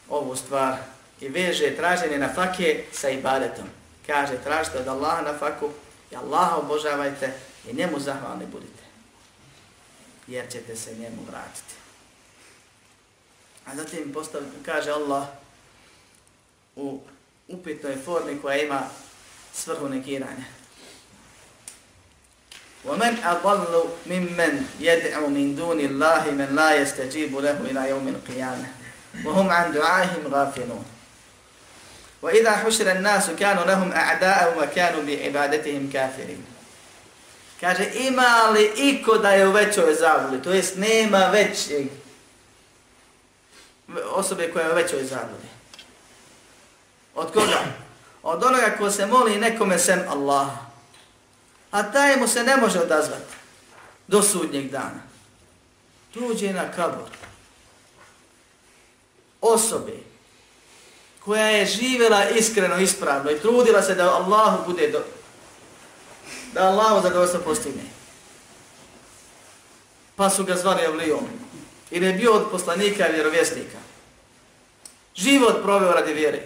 ovu 0.09 0.37
stvar 0.37 0.79
i 1.21 1.29
veže 1.29 1.77
traženje 1.77 2.19
na 2.19 2.29
fake 2.35 2.85
sa 2.93 3.11
ibadetom. 3.11 3.67
Kaže, 4.07 4.39
tražite 4.45 4.79
od 4.79 4.89
Allaha 4.89 5.23
na 5.23 5.39
faku 5.39 5.71
i 6.13 6.17
Allaha 6.17 6.57
obožavajte 6.57 7.33
i 7.71 7.75
njemu 7.75 8.01
zahvalni 8.01 8.47
budite. 8.47 8.83
Jer 10.27 10.51
ćete 10.53 10.77
se 10.77 10.95
njemu 10.95 11.23
vratiti. 11.31 11.75
A 13.67 13.77
zatim 13.77 14.13
postav, 14.13 14.43
kaže 14.65 14.91
Allah 14.91 15.27
u 16.77 17.01
upitnoj 17.49 17.97
formi 18.05 18.41
koja 18.43 18.63
ima 18.63 18.83
svrhu 19.55 19.89
negiranja. 19.89 20.45
ومن 22.86 23.24
أضل 23.24 23.84
ممن 24.06 24.66
يدعو 24.80 25.28
من 25.28 25.56
دون 25.56 25.80
الله 25.80 26.32
من 26.32 26.56
لا 26.56 26.76
يستجيب 26.76 27.38
له 27.38 27.58
إلى 27.72 27.90
يوم 27.90 28.08
القيامة 28.08 28.68
وهم 29.26 29.50
عن 29.50 29.72
دعائهم 29.72 30.34
غافلون 30.34 30.86
وإذا 32.22 32.52
حشر 32.52 32.92
الناس 32.92 33.30
كانوا 33.30 33.64
لهم 33.64 33.92
أعداء 33.92 34.58
وكانوا 34.58 35.04
بعبادتهم 35.04 35.90
كافرين 35.94 36.46
Kaže, 37.62 37.92
ima 37.94 38.50
li 38.54 38.72
iko 38.76 39.18
da 39.18 39.32
je 39.32 39.48
u 39.48 39.52
većoj 39.52 39.94
zabludi? 39.94 40.44
To 40.44 40.54
jest, 40.54 40.78
nema 40.78 41.18
većeg 41.18 41.88
osobe 44.14 44.52
koja 44.52 44.66
je 44.66 44.72
u 44.72 44.76
većoj 44.76 45.04
zabludi. 45.04 45.48
Od 47.16 47.34
koga? 47.34 47.60
Od 48.24 48.44
onoga 48.44 48.76
ko 48.78 48.92
se 48.92 49.06
moli 49.06 49.38
nekome 49.38 49.80
sem 49.80 50.04
Allah. 50.10 50.65
A 51.71 51.93
taj 51.93 52.17
mu 52.17 52.29
se 52.29 52.43
ne 52.43 52.57
može 52.57 52.81
odazvati 52.81 53.35
do 54.07 54.23
sudnjeg 54.23 54.71
dana. 54.71 55.03
Dođe 56.15 56.53
na 56.53 56.73
kabor. 56.73 57.09
Osobe 59.41 59.93
koja 61.27 61.47
je 61.47 61.67
živjela 61.67 62.29
iskreno, 62.29 62.79
ispravno 62.79 63.31
i 63.31 63.39
trudila 63.39 63.83
se 63.83 63.95
da 63.95 64.15
Allahu 64.15 64.65
bude 64.67 64.91
do, 64.91 65.03
da 66.53 66.67
Allahu 66.67 67.03
zadovoljstvo 67.03 67.41
postigne. 67.41 67.83
Pa 70.17 70.31
su 70.31 70.45
ga 70.45 70.57
zvali 70.57 70.83
Evlijom. 70.83 71.27
I 71.91 71.97
je 71.97 72.13
bio 72.13 72.33
od 72.33 72.51
poslanika 72.51 73.09
i 73.09 73.13
vjerovjesnika. 73.13 73.79
Život 75.15 75.63
proveo 75.63 75.93
radi 75.93 76.13
vjere. 76.13 76.43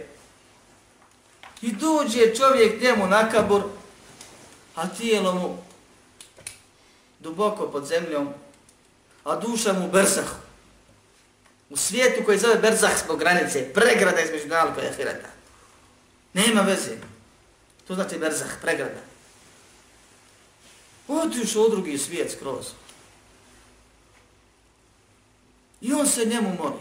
I 1.62 1.72
dođe 1.72 2.34
čovjek 2.34 2.82
njemu 2.82 3.06
na 3.06 3.30
kabor, 3.30 3.62
a 4.80 4.88
tijelo 4.88 5.34
mu 5.34 5.58
duboko 7.18 7.70
pod 7.70 7.86
zemljom, 7.86 8.28
a 9.24 9.36
duša 9.36 9.72
mu 9.72 9.86
u 9.86 9.90
Berzahu. 9.90 10.34
U 11.70 11.76
svijetu 11.76 12.24
koji 12.24 12.38
zove 12.38 12.54
Berzah 12.54 13.04
zbog 13.04 13.18
granice, 13.18 13.72
pregrada 13.72 14.20
između 14.20 14.42
Dunjaluka 14.42 14.82
i 14.82 14.86
Ahireta. 14.86 15.28
Nema 16.32 16.60
veze. 16.60 16.96
To 17.86 17.94
znači 17.94 18.18
Berzah, 18.18 18.48
pregrada. 18.62 19.00
Otiš 21.08 21.56
u 21.56 21.68
drugi 21.68 21.98
svijet 21.98 22.32
skroz. 22.32 22.66
I 25.80 25.92
on 25.92 26.06
se 26.06 26.24
njemu 26.24 26.56
moli. 26.58 26.80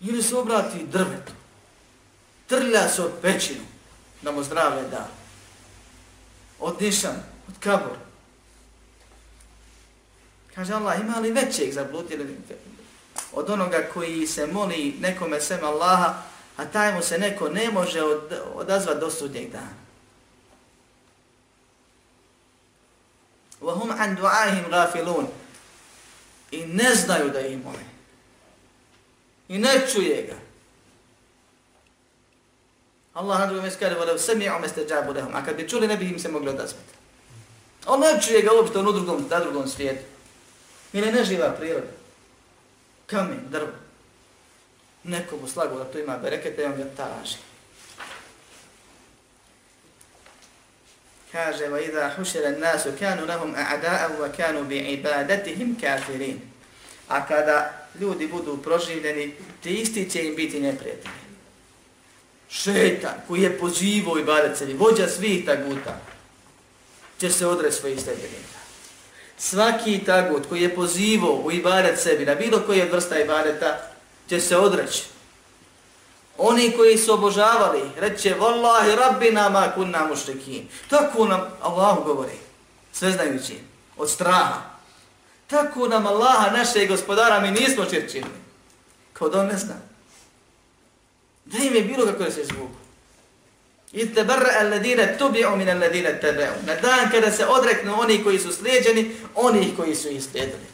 Ili 0.00 0.22
se 0.22 0.36
obrati 0.36 0.86
drvetu. 0.86 1.32
Trlja 2.46 2.88
se 2.88 3.02
od 3.02 3.12
pećinu 3.22 3.64
da 4.22 4.32
mu 4.32 4.42
zdravlje 4.42 4.82
da 4.88 5.21
Od 6.61 6.81
nišan, 6.81 7.23
od 7.47 7.53
kabor. 7.59 7.97
Kaže 10.55 10.73
Allah, 10.73 10.99
ima 10.99 11.19
li 11.19 11.31
većeg 11.31 11.71
zabludili 11.71 12.37
od 13.33 13.49
onoga 13.49 13.87
koji 13.93 14.27
se 14.27 14.47
moli 14.47 14.95
nekome 14.99 15.41
sem 15.41 15.63
Allaha, 15.63 16.23
a 16.57 16.65
taj 16.65 16.93
mu 16.93 17.01
se 17.01 17.17
neko 17.17 17.49
ne 17.49 17.71
može 17.71 18.01
od, 18.01 18.41
odazvati 18.53 18.99
do 18.99 19.11
sudnjeg 19.11 19.51
dana. 19.51 19.87
وَهُمْ 23.61 23.91
عَنْ 23.91 24.15
دُعَاهِمْ 24.15 24.69
غَافِلُونَ 24.69 25.27
I 26.51 26.65
ne 26.65 26.95
znaju 26.95 27.29
da 27.29 27.39
ih 27.39 27.63
moli. 27.63 27.85
I 29.47 29.57
ne 29.57 29.87
čuje 29.93 30.23
ga. 30.23 30.35
Allah 33.14 33.40
na 33.40 33.46
drugom 33.46 33.62
mjestu 33.62 33.80
kaže, 33.80 33.94
vole, 33.94 34.18
sve 34.18 34.34
mi 34.34 34.48
ome 34.48 34.68
ste 34.68 34.86
džabu 34.86 35.12
lehom, 35.12 35.34
a 35.34 35.44
kad 35.44 35.56
bi 35.56 35.68
čuli, 35.68 35.86
ne 35.86 35.96
bi 35.96 36.08
im 36.08 36.18
se 36.18 36.28
mogli 36.28 36.48
odazvati. 36.48 36.94
On 37.86 38.00
ne 38.00 38.20
čuje 38.22 38.42
ga 38.42 38.52
uopšte 38.52 38.78
u 38.78 38.92
drugom, 38.92 39.26
na 39.30 39.40
drugom 39.40 39.68
svijetu. 39.68 40.02
Ili 40.92 41.12
ne 41.12 41.24
živa 41.24 41.50
priroda. 41.50 41.86
Kamen, 43.06 43.40
drvo. 43.50 43.72
Neko 45.04 45.36
mu 45.36 45.48
slago 45.48 45.78
da 45.78 45.84
to 45.84 45.98
ima 45.98 46.18
berekete, 46.18 46.66
on 46.66 46.76
ga 46.76 46.84
taraži. 46.96 47.36
Kaže, 51.32 51.68
va 51.68 51.80
idha 51.80 52.10
hušere 52.16 52.50
nasu 52.50 52.92
kanu 52.98 53.26
lahum 53.26 53.54
a'da'a 53.54 54.08
wa 54.20 54.28
kanu 54.36 54.64
bi 54.64 54.78
ibadatihim 54.78 55.76
kafirin. 55.80 56.40
A 57.08 57.26
kada 57.26 57.88
ljudi 58.00 58.26
budu 58.26 58.62
proživljeni, 58.62 59.34
ti 59.62 59.74
isti 59.74 60.10
će 60.10 60.24
im 60.24 60.36
biti 60.36 60.60
neprijatelji. 60.60 61.22
Šetan 62.52 63.14
koji 63.28 63.42
je 63.42 63.58
pozivao 63.58 64.18
i 64.18 64.24
badecelji, 64.24 64.74
vođa 64.74 65.08
svih 65.08 65.46
taguta, 65.46 66.00
će 67.20 67.30
se 67.30 67.46
odreći 67.46 67.76
svojih 67.76 68.00
stedenika. 68.00 68.58
Svaki 69.38 69.98
tagut 69.98 70.48
koji 70.48 70.62
je 70.62 70.74
pozivao 70.74 71.32
u 71.32 71.52
ibadet 71.52 72.00
sebi, 72.00 72.26
na 72.26 72.34
bilo 72.34 72.60
koje 72.66 72.88
vrsta 72.92 73.18
ibadeta, 73.18 73.78
će 74.28 74.40
se 74.40 74.56
odreći. 74.56 75.02
Oni 76.38 76.72
koji 76.76 76.98
su 76.98 77.14
obožavali, 77.14 77.82
reće, 77.96 78.34
Wallahi, 78.40 78.96
rabbi 78.96 79.30
nama 79.30 79.72
kunna 79.74 80.06
mušrikin. 80.06 80.68
Tako 80.88 81.26
nam 81.26 81.40
Allah 81.60 81.98
govori, 82.04 82.38
sveznajući, 82.92 83.58
od 83.96 84.10
straha. 84.10 84.62
Tako 85.46 85.88
nam 85.88 86.06
Allaha, 86.06 86.50
naše 86.50 86.86
gospodara, 86.86 87.40
mi 87.40 87.50
nismo 87.50 87.84
čirčili. 87.84 88.30
Kao 89.12 89.28
da 89.28 89.40
on 89.40 89.46
ne 89.46 89.56
zna. 89.56 89.91
Da 91.52 91.58
im 91.58 91.74
je 91.74 91.82
bilo 91.82 92.06
kako 92.06 92.24
da 92.24 92.30
se 92.30 92.40
izvuku. 92.40 92.82
I 93.92 94.14
te 94.14 94.24
barra 94.24 94.50
alladine 94.60 95.16
tubi'u 95.18 95.56
min 95.56 95.68
alladine 95.68 96.20
tebe'u. 96.22 96.66
Na 96.66 96.74
dan 96.74 97.10
kada 97.10 97.30
se 97.30 97.46
odreknu 97.46 98.00
oni 98.00 98.24
koji 98.24 98.38
su 98.38 98.52
slijedjeni, 98.52 99.16
oni 99.34 99.74
koji 99.76 99.94
su 99.94 100.08
ih 100.08 100.24
slijedili. 100.24 100.66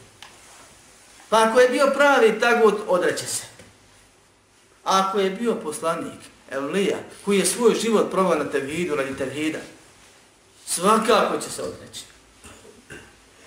Pa 1.29 1.43
ako 1.43 1.59
je 1.59 1.69
bio 1.69 1.91
pravi 1.95 2.39
tagut, 2.39 2.79
odreće 2.87 3.25
se. 3.25 3.43
A 4.83 5.07
ako 5.07 5.19
je 5.19 5.29
bio 5.29 5.55
poslanik, 5.55 6.19
Evlija, 6.51 6.97
koji 7.25 7.39
je 7.39 7.45
svoj 7.45 7.75
život 7.75 8.11
provao 8.11 8.35
na 8.35 8.45
tevhidu, 8.45 8.95
radi 8.95 9.17
tevhida, 9.17 9.59
svakako 10.65 11.37
će 11.37 11.49
se 11.49 11.61
odreći. 11.61 12.01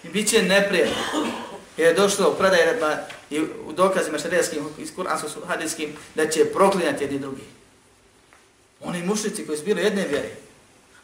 I 0.04 0.08
bit 0.08 0.28
će 0.28 0.42
neprijatno. 0.42 1.26
Jer 1.76 1.88
je 1.88 1.94
došlo 1.94 2.30
u 2.30 2.34
predajima 2.38 2.96
i 3.32 3.40
u 3.66 3.72
dokazima 3.72 4.18
šarijaskim, 4.18 4.68
iz 4.78 4.94
kuranskog 4.94 5.30
hadijskim, 5.46 5.96
da 6.14 6.28
će 6.28 6.52
proklinjati 6.52 7.04
jedni 7.04 7.18
drugi. 7.18 7.42
Oni 8.80 9.02
mušnici 9.02 9.46
koji 9.46 9.58
su 9.58 9.64
bili 9.64 9.82
jedne 9.82 10.08
vjere, 10.08 10.30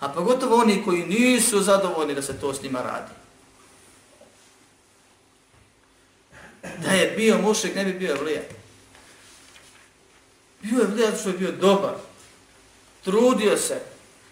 a 0.00 0.08
pogotovo 0.08 0.56
oni 0.56 0.82
koji 0.84 1.06
nisu 1.06 1.62
zadovoljni 1.62 2.14
da 2.14 2.22
se 2.22 2.40
to 2.40 2.54
s 2.54 2.62
njima 2.62 2.82
radi. 2.82 3.12
Da 6.78 6.90
je 6.90 7.14
bio 7.16 7.38
mušnik, 7.38 7.74
ne 7.74 7.84
bi 7.84 7.92
bio 7.92 8.10
evlija. 8.10 8.42
Bio 10.62 10.78
je 10.78 10.84
evlija 10.84 11.16
što 11.16 11.28
je 11.28 11.38
bio 11.38 11.52
dobar. 11.52 11.94
Trudio 13.04 13.56
se 13.56 13.80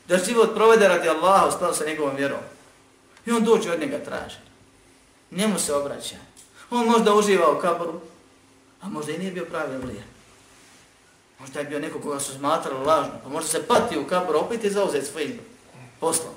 da 0.08 0.18
život 0.18 0.54
provede 0.54 0.88
radi 0.88 1.08
Allaha, 1.08 1.46
ostalo 1.46 1.74
sa 1.74 1.86
njegovom 1.86 2.16
vjerom. 2.16 2.40
I 3.26 3.30
on 3.30 3.44
dođe 3.44 3.72
od 3.72 3.80
njega 3.80 3.98
traži. 4.04 4.36
Njemu 5.30 5.58
se 5.58 5.74
obraća. 5.74 6.16
On 6.70 6.86
možda 6.86 7.14
uživa 7.14 7.52
u 7.52 7.60
kaboru, 7.60 8.00
a 8.80 8.88
možda 8.88 9.12
i 9.12 9.18
nije 9.18 9.32
bio 9.32 9.44
pravi 9.44 9.74
evlija. 9.74 10.02
Možda 11.38 11.60
je 11.60 11.66
bio 11.66 11.78
neko 11.78 12.00
koga 12.00 12.20
su 12.20 12.32
smatrali 12.32 12.86
lažno, 12.86 13.12
pa 13.22 13.28
možda 13.28 13.50
se 13.50 13.66
pati 13.66 13.98
u 13.98 14.06
kaboru, 14.06 14.38
opet 14.38 14.64
je 14.64 14.70
zauzet 14.70 15.06
svojim 15.06 15.40
poslom. 16.00 16.34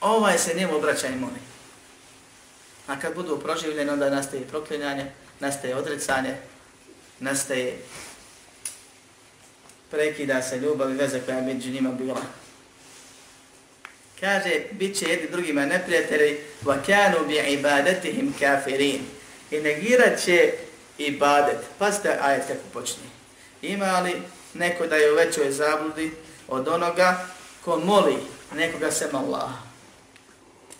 Ovaj 0.00 0.38
se 0.38 0.54
njemu 0.54 0.76
obraća 0.76 1.06
i 1.06 1.16
moli. 1.16 1.40
A 2.86 3.00
kad 3.00 3.14
budu 3.14 3.38
proživljeni, 3.38 3.90
onda 3.90 4.10
nastaje 4.10 4.48
proklinjanje, 4.48 5.12
nastaje 5.40 5.76
odricanje, 5.76 6.36
nastaje 7.20 7.78
prekida 9.90 10.42
se 10.42 10.58
ljubav 10.58 10.90
i 10.90 10.94
veze 10.94 11.20
koja 11.20 11.36
je 11.36 11.54
među 11.54 11.70
njima 11.70 11.90
bila 11.90 12.20
Kaže, 14.19 14.61
bit 14.71 14.97
će 14.97 15.09
jedni 15.09 15.27
drugima 15.31 15.65
neprijatelji, 15.65 16.37
وَكَانُوا 16.65 17.27
بِعِبَادَتِهِمْ 17.27 18.31
كَافِرِينَ 18.39 19.01
I 19.51 19.59
negirat 19.59 20.19
će 20.25 20.53
ibadet. 20.97 21.57
Pazite 21.79 22.17
ajet 22.21 22.47
kako 22.47 22.59
počne. 22.73 23.03
Ima 23.61 23.99
li 23.99 24.21
neko 24.53 24.87
da 24.87 24.95
je 24.95 25.11
u 25.11 25.15
većoj 25.15 25.51
zabludi 25.51 26.11
od 26.47 26.67
onoga 26.67 27.27
ko 27.65 27.79
moli 27.79 28.15
nekoga 28.55 28.91
sem 28.91 29.15
Allah. 29.15 29.49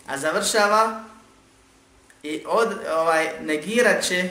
A 0.06 0.18
završava 0.18 1.04
i 2.22 2.42
od, 2.46 2.68
ovaj, 2.96 3.28
negirat 3.40 4.04
će 4.04 4.28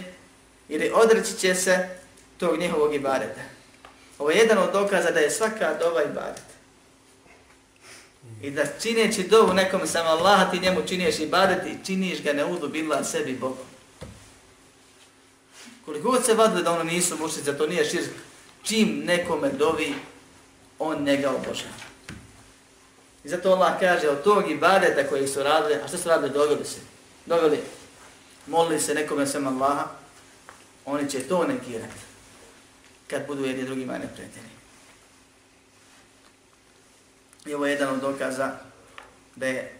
ili 0.70 0.92
odreći 0.94 1.34
će 1.34 1.56
se 1.56 1.90
tog 2.38 2.60
njihovog 2.60 2.96
ibadeta. 2.96 3.42
Ovo 4.20 4.32
je 4.32 4.38
jedan 4.38 4.58
od 4.58 4.72
dokaza 4.72 5.12
da 5.12 5.20
je 5.20 5.32
svaka 5.32 5.74
doba 5.80 6.04
ibadet. 6.04 6.44
I 8.43 8.51
da 8.51 8.63
čineći 8.83 9.29
dovu 9.29 9.55
nekom 9.55 9.87
sam 9.87 10.07
Allaha, 10.07 10.51
ti 10.51 10.61
njemu 10.61 10.81
činiješ 10.89 11.19
ibadet 11.19 11.67
i 11.67 11.87
činiš 11.87 12.23
ga 12.23 12.33
neudu 12.33 12.69
bila 12.69 13.05
sebi 13.05 13.33
Bogu. 13.33 13.65
Koliko 15.85 16.11
god 16.11 16.25
se 16.25 16.35
vadili 16.35 16.63
da 16.63 16.73
ono 16.73 16.85
nisu 16.85 17.19
mušnice, 17.19 17.59
to 17.59 17.67
nije 17.67 17.85
širk, 17.85 18.11
čim 18.63 19.03
nekome 19.05 19.51
dovi, 19.51 19.95
on 20.79 21.03
njega 21.03 21.31
obožava. 21.31 21.89
I 23.25 23.29
zato 23.29 23.51
Allah 23.51 23.81
kaže 23.81 24.09
od 24.09 24.23
tog 24.23 24.51
ibadeta 24.51 25.09
koji 25.09 25.29
su 25.29 25.43
radili, 25.43 25.75
a 25.75 25.89
što 25.89 25.99
su 25.99 26.09
radili, 26.09 26.33
doveli 26.33 26.65
se. 26.65 26.81
Doveli, 27.27 27.59
molili 28.47 28.81
se 28.81 28.95
nekome 28.95 29.27
sem 29.27 29.47
Allaha, 29.47 29.87
oni 30.85 31.11
će 31.11 31.21
to 31.21 31.47
negirati 31.47 32.01
kad 33.07 33.27
budu 33.27 33.45
jedni 33.45 33.65
drugima 33.65 33.93
neprijatelji. 33.93 34.58
I 37.49 37.55
ovo 37.55 37.67
je 37.67 37.73
jedan 37.73 37.95
od 37.95 38.01
dokaza 38.01 38.51
da 39.37 39.47
je 39.47 39.73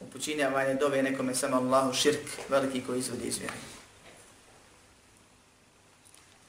upućinjavanje 0.00 0.74
dove 0.74 1.02
nekome 1.02 1.34
samo 1.34 1.56
Allahu 1.56 1.94
širk 1.94 2.20
veliki 2.48 2.82
koji 2.86 2.98
izvodi 2.98 3.28
izvjeri. 3.28 3.54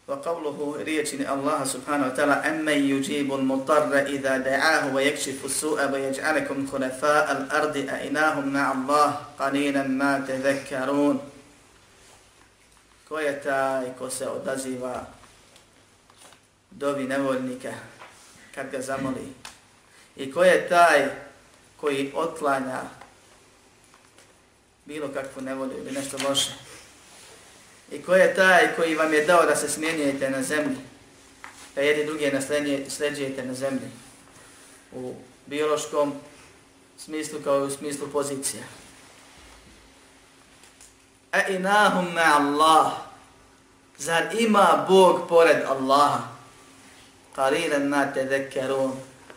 Wa 0.08 0.24
qawluhu 0.24 0.84
riječi 0.84 1.18
ni 1.18 1.26
Allaha 1.26 1.66
subhanahu 1.66 2.12
wa 2.12 2.16
ta'ala 2.16 2.42
emmen 2.46 3.32
al-mutarra 3.32 4.08
iza 4.08 4.38
da'ahu 4.40 4.94
wa 4.94 5.02
yakšifu 5.02 5.50
su'a 5.50 5.90
wa 5.90 5.98
yaj'alekum 5.98 6.70
hunefa'a 6.72 7.26
al-ardi 7.28 7.90
a 7.90 8.04
inahum 8.06 8.54
na 8.54 8.72
Allah 8.72 9.18
qaninan 9.38 9.98
ma 9.98 10.22
tezakkarun. 10.28 11.20
Ko 13.10 13.20
je 13.20 13.42
taj 13.42 13.98
ko 13.98 14.10
se 14.10 14.30
odaziva 14.30 15.06
dovi 16.72 17.04
nevoljnika 17.04 17.74
kad 18.56 18.72
ga 18.72 18.82
zamoli 18.82 19.34
i 20.16 20.32
ko 20.32 20.44
je 20.44 20.70
taj 20.70 21.10
koji 21.78 22.12
otklanja 22.16 22.82
bilo 24.86 25.08
kakvu 25.08 25.42
nevolju 25.42 25.78
ili 25.78 25.92
nešto 25.92 26.18
loše 26.30 26.52
I 27.92 28.02
ko 28.02 28.16
je 28.16 28.36
taj 28.36 28.76
koji 28.76 28.96
vam 28.96 29.14
je 29.14 29.26
dao 29.26 29.46
da 29.46 29.56
se 29.56 29.70
smjenjujete 29.70 30.30
na 30.30 30.44
zemlji? 30.44 30.78
Da 31.76 31.82
jedni 31.82 32.06
drugi 32.06 32.32
sleđujete 32.90 33.46
na 33.46 33.54
zemlji. 33.54 33.90
U 34.92 35.14
biološkom 35.46 36.14
smislu 36.98 37.40
kao 37.44 37.60
i 37.60 37.64
u 37.64 37.72
smislu 37.72 38.08
pozicija. 38.08 38.64
A 41.32 41.48
inahum 41.48 42.14
me 42.14 42.22
Allah. 42.22 42.92
Zar 43.98 44.24
ima 44.40 44.86
Bog 44.90 45.28
pored 45.30 45.64
Allaha? 45.68 46.22
Qalilan 47.36 47.88
ma 47.88 48.14
tedekkerun. 48.14 48.92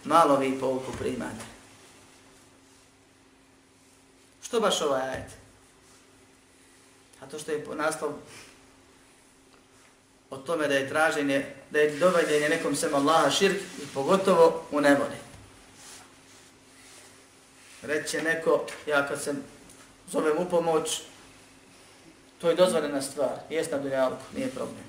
Malo 0.05 0.37
vi 0.37 0.61
pouku 0.61 0.93
primate. 0.99 1.45
Što 4.43 4.61
baš 4.61 4.81
ovaj 4.81 5.03
ajet? 5.03 5.31
A 7.21 7.27
to 7.27 7.39
što 7.39 7.53
je 7.53 7.67
naslov 7.77 8.13
o 10.31 10.37
tome 10.37 10.69
da 10.69 10.75
je 10.75 10.89
traženje, 10.89 11.47
da 11.71 11.79
je 11.79 11.99
dovedenje 11.99 12.49
nekom 12.49 12.77
sem 12.77 12.95
Allaha 12.95 13.31
širk 13.31 13.57
i 13.83 13.87
pogotovo 13.95 14.65
u 14.71 14.81
nevoli. 14.81 15.17
Reće 17.83 18.23
neko, 18.23 18.67
ja 18.87 19.09
kad 19.09 19.23
se 19.23 19.35
zovem 20.11 20.39
u 20.39 20.51
pomoć, 20.51 21.01
to 22.41 22.51
je 22.51 22.57
dozvoljena 22.57 23.03
stvar, 23.03 23.39
jest 23.51 23.73
na 23.73 23.79
dunjalku, 23.79 24.23
nije 24.35 24.51
problem. 24.51 24.85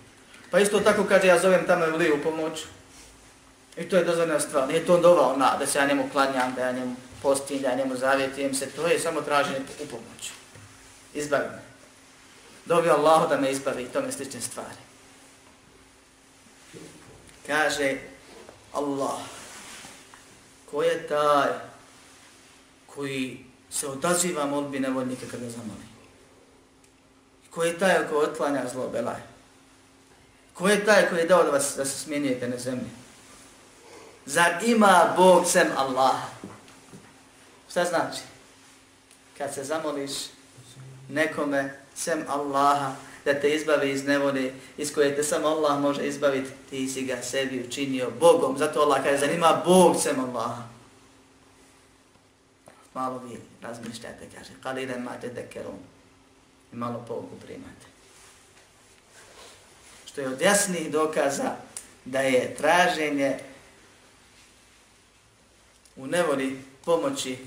Pa 0.51 0.59
isto 0.59 0.79
tako 0.79 1.03
kaže, 1.03 1.27
ja 1.27 1.39
zovem 1.39 1.67
tamo 1.67 1.85
ili 1.85 2.11
u 2.11 2.23
pomoć, 2.23 2.59
i 3.79 3.89
to 3.89 3.95
je 3.95 4.03
dozvoljena 4.03 4.39
stvar, 4.39 4.67
nije 4.67 4.85
to 4.85 4.97
dovao 4.97 5.37
na, 5.37 5.57
da 5.59 5.65
se 5.67 5.77
ja 5.77 5.87
njemu 5.87 6.09
klanjam, 6.11 6.53
da 6.55 6.61
ja 6.61 6.71
njemu 6.71 6.95
postim, 7.21 7.61
da 7.61 7.69
ja 7.69 7.75
njemu 7.75 7.95
zavjetim 7.95 8.53
se, 8.53 8.69
to 8.69 8.87
je 8.87 8.99
samo 8.99 9.21
traženje 9.21 9.59
u 9.83 9.87
pomoću. 9.87 10.33
Izbavi 11.13 11.49
me 11.49 11.61
dobio 12.65 12.93
Allahu 12.93 13.29
da 13.29 13.37
me 13.37 13.51
izbavi 13.51 13.83
i 13.83 13.87
tome 13.87 14.11
slične 14.11 14.41
stvari. 14.41 14.81
Kaže 17.47 17.97
Allah, 18.73 19.19
ko 20.71 20.83
je 20.83 21.07
taj 21.07 21.49
koji 22.85 23.45
se 23.69 23.87
odaziva 23.87 24.45
molbi 24.45 24.79
nevoljnika 24.79 25.25
kada 25.31 25.49
zamoli? 25.49 25.89
Ko 27.49 27.63
je 27.63 27.79
taj 27.79 28.07
koji 28.09 28.27
otklanja 28.27 28.69
zlo 28.71 28.89
belaje? 28.89 29.23
Ko 30.53 30.69
je 30.69 30.85
taj 30.85 31.09
koji 31.09 31.19
je 31.19 31.25
dao 31.25 31.43
da, 31.43 31.51
vas, 31.51 31.73
da 31.77 31.85
se 31.85 31.97
smijenijete 31.97 32.47
na 32.47 32.57
zemlji? 32.57 32.98
Zar 34.29 34.63
ima 34.65 35.13
Bog 35.17 35.47
sem 35.47 35.67
Allah? 35.77 36.15
Šta 37.69 37.85
znači? 37.85 38.21
Kad 39.37 39.53
se 39.53 39.63
zamoliš 39.63 40.11
nekome 41.09 41.73
sem 41.95 42.23
Allaha, 42.27 42.95
da 43.25 43.33
te 43.33 43.49
izbavi 43.55 43.91
iz 43.91 44.05
nevode, 44.05 44.53
iz 44.77 44.93
koje 44.93 45.15
te 45.15 45.23
samo 45.23 45.47
Allah 45.47 45.79
može 45.79 46.07
izbaviti, 46.07 46.49
ti 46.69 46.87
si 46.87 47.05
ga 47.05 47.21
sebi 47.21 47.65
učinio 47.67 48.11
Bogom. 48.19 48.57
Zato 48.57 48.81
Allah 48.81 49.03
kaže, 49.03 49.17
zanima 49.17 49.61
Bog 49.65 49.95
sem 50.01 50.19
Allaha. 50.19 50.63
Malo 52.93 53.21
vi 53.25 53.37
razmišljate, 53.61 54.29
kaže, 54.37 54.49
kalile 54.63 54.99
mate 54.99 55.27
dekerom. 55.27 55.79
I 56.73 56.75
malo 56.75 57.05
pouku 57.07 57.35
primate. 57.45 57.85
Što 60.05 60.21
je 60.21 60.27
od 60.27 60.41
jasnih 60.41 60.91
dokaza 60.91 61.55
da 62.05 62.19
je 62.19 62.55
traženje 62.55 63.39
u 65.99 66.07
nevoli 66.07 66.61
pomoći 66.85 67.37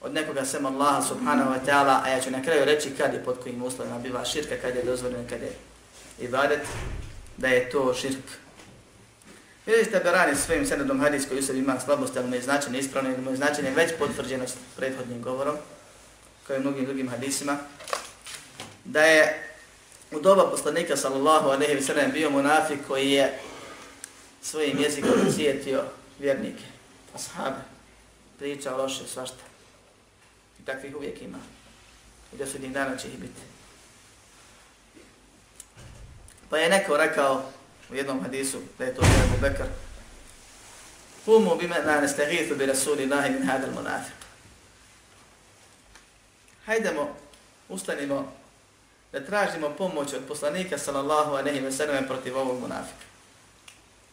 od 0.00 0.14
nekoga 0.14 0.44
sem 0.44 0.66
Allaha 0.66 1.02
subhanahu 1.02 1.50
wa 1.50 1.58
ta'ala, 1.66 2.00
a 2.04 2.08
ja 2.08 2.20
ću 2.20 2.30
na 2.30 2.42
kraju 2.42 2.64
reći 2.64 2.90
kad 2.98 3.14
je 3.14 3.24
pod 3.24 3.38
kojim 3.42 3.62
uslovima 3.62 3.98
biva 3.98 4.24
širka, 4.24 4.56
kad 4.62 4.76
je 4.76 4.82
dozvoljeno, 4.82 5.24
kad 5.28 5.42
je 5.42 5.52
ibadet, 6.20 6.60
da 7.36 7.48
je 7.48 7.70
to 7.70 7.94
širk. 7.94 8.24
Vidjeli 9.66 9.84
ste 9.84 10.00
Berani 10.00 10.36
svojim 10.36 10.66
senedom 10.66 11.00
hadis 11.00 11.28
koji 11.28 11.40
u 11.40 11.42
sebi 11.42 11.58
ima 11.58 11.80
slabost, 11.80 12.16
ali 12.16 12.28
mu 12.28 12.34
je 12.34 12.42
značenje 12.42 12.78
ispravno, 12.78 13.10
ili 13.10 13.22
mu 13.22 13.30
je 13.30 13.36
značenje 13.36 13.70
već 13.70 13.92
potvrđeno 13.98 14.48
s 14.48 14.54
prethodnim 14.76 15.22
govorom, 15.22 15.56
kao 16.46 16.56
i 16.56 16.60
mnogim 16.60 16.84
drugim 16.84 17.08
hadisima, 17.08 17.58
da 18.84 19.02
je 19.02 19.52
u 20.12 20.20
doba 20.20 20.50
poslanika 20.50 20.96
sallallahu 20.96 21.48
alaihi 21.48 21.74
wa 21.74 21.86
sallam 21.86 22.12
bio 22.12 22.30
munafik 22.30 22.78
koji 22.88 23.10
je 23.10 23.38
svojim 24.42 24.78
jezikom 24.78 25.32
cijetio 25.36 25.82
vjernike, 26.18 26.64
ashabe, 27.14 27.71
priča 28.42 28.76
loše, 28.76 29.06
svašta. 29.06 29.44
I 30.60 30.64
takvih 30.64 30.96
uvijek 30.96 31.22
ima. 31.22 31.38
I 32.34 32.36
da 32.36 32.46
sudnjeg 32.46 32.72
dana 32.72 32.96
će 32.96 33.08
ih 33.08 33.18
biti. 33.18 33.40
Pa 36.50 36.58
je 36.58 36.68
neko 36.68 36.96
rekao 36.96 37.42
u 37.90 37.94
jednom 37.94 38.22
hadisu, 38.22 38.58
da 38.78 38.84
je 38.84 38.94
to 38.94 39.02
Abu 39.02 39.40
Bekr, 39.40 39.64
Kumu 41.24 41.56
bime 41.56 41.76
na 41.84 42.00
nestagithu 42.00 42.54
bi 42.54 42.66
rasuli 42.66 43.06
lahi 43.06 43.30
min 43.30 43.46
hadal 43.46 43.70
munafiq. 43.70 44.18
Hajdemo, 46.66 47.16
ustanimo 47.68 48.32
da 49.12 49.26
tražimo 49.26 49.70
pomoć 49.70 50.12
od 50.14 50.22
poslanika 50.28 50.78
sallallahu 50.78 51.32
aleyhi 51.32 51.62
ve 51.64 51.72
sallam 51.72 52.06
protiv 52.06 52.38
ovog 52.38 52.60
munafika. 52.60 53.04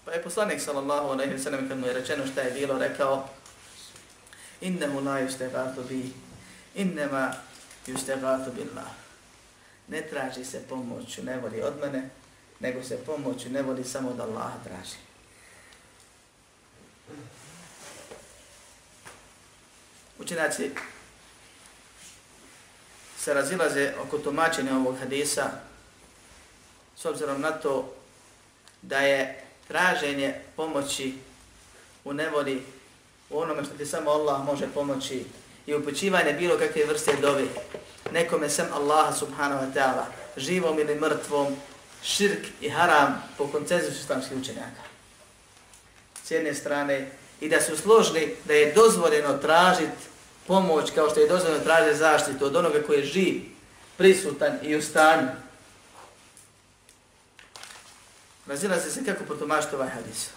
Pa 0.05 0.11
je 0.11 0.23
poslanik 0.23 0.61
sallallahu 0.61 1.07
aleyhi 1.07 1.31
ve 1.31 1.39
sallam 1.39 1.69
kad 1.69 1.77
mu 1.77 1.87
je 1.87 1.93
rečeno 1.93 2.27
šta 2.27 2.41
je 2.41 2.51
bilo 2.51 2.77
rekao 2.77 3.29
innehu 4.61 4.99
la 4.99 5.19
yustaghathu 5.21 5.87
bi 5.89 6.13
innema 6.75 7.33
yustegatu 7.87 8.51
billah. 8.51 8.87
Ne 9.87 10.01
traži 10.01 10.45
se 10.45 10.61
pomoć 10.69 11.17
u 11.17 11.23
nevoli 11.23 11.61
od 11.61 11.73
mene, 11.81 12.09
nego 12.59 12.83
se 12.83 12.97
pomoć 13.05 13.45
u 13.45 13.49
nevoli 13.49 13.83
samo 13.83 14.09
od 14.09 14.19
Allaha 14.19 14.57
traži. 14.63 14.97
Učenjaci 20.19 20.71
se 23.17 23.33
razilaze 23.33 23.93
oko 24.01 24.17
tumačenja 24.17 24.75
ovog 24.75 24.97
hadisa 24.99 25.51
s 26.97 27.05
obzirom 27.05 27.41
na 27.41 27.51
to 27.51 27.93
da 28.81 28.99
je 28.99 29.43
traženje 29.67 30.35
pomoći 30.55 31.13
u 32.03 32.13
nevoli 32.13 32.63
u 33.29 33.39
onome 33.39 33.63
što 33.63 33.73
ti 33.77 33.85
samo 33.85 34.11
Allah 34.11 34.45
može 34.45 34.67
pomoći 34.73 35.25
i 35.65 35.75
upućivanje 35.75 36.33
bilo 36.33 36.57
kakve 36.57 36.85
vrste 36.85 37.15
dove 37.21 37.43
nekome 38.11 38.49
sem 38.49 38.65
Allaha 38.73 39.13
subhanahu 39.13 39.65
wa 39.65 39.73
ta'ala, 39.73 40.05
živom 40.37 40.79
ili 40.79 40.95
mrtvom, 40.95 41.55
širk 42.03 42.45
i 42.61 42.69
haram 42.69 43.23
po 43.37 43.47
koncenzusu 43.47 43.99
islamskih 43.99 44.37
učenjaka. 44.37 44.81
S 46.23 46.31
jedne 46.31 46.53
strane, 46.53 47.11
i 47.41 47.49
da 47.49 47.61
su 47.61 47.77
složni 47.77 48.35
da 48.45 48.53
je 48.53 48.73
dozvoljeno 48.73 49.37
tražiti 49.37 50.09
pomoć 50.47 50.91
kao 50.95 51.09
što 51.09 51.19
je 51.19 51.27
dozvoljeno 51.27 51.63
tražiti 51.63 51.97
zaštitu 51.97 52.45
od 52.45 52.55
onoga 52.55 52.83
koji 52.87 52.99
je 52.99 53.05
živ, 53.05 53.41
prisutan 53.97 54.59
i 54.63 54.75
u 54.75 54.81
stanju. 54.81 55.27
Razila 58.47 58.79
se 58.79 58.91
se 58.91 59.05
kako 59.05 59.23
potomašiti 59.23 59.75
ovaj 59.75 59.89
hadis. 59.89 60.29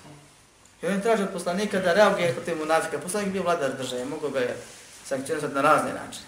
I 0.83 0.87
on 0.87 1.01
traži 1.01 1.23
od 1.23 1.33
poslanika 1.33 1.81
da 1.81 1.95
reaguje 1.95 2.35
protiv 2.35 2.59
munafika. 2.59 2.99
Poslanik 2.99 3.29
je 3.29 3.33
bio 3.33 3.43
vladar 3.43 3.77
države, 3.77 4.05
mogo 4.05 4.31
ga 4.31 4.41
je 4.41 4.57
sankcionisati 5.05 5.55
na 5.55 5.61
razne 5.61 5.93
načine. 5.93 6.27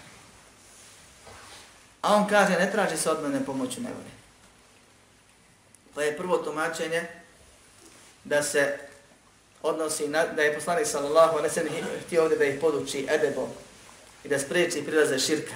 A 2.01 2.15
on 2.15 2.27
kaže, 2.27 2.59
ne 2.59 2.71
traži 2.71 2.97
se 2.97 3.09
od 3.09 3.23
mene 3.23 3.45
pomoću 3.45 3.81
nevoli. 3.81 4.11
Pa 5.95 6.03
je 6.03 6.17
prvo 6.17 6.37
tumačenje 6.37 7.07
da 8.23 8.43
se 8.43 8.77
odnosi 9.63 10.07
na, 10.07 10.25
da 10.25 10.41
je 10.41 10.55
poslanik 10.55 10.87
sallallahu 10.87 11.37
alejhi 11.37 11.47
ve 11.47 11.53
sellem 11.53 11.83
htio 12.05 12.23
ovdje 12.23 12.37
da 12.37 12.45
ih 12.45 12.59
poduči 12.61 13.07
edebom 13.09 13.49
i 14.23 14.27
da 14.27 14.39
spreči 14.39 14.83
prilaze 14.85 15.19
širka, 15.19 15.55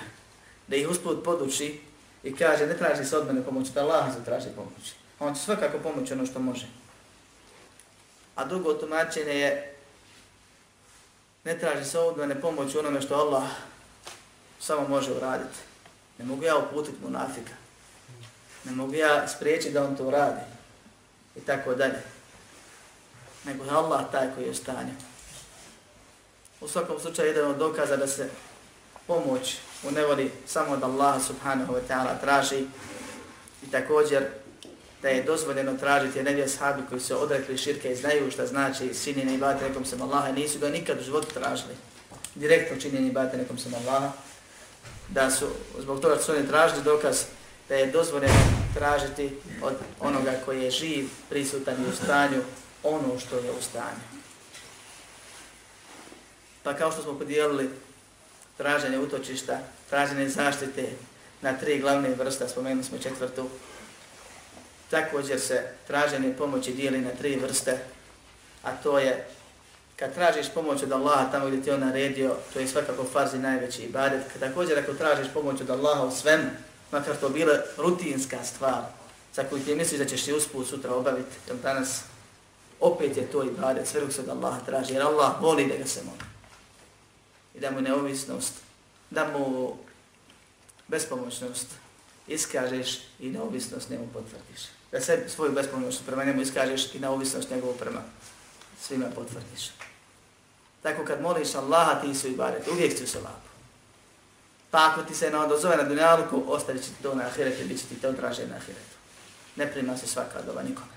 da 0.67 0.75
ih 0.75 0.89
usput 0.89 1.23
poduči 1.23 1.79
i 2.23 2.35
kaže 2.35 2.67
ne 2.67 2.77
traži 2.77 3.05
se 3.05 3.17
od 3.17 3.27
mene 3.27 3.43
pomoć, 3.43 3.67
da 3.67 3.81
Allah 3.81 4.13
se 4.15 4.25
traži 4.25 4.47
pomoć. 4.55 4.93
On 5.19 5.35
će 5.35 5.41
svakako 5.41 5.77
pomoći 5.77 6.13
ono 6.13 6.25
što 6.25 6.39
može. 6.39 6.78
A 8.39 8.45
drugo 8.45 8.73
tumačenje 8.73 9.33
je 9.33 9.75
Ne 11.43 11.59
traži 11.59 11.85
se 11.85 11.99
ovdje 11.99 12.27
ne 12.27 12.41
pomoć 12.41 12.75
onome 12.75 13.01
što 13.01 13.15
Allah 13.15 13.43
samo 14.59 14.87
može 14.87 15.11
uraditi. 15.11 15.57
Ne 16.17 16.25
mogu 16.25 16.43
ja 16.43 16.57
uputiti 16.57 16.97
munafika. 17.03 17.53
Ne 18.63 18.71
mogu 18.71 18.93
ja 18.93 19.27
spriječiti 19.27 19.73
da 19.73 19.83
on 19.83 19.95
to 19.95 20.03
uradi. 20.03 20.41
I 21.35 21.39
tako 21.39 21.75
dalje. 21.75 22.01
Nego 23.45 23.63
je 23.63 23.71
Allah 23.71 24.11
taj 24.11 24.27
koji 24.35 24.45
je 24.45 24.51
u 24.51 24.55
stanju. 24.55 24.93
U 26.61 26.67
svakom 26.67 26.99
slučaju 26.99 27.27
jedan 27.27 27.51
od 27.51 27.57
dokaza 27.57 27.97
da 27.97 28.07
se 28.07 28.29
pomoć 29.07 29.57
u 29.83 29.91
nevoli 29.91 30.31
samo 30.47 30.73
od 30.73 30.83
Allaha 30.83 31.19
subhanahu 31.19 31.73
wa 31.73 31.81
ta'ala 31.89 32.21
traži 32.21 32.65
i 33.63 33.71
također 33.71 34.27
da 35.01 35.09
je 35.09 35.23
dozvoljeno 35.23 35.77
tražiti 35.77 36.23
nevije 36.23 36.45
ashabi 36.45 36.81
koji 36.89 37.01
su 37.01 37.23
odrekli 37.23 37.57
širke 37.57 37.91
i 37.91 37.95
znaju 37.95 38.31
šta 38.31 38.45
znači 38.45 38.93
sinjenje 38.93 39.33
ibadete 39.33 39.69
nekom 39.69 39.85
sam 39.85 40.01
Allaha 40.01 40.31
nisu 40.31 40.59
ga 40.59 40.69
nikad 40.69 40.99
u 40.99 41.03
životu 41.03 41.27
tražili. 41.33 41.73
Direktno 42.35 42.77
činjenje 42.81 43.07
ibadete 43.07 43.37
nekom 43.37 43.57
sam 43.57 43.73
Allaha. 43.73 44.11
Da 45.09 45.31
su, 45.31 45.47
zbog 45.79 45.99
toga 45.99 46.19
su 46.19 46.31
oni 46.31 46.47
tražili 46.47 46.83
dokaz 46.83 47.23
da 47.69 47.75
je 47.75 47.91
dozvoljeno 47.91 48.33
tražiti 48.73 49.29
od 49.61 49.73
onoga 49.99 50.31
koji 50.45 50.63
je 50.63 50.71
živ, 50.71 51.09
prisutan 51.29 51.75
i 51.75 51.89
u 51.89 51.95
stanju 51.95 52.41
ono 52.83 53.19
što 53.19 53.35
je 53.35 53.51
u 53.51 53.61
stanju. 53.61 54.19
Pa 56.63 56.73
kao 56.73 56.91
što 56.91 57.01
smo 57.01 57.17
podijelili 57.19 57.69
traženje 58.57 58.99
utočišta, 58.99 59.59
traženje 59.89 60.29
zaštite 60.29 60.89
na 61.41 61.57
tri 61.57 61.79
glavne 61.79 62.09
vrste, 62.09 62.49
spomenuli 62.49 62.83
smo 62.83 62.97
četvrtu, 62.97 63.49
također 64.89 65.39
se 65.39 65.67
traženje 65.87 66.33
pomoći 66.37 66.73
dijeli 66.73 67.01
na 67.01 67.11
tri 67.11 67.35
vrste, 67.35 67.77
a 68.63 68.71
to 68.71 68.99
je 68.99 69.27
kad 69.99 70.13
tražiš 70.13 70.45
pomoć 70.53 70.83
od 70.83 70.91
Allaha 70.91 71.31
tamo 71.31 71.47
gdje 71.47 71.61
ti 71.61 71.71
on 71.71 71.79
naredio, 71.79 72.35
to 72.53 72.59
je 72.59 72.67
svakako 72.67 73.03
farzi 73.03 73.37
najveći 73.37 73.81
ibadet. 73.81 74.21
Kad 74.33 74.41
također 74.41 74.79
ako 74.79 74.93
tražiš 74.93 75.27
pomoć 75.33 75.61
od 75.61 75.69
Allaha 75.69 76.03
u 76.03 76.11
svemu, 76.11 76.49
makar 76.91 77.15
to 77.15 77.29
bila 77.29 77.53
rutinska 77.77 78.43
stvar, 78.43 78.83
za 79.35 79.43
koju 79.43 79.63
ti 79.63 79.75
misliš 79.75 79.99
da 79.99 80.05
ćeš 80.05 80.23
ti 80.23 80.33
usput 80.33 80.67
sutra 80.67 80.93
obaviti, 80.93 81.35
jer 81.47 81.57
danas 81.57 82.01
opet 82.79 83.17
je 83.17 83.31
to 83.31 83.43
ibadet, 83.43 83.87
sve 83.87 84.01
dok 84.01 84.13
se 84.13 84.21
od 84.21 84.29
Allaha 84.29 84.59
traži, 84.65 84.93
jer 84.93 85.03
Allah 85.03 85.41
voli 85.41 85.67
da 85.67 85.75
ga 85.75 85.85
se 85.85 86.01
moli. 86.03 86.29
I 87.55 87.59
da 87.59 87.71
mu 87.71 87.81
neovisnost, 87.81 88.53
da 89.09 89.27
mu 89.27 89.75
bespomoćnost 90.87 91.67
iskažeš 92.27 92.99
i 93.19 93.29
neovisnost 93.29 93.89
njemu 93.89 94.07
potvrdiš. 94.13 94.78
Da 94.91 95.01
sebi 95.01 95.29
svoju 95.29 95.51
bespomoćnost 95.51 96.05
prema 96.05 96.23
njemu 96.23 96.41
iskažeš 96.41 96.95
i 96.95 96.99
neovisnost 96.99 97.49
njegovu 97.49 97.73
prema 97.73 98.01
svima 98.81 99.05
potvrdiš. 99.15 99.69
Tako 100.83 101.05
kad 101.05 101.21
moliš 101.21 101.55
Allaha, 101.55 102.01
ti 102.01 102.15
su 102.15 102.27
ibadet, 102.27 102.67
uvijek 102.67 102.91
ću 102.91 102.97
se 102.97 103.07
salapu. 103.07 103.49
Pa 104.71 104.89
ako 104.91 105.03
ti 105.03 105.15
se 105.15 105.31
ne 105.31 105.37
odozove 105.37 105.77
na 105.77 105.83
dunjalku, 105.83 106.43
ostavit 106.47 106.83
će 106.83 106.89
ti 106.89 107.03
to 107.03 107.15
na 107.15 107.23
ahiretu, 107.23 107.67
bit 107.67 107.79
će 107.79 107.85
ti 107.85 108.01
to 108.01 108.09
odraže 108.09 108.47
na 108.47 108.55
ahiretu. 108.55 108.95
Ne 109.55 109.71
prima 109.71 109.97
se 109.97 110.07
svaka 110.07 110.41
doba 110.41 110.61
nikome. 110.61 110.91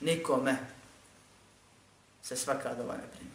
Nikome 0.00 0.56
se 2.22 2.36
svaka 2.36 2.74
doba 2.74 2.92
ne 2.92 3.04
prima. 3.16 3.34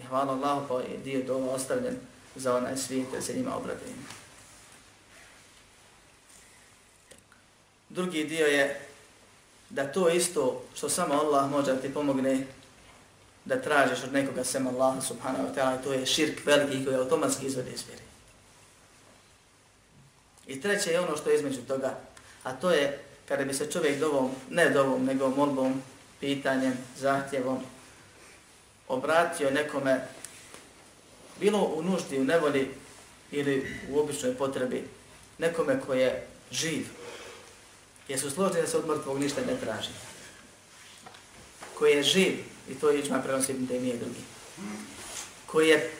I 0.00 0.02
hvala 0.08 0.32
Allahu 0.32 0.68
pa 0.68 0.80
je 0.80 0.98
dio 0.98 1.22
dova 1.26 1.52
ostavljen 1.52 1.96
za 2.36 2.56
onaj 2.56 2.76
svijet, 2.76 3.06
da 3.12 3.22
se 3.22 3.34
njima 3.34 3.56
obraduje. 3.56 3.94
Drugi 7.92 8.24
dio 8.24 8.46
je 8.46 8.80
da 9.70 9.92
to 9.92 10.08
isto 10.08 10.62
što 10.74 10.88
samo 10.88 11.14
Allah 11.14 11.50
može 11.50 11.72
da 11.72 11.80
ti 11.80 11.94
pomogne 11.94 12.46
da 13.44 13.60
tražiš 13.62 14.04
od 14.04 14.12
nekoga 14.12 14.44
sem 14.44 14.66
Allaha 14.66 15.00
subhanahu 15.00 15.44
wa 15.44 15.54
ta'ala, 15.54 15.82
to 15.84 15.92
je 15.92 16.06
širk 16.06 16.46
veliki 16.46 16.84
koji 16.84 16.96
automatski 16.96 17.46
izvodi 17.46 17.70
iz 17.74 17.82
vjeri. 17.86 18.02
I 20.46 20.60
treće 20.60 20.90
je 20.90 21.00
ono 21.00 21.16
što 21.16 21.30
je 21.30 21.36
između 21.36 21.60
toga, 21.68 21.98
a 22.42 22.52
to 22.52 22.70
je 22.70 22.98
kada 23.28 23.44
bi 23.44 23.54
se 23.54 23.70
čovjek 23.70 24.00
dovom, 24.00 24.30
ne 24.50 24.70
dovom, 24.70 25.04
nego 25.04 25.28
molbom, 25.28 25.82
pitanjem, 26.20 26.78
zahtjevom, 26.98 27.58
obratio 28.88 29.50
nekome, 29.50 30.00
bilo 31.40 31.58
u 31.76 31.82
nuždi, 31.82 32.20
u 32.20 32.24
nevolji 32.24 32.68
ili 33.30 33.76
u 33.90 33.98
običnoj 33.98 34.34
potrebi, 34.34 34.84
nekome 35.38 35.80
ko 35.86 35.94
je 35.94 36.26
živ, 36.50 36.86
jesu 38.12 38.30
složni 38.30 38.60
da 38.60 38.66
se 38.66 38.76
od 38.76 38.88
mrtvog 38.88 39.18
ništa 39.18 39.40
ne 39.40 39.56
traži. 39.56 39.88
Koji 41.78 41.92
je 41.92 42.02
živ, 42.02 42.32
i 42.68 42.74
to 42.74 42.90
je 42.90 42.98
iđma 42.98 43.18
prenosi 43.18 43.52
Ibn 43.52 43.68
Taymije 43.68 43.98
drugi, 43.98 44.20
koji 45.46 45.68
je 45.68 45.90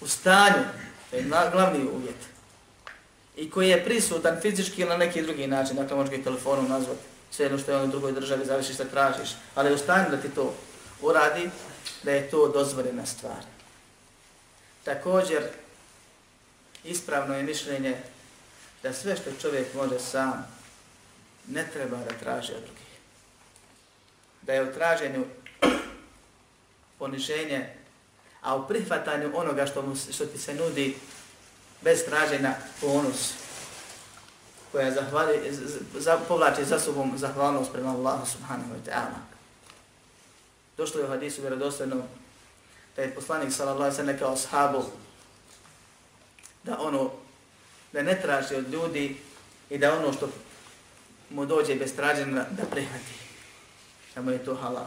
u 0.00 0.08
stanju, 0.08 0.64
to 1.10 1.16
je 1.16 1.22
glavni 1.52 1.84
uvjet, 1.84 2.20
i 3.36 3.50
koji 3.50 3.68
je 3.68 3.84
prisutan 3.84 4.40
fizički 4.40 4.80
ili 4.80 4.90
na 4.90 4.96
neki 4.96 5.22
drugi 5.22 5.46
način, 5.46 5.76
dakle 5.76 5.96
možeš 5.96 6.10
ga 6.10 6.16
i 6.16 6.24
telefonom 6.24 6.68
nazvati, 6.68 7.00
sve 7.30 7.44
jedno 7.44 7.58
što 7.58 7.70
je 7.70 7.76
on 7.76 7.88
u 7.88 7.90
drugoj 7.90 8.12
državi, 8.12 8.46
zavisi 8.46 8.74
šta 8.74 8.84
tražiš, 8.84 9.30
ali 9.54 9.68
je 9.68 9.74
u 9.74 9.78
stanju 9.78 10.10
da 10.10 10.16
ti 10.16 10.28
to 10.28 10.54
uradi, 11.00 11.50
da 12.02 12.12
je 12.12 12.30
to 12.30 12.48
dozvoljena 12.48 13.06
stvar. 13.06 13.44
Također, 14.84 15.42
ispravno 16.84 17.36
je 17.36 17.42
mišljenje 17.42 17.96
da 18.82 18.92
sve 18.92 19.16
što 19.16 19.30
čovjek 19.40 19.74
može 19.74 19.98
sam, 19.98 20.46
ne 21.48 21.66
treba 21.72 21.96
da 21.96 22.18
traži 22.20 22.52
od 22.52 22.62
drugih. 22.62 22.92
Da 24.42 24.52
je 24.52 24.62
u 24.62 24.74
traženju 24.74 25.24
poniženje, 26.98 27.74
a 28.40 28.56
u 28.56 28.68
prihvatanju 28.68 29.30
onoga 29.34 29.66
što, 29.66 29.82
mu, 29.82 29.94
što 30.12 30.26
ti 30.26 30.38
se 30.38 30.54
nudi 30.54 30.96
bez 31.80 32.04
traženja 32.04 32.54
ponos 32.80 33.32
koja 34.72 34.90
zahvali, 34.90 35.52
za, 35.94 36.18
povlači 36.28 36.64
za 36.64 36.78
sobom 36.80 37.12
zahvalnost 37.18 37.72
prema 37.72 37.90
Allahu 37.90 38.26
subhanahu 38.26 38.70
wa 38.70 38.90
ta'ala. 38.90 39.18
Došlo 40.76 41.00
je 41.00 41.06
u 41.06 41.08
hadisu 41.08 41.40
vjerodostojno 41.40 42.02
da 42.96 43.02
je 43.02 43.14
poslanik 43.14 43.52
sallallahu 43.52 43.82
alaihi 43.82 44.18
sallam 44.18 44.32
ashabu 44.32 44.84
da 46.64 46.78
ono, 46.80 47.10
da 47.92 48.02
ne 48.02 48.20
traži 48.22 48.54
od 48.54 48.70
ljudi 48.70 49.16
i 49.70 49.78
da 49.78 49.98
ono 49.98 50.12
što 50.12 50.28
mu 51.34 51.46
dođe 51.46 51.74
bez 51.74 51.96
traženja 51.96 52.44
da 52.50 52.64
prihvati. 52.70 53.14
Da 54.14 54.22
mu 54.22 54.30
je 54.30 54.44
to 54.44 54.54
halal. 54.54 54.86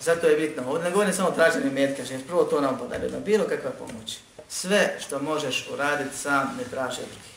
Zato 0.00 0.26
je 0.26 0.36
bitno. 0.36 0.62
Ovdje 0.66 0.84
ne 0.84 0.90
govorim 0.90 1.14
samo 1.14 1.30
traženje 1.30 1.70
metka, 1.70 2.02
jer 2.10 2.26
prvo 2.26 2.44
to 2.44 2.60
nam 2.60 2.78
podari, 2.78 3.12
bilo 3.24 3.44
kakva 3.44 3.70
pomoć. 3.70 4.18
Sve 4.48 4.96
što 5.00 5.18
možeš 5.18 5.68
uraditi 5.72 6.16
sam, 6.16 6.56
ne 6.58 6.64
traži 6.64 6.96
drugih. 6.96 7.34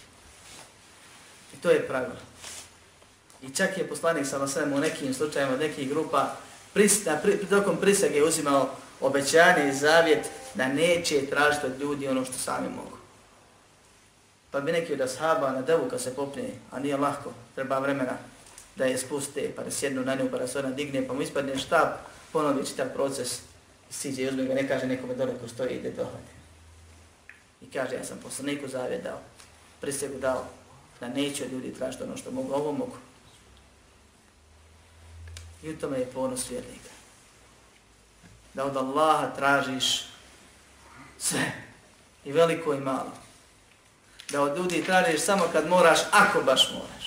I 1.53 1.57
to 1.61 1.69
je 1.69 1.87
pravilo. 1.87 2.19
I 3.41 3.49
čak 3.49 3.77
je 3.77 3.87
poslanik 3.87 4.27
sa 4.27 4.37
vasem 4.37 4.73
u 4.73 4.79
nekim 4.79 5.13
slučajima 5.13 5.53
od 5.53 5.59
nekih 5.59 5.89
grupa 5.89 6.35
prisna, 6.73 7.17
pri, 7.23 7.37
tokom 7.37 7.77
prisege 7.77 8.23
uzimao 8.23 8.69
obećanje 9.01 9.69
i 9.69 9.75
zavjet 9.75 10.29
da 10.53 10.67
neće 10.67 11.25
tražiti 11.25 11.65
od 11.65 11.79
ljudi 11.79 12.07
ono 12.07 12.25
što 12.25 12.33
sami 12.33 12.69
mogu. 12.69 12.96
Pa 14.51 14.61
bi 14.61 14.71
neki 14.71 14.93
od 14.93 15.01
ashaba 15.01 15.51
na 15.51 15.61
devu 15.61 15.89
kad 15.89 16.01
se 16.01 16.15
popne, 16.15 16.49
a 16.71 16.79
nije 16.79 16.97
lahko, 16.97 17.33
treba 17.55 17.79
vremena 17.79 18.17
da 18.75 18.85
je 18.85 18.97
spuste, 18.97 19.51
pa 19.55 19.63
da 19.63 19.71
sjednu 19.71 20.01
na 20.01 20.15
nju, 20.15 20.29
pa 20.31 20.37
da 20.37 20.47
se 20.47 20.59
ona 20.59 20.69
digne, 20.69 21.07
pa 21.07 21.13
mu 21.13 21.21
ispadne 21.21 21.57
štab, 21.57 21.87
ponovi 22.31 22.65
čitav 22.65 22.87
proces, 22.93 23.41
siđe 23.89 24.23
i 24.23 24.27
uzme 24.27 24.45
ga, 24.45 24.53
ne 24.53 24.67
kaže 24.67 24.87
nekome 24.87 25.15
dole 25.15 25.33
ko 25.41 25.47
stoji, 25.47 25.75
ide 25.75 25.91
dohvati. 25.91 26.33
I 27.61 27.71
kaže, 27.71 27.95
ja 27.95 28.03
sam 28.03 28.19
poslaniku 28.23 28.67
zavjet 28.67 29.03
dao, 29.03 29.19
prisegu 29.81 30.19
dao, 30.19 30.45
da 30.99 31.07
neće 31.07 31.45
od 31.45 31.51
ljudi 31.51 31.73
tražiti 31.73 32.03
ono 32.03 32.17
što 32.17 32.31
mogu, 32.31 32.53
ovo 32.53 32.71
mogu. 32.71 32.97
I 35.63 35.69
u 35.69 35.77
tome 35.77 35.99
je 35.99 36.11
ponos 36.13 36.49
vjernika. 36.49 36.89
Da 38.53 38.65
od 38.65 38.77
Allaha 38.77 39.35
tražiš 39.35 40.07
sve, 41.17 41.51
i 42.25 42.31
veliko 42.31 42.73
i 42.73 42.79
malo. 42.79 43.26
Da 44.31 44.41
od 44.41 44.57
ljudi 44.57 44.83
tražiš 44.83 45.21
samo 45.21 45.43
kad 45.51 45.67
moraš, 45.67 45.99
ako 46.11 46.41
baš 46.41 46.71
moraš 46.73 46.97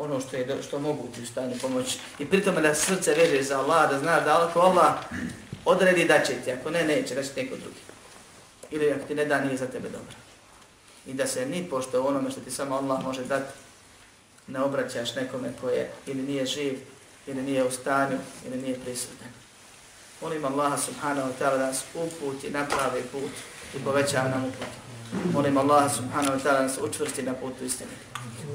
ono 0.00 0.20
što 0.20 0.36
je 0.36 0.62
što 0.62 0.78
mogu 0.78 1.08
ti 1.14 1.26
stane 1.26 1.58
pomoći. 1.58 1.98
I 2.18 2.26
pritom 2.26 2.54
da 2.54 2.74
srce 2.74 3.14
vežeš 3.14 3.46
za 3.46 3.58
Allah, 3.60 3.90
da 3.90 3.98
zna 3.98 4.20
da 4.20 4.48
ako 4.48 4.60
Allah 4.60 4.94
odredi 5.64 6.04
da 6.04 6.24
će 6.24 6.32
ti, 6.44 6.52
ako 6.52 6.70
ne, 6.70 6.84
neće, 6.84 7.14
da 7.14 7.22
će 7.22 7.30
neko 7.36 7.56
drugi. 7.56 7.80
Ili 8.70 8.92
ako 8.92 9.06
ti 9.06 9.14
ne 9.14 9.24
da, 9.24 9.40
nije 9.40 9.56
za 9.56 9.66
tebe 9.66 9.88
dobro. 9.88 10.14
I 11.06 11.14
da 11.14 11.26
se 11.26 11.46
ni 11.46 11.66
pošto 11.70 12.02
onome 12.02 12.30
što 12.30 12.40
ti 12.40 12.50
samo 12.50 12.76
Allah 12.76 13.04
može 13.04 13.24
dati, 13.24 13.52
ne 14.46 14.60
obraćaš 14.60 15.14
nekome 15.14 15.52
koje 15.60 15.90
ili 16.06 16.22
nije 16.22 16.46
živ, 16.46 16.78
ili 17.26 17.42
nije 17.42 17.64
u 17.64 17.70
stanju, 17.70 18.18
ili 18.46 18.62
nije 18.62 18.80
prisutan. 18.84 19.28
Molim 20.20 20.44
Allaha 20.44 20.76
subhanahu 20.76 21.28
wa 21.28 21.32
ta'ala 21.40 21.58
da 21.58 21.66
nas 21.66 21.84
uputi 21.94 22.50
na 22.50 22.66
pravi 22.66 23.02
put 23.12 23.32
i 23.76 23.84
poveća 23.84 24.22
nam 24.22 24.44
uputu. 24.44 24.89
Molim 25.32 25.58
Allah 25.58 25.90
subhanahu 25.90 26.38
wa 26.38 26.42
ta'ala 26.42 26.58
da 26.58 26.62
nas 26.62 26.78
učvrsti 26.78 27.22
na 27.22 27.34
putu 27.34 27.64
istine. 27.64 27.90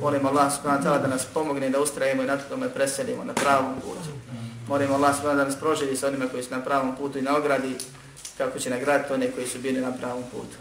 Molim 0.01 0.26
Allah 0.26 0.51
subhanahu 0.51 0.80
wa 0.80 0.84
ta'ala 0.84 0.99
da 1.01 1.08
nas 1.08 1.26
pomogne 1.34 1.70
da 1.70 1.82
ustrajemo 1.82 2.24
i 2.24 2.26
na 2.26 2.38
tome 2.38 2.70
preselimo 2.70 3.24
na 3.24 3.34
pravom 3.34 3.76
putu. 3.82 4.10
Molim 4.68 4.91
Allah 4.91 5.16
subhanahu 5.16 5.36
wa 5.36 5.43
ta'ala 5.43 5.43
da 5.43 5.49
nas 5.51 5.60
proživi 5.60 5.97
sa 5.97 6.08
onima 6.08 6.28
koji 6.28 6.43
su 6.43 6.51
na 6.51 6.62
pravom 6.64 6.95
putu 6.95 7.18
i 7.18 7.22
na 7.22 7.38
ogradi, 7.38 7.76
kako 8.38 8.60
će 8.60 8.70
nagraditi 8.70 9.14
one 9.14 9.32
koji 9.32 9.47
su 9.47 9.60
bili 9.60 9.82
na 9.82 9.91
pravom 9.91 10.24
putu. 10.32 10.58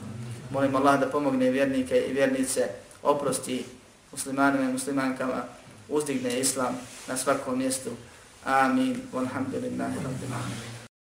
Molim 0.51 0.77
Allah 0.77 1.01
da 1.01 1.07
pomogne 1.07 1.51
vjernike 1.51 2.05
i 2.09 2.13
vjernice, 2.13 2.69
oprosti 3.03 3.65
muslimanima 4.13 4.65
i 4.65 4.73
muslimankama, 4.73 5.43
uzdigne 5.89 6.41
islam 6.41 6.79
na 7.09 7.17
svakom 7.17 7.59
mjestu. 7.59 7.91
Amin. 8.45 9.01
Walhamdulillahi 9.13 9.97
rabbil 10.05 10.33
alamin. 10.33 10.74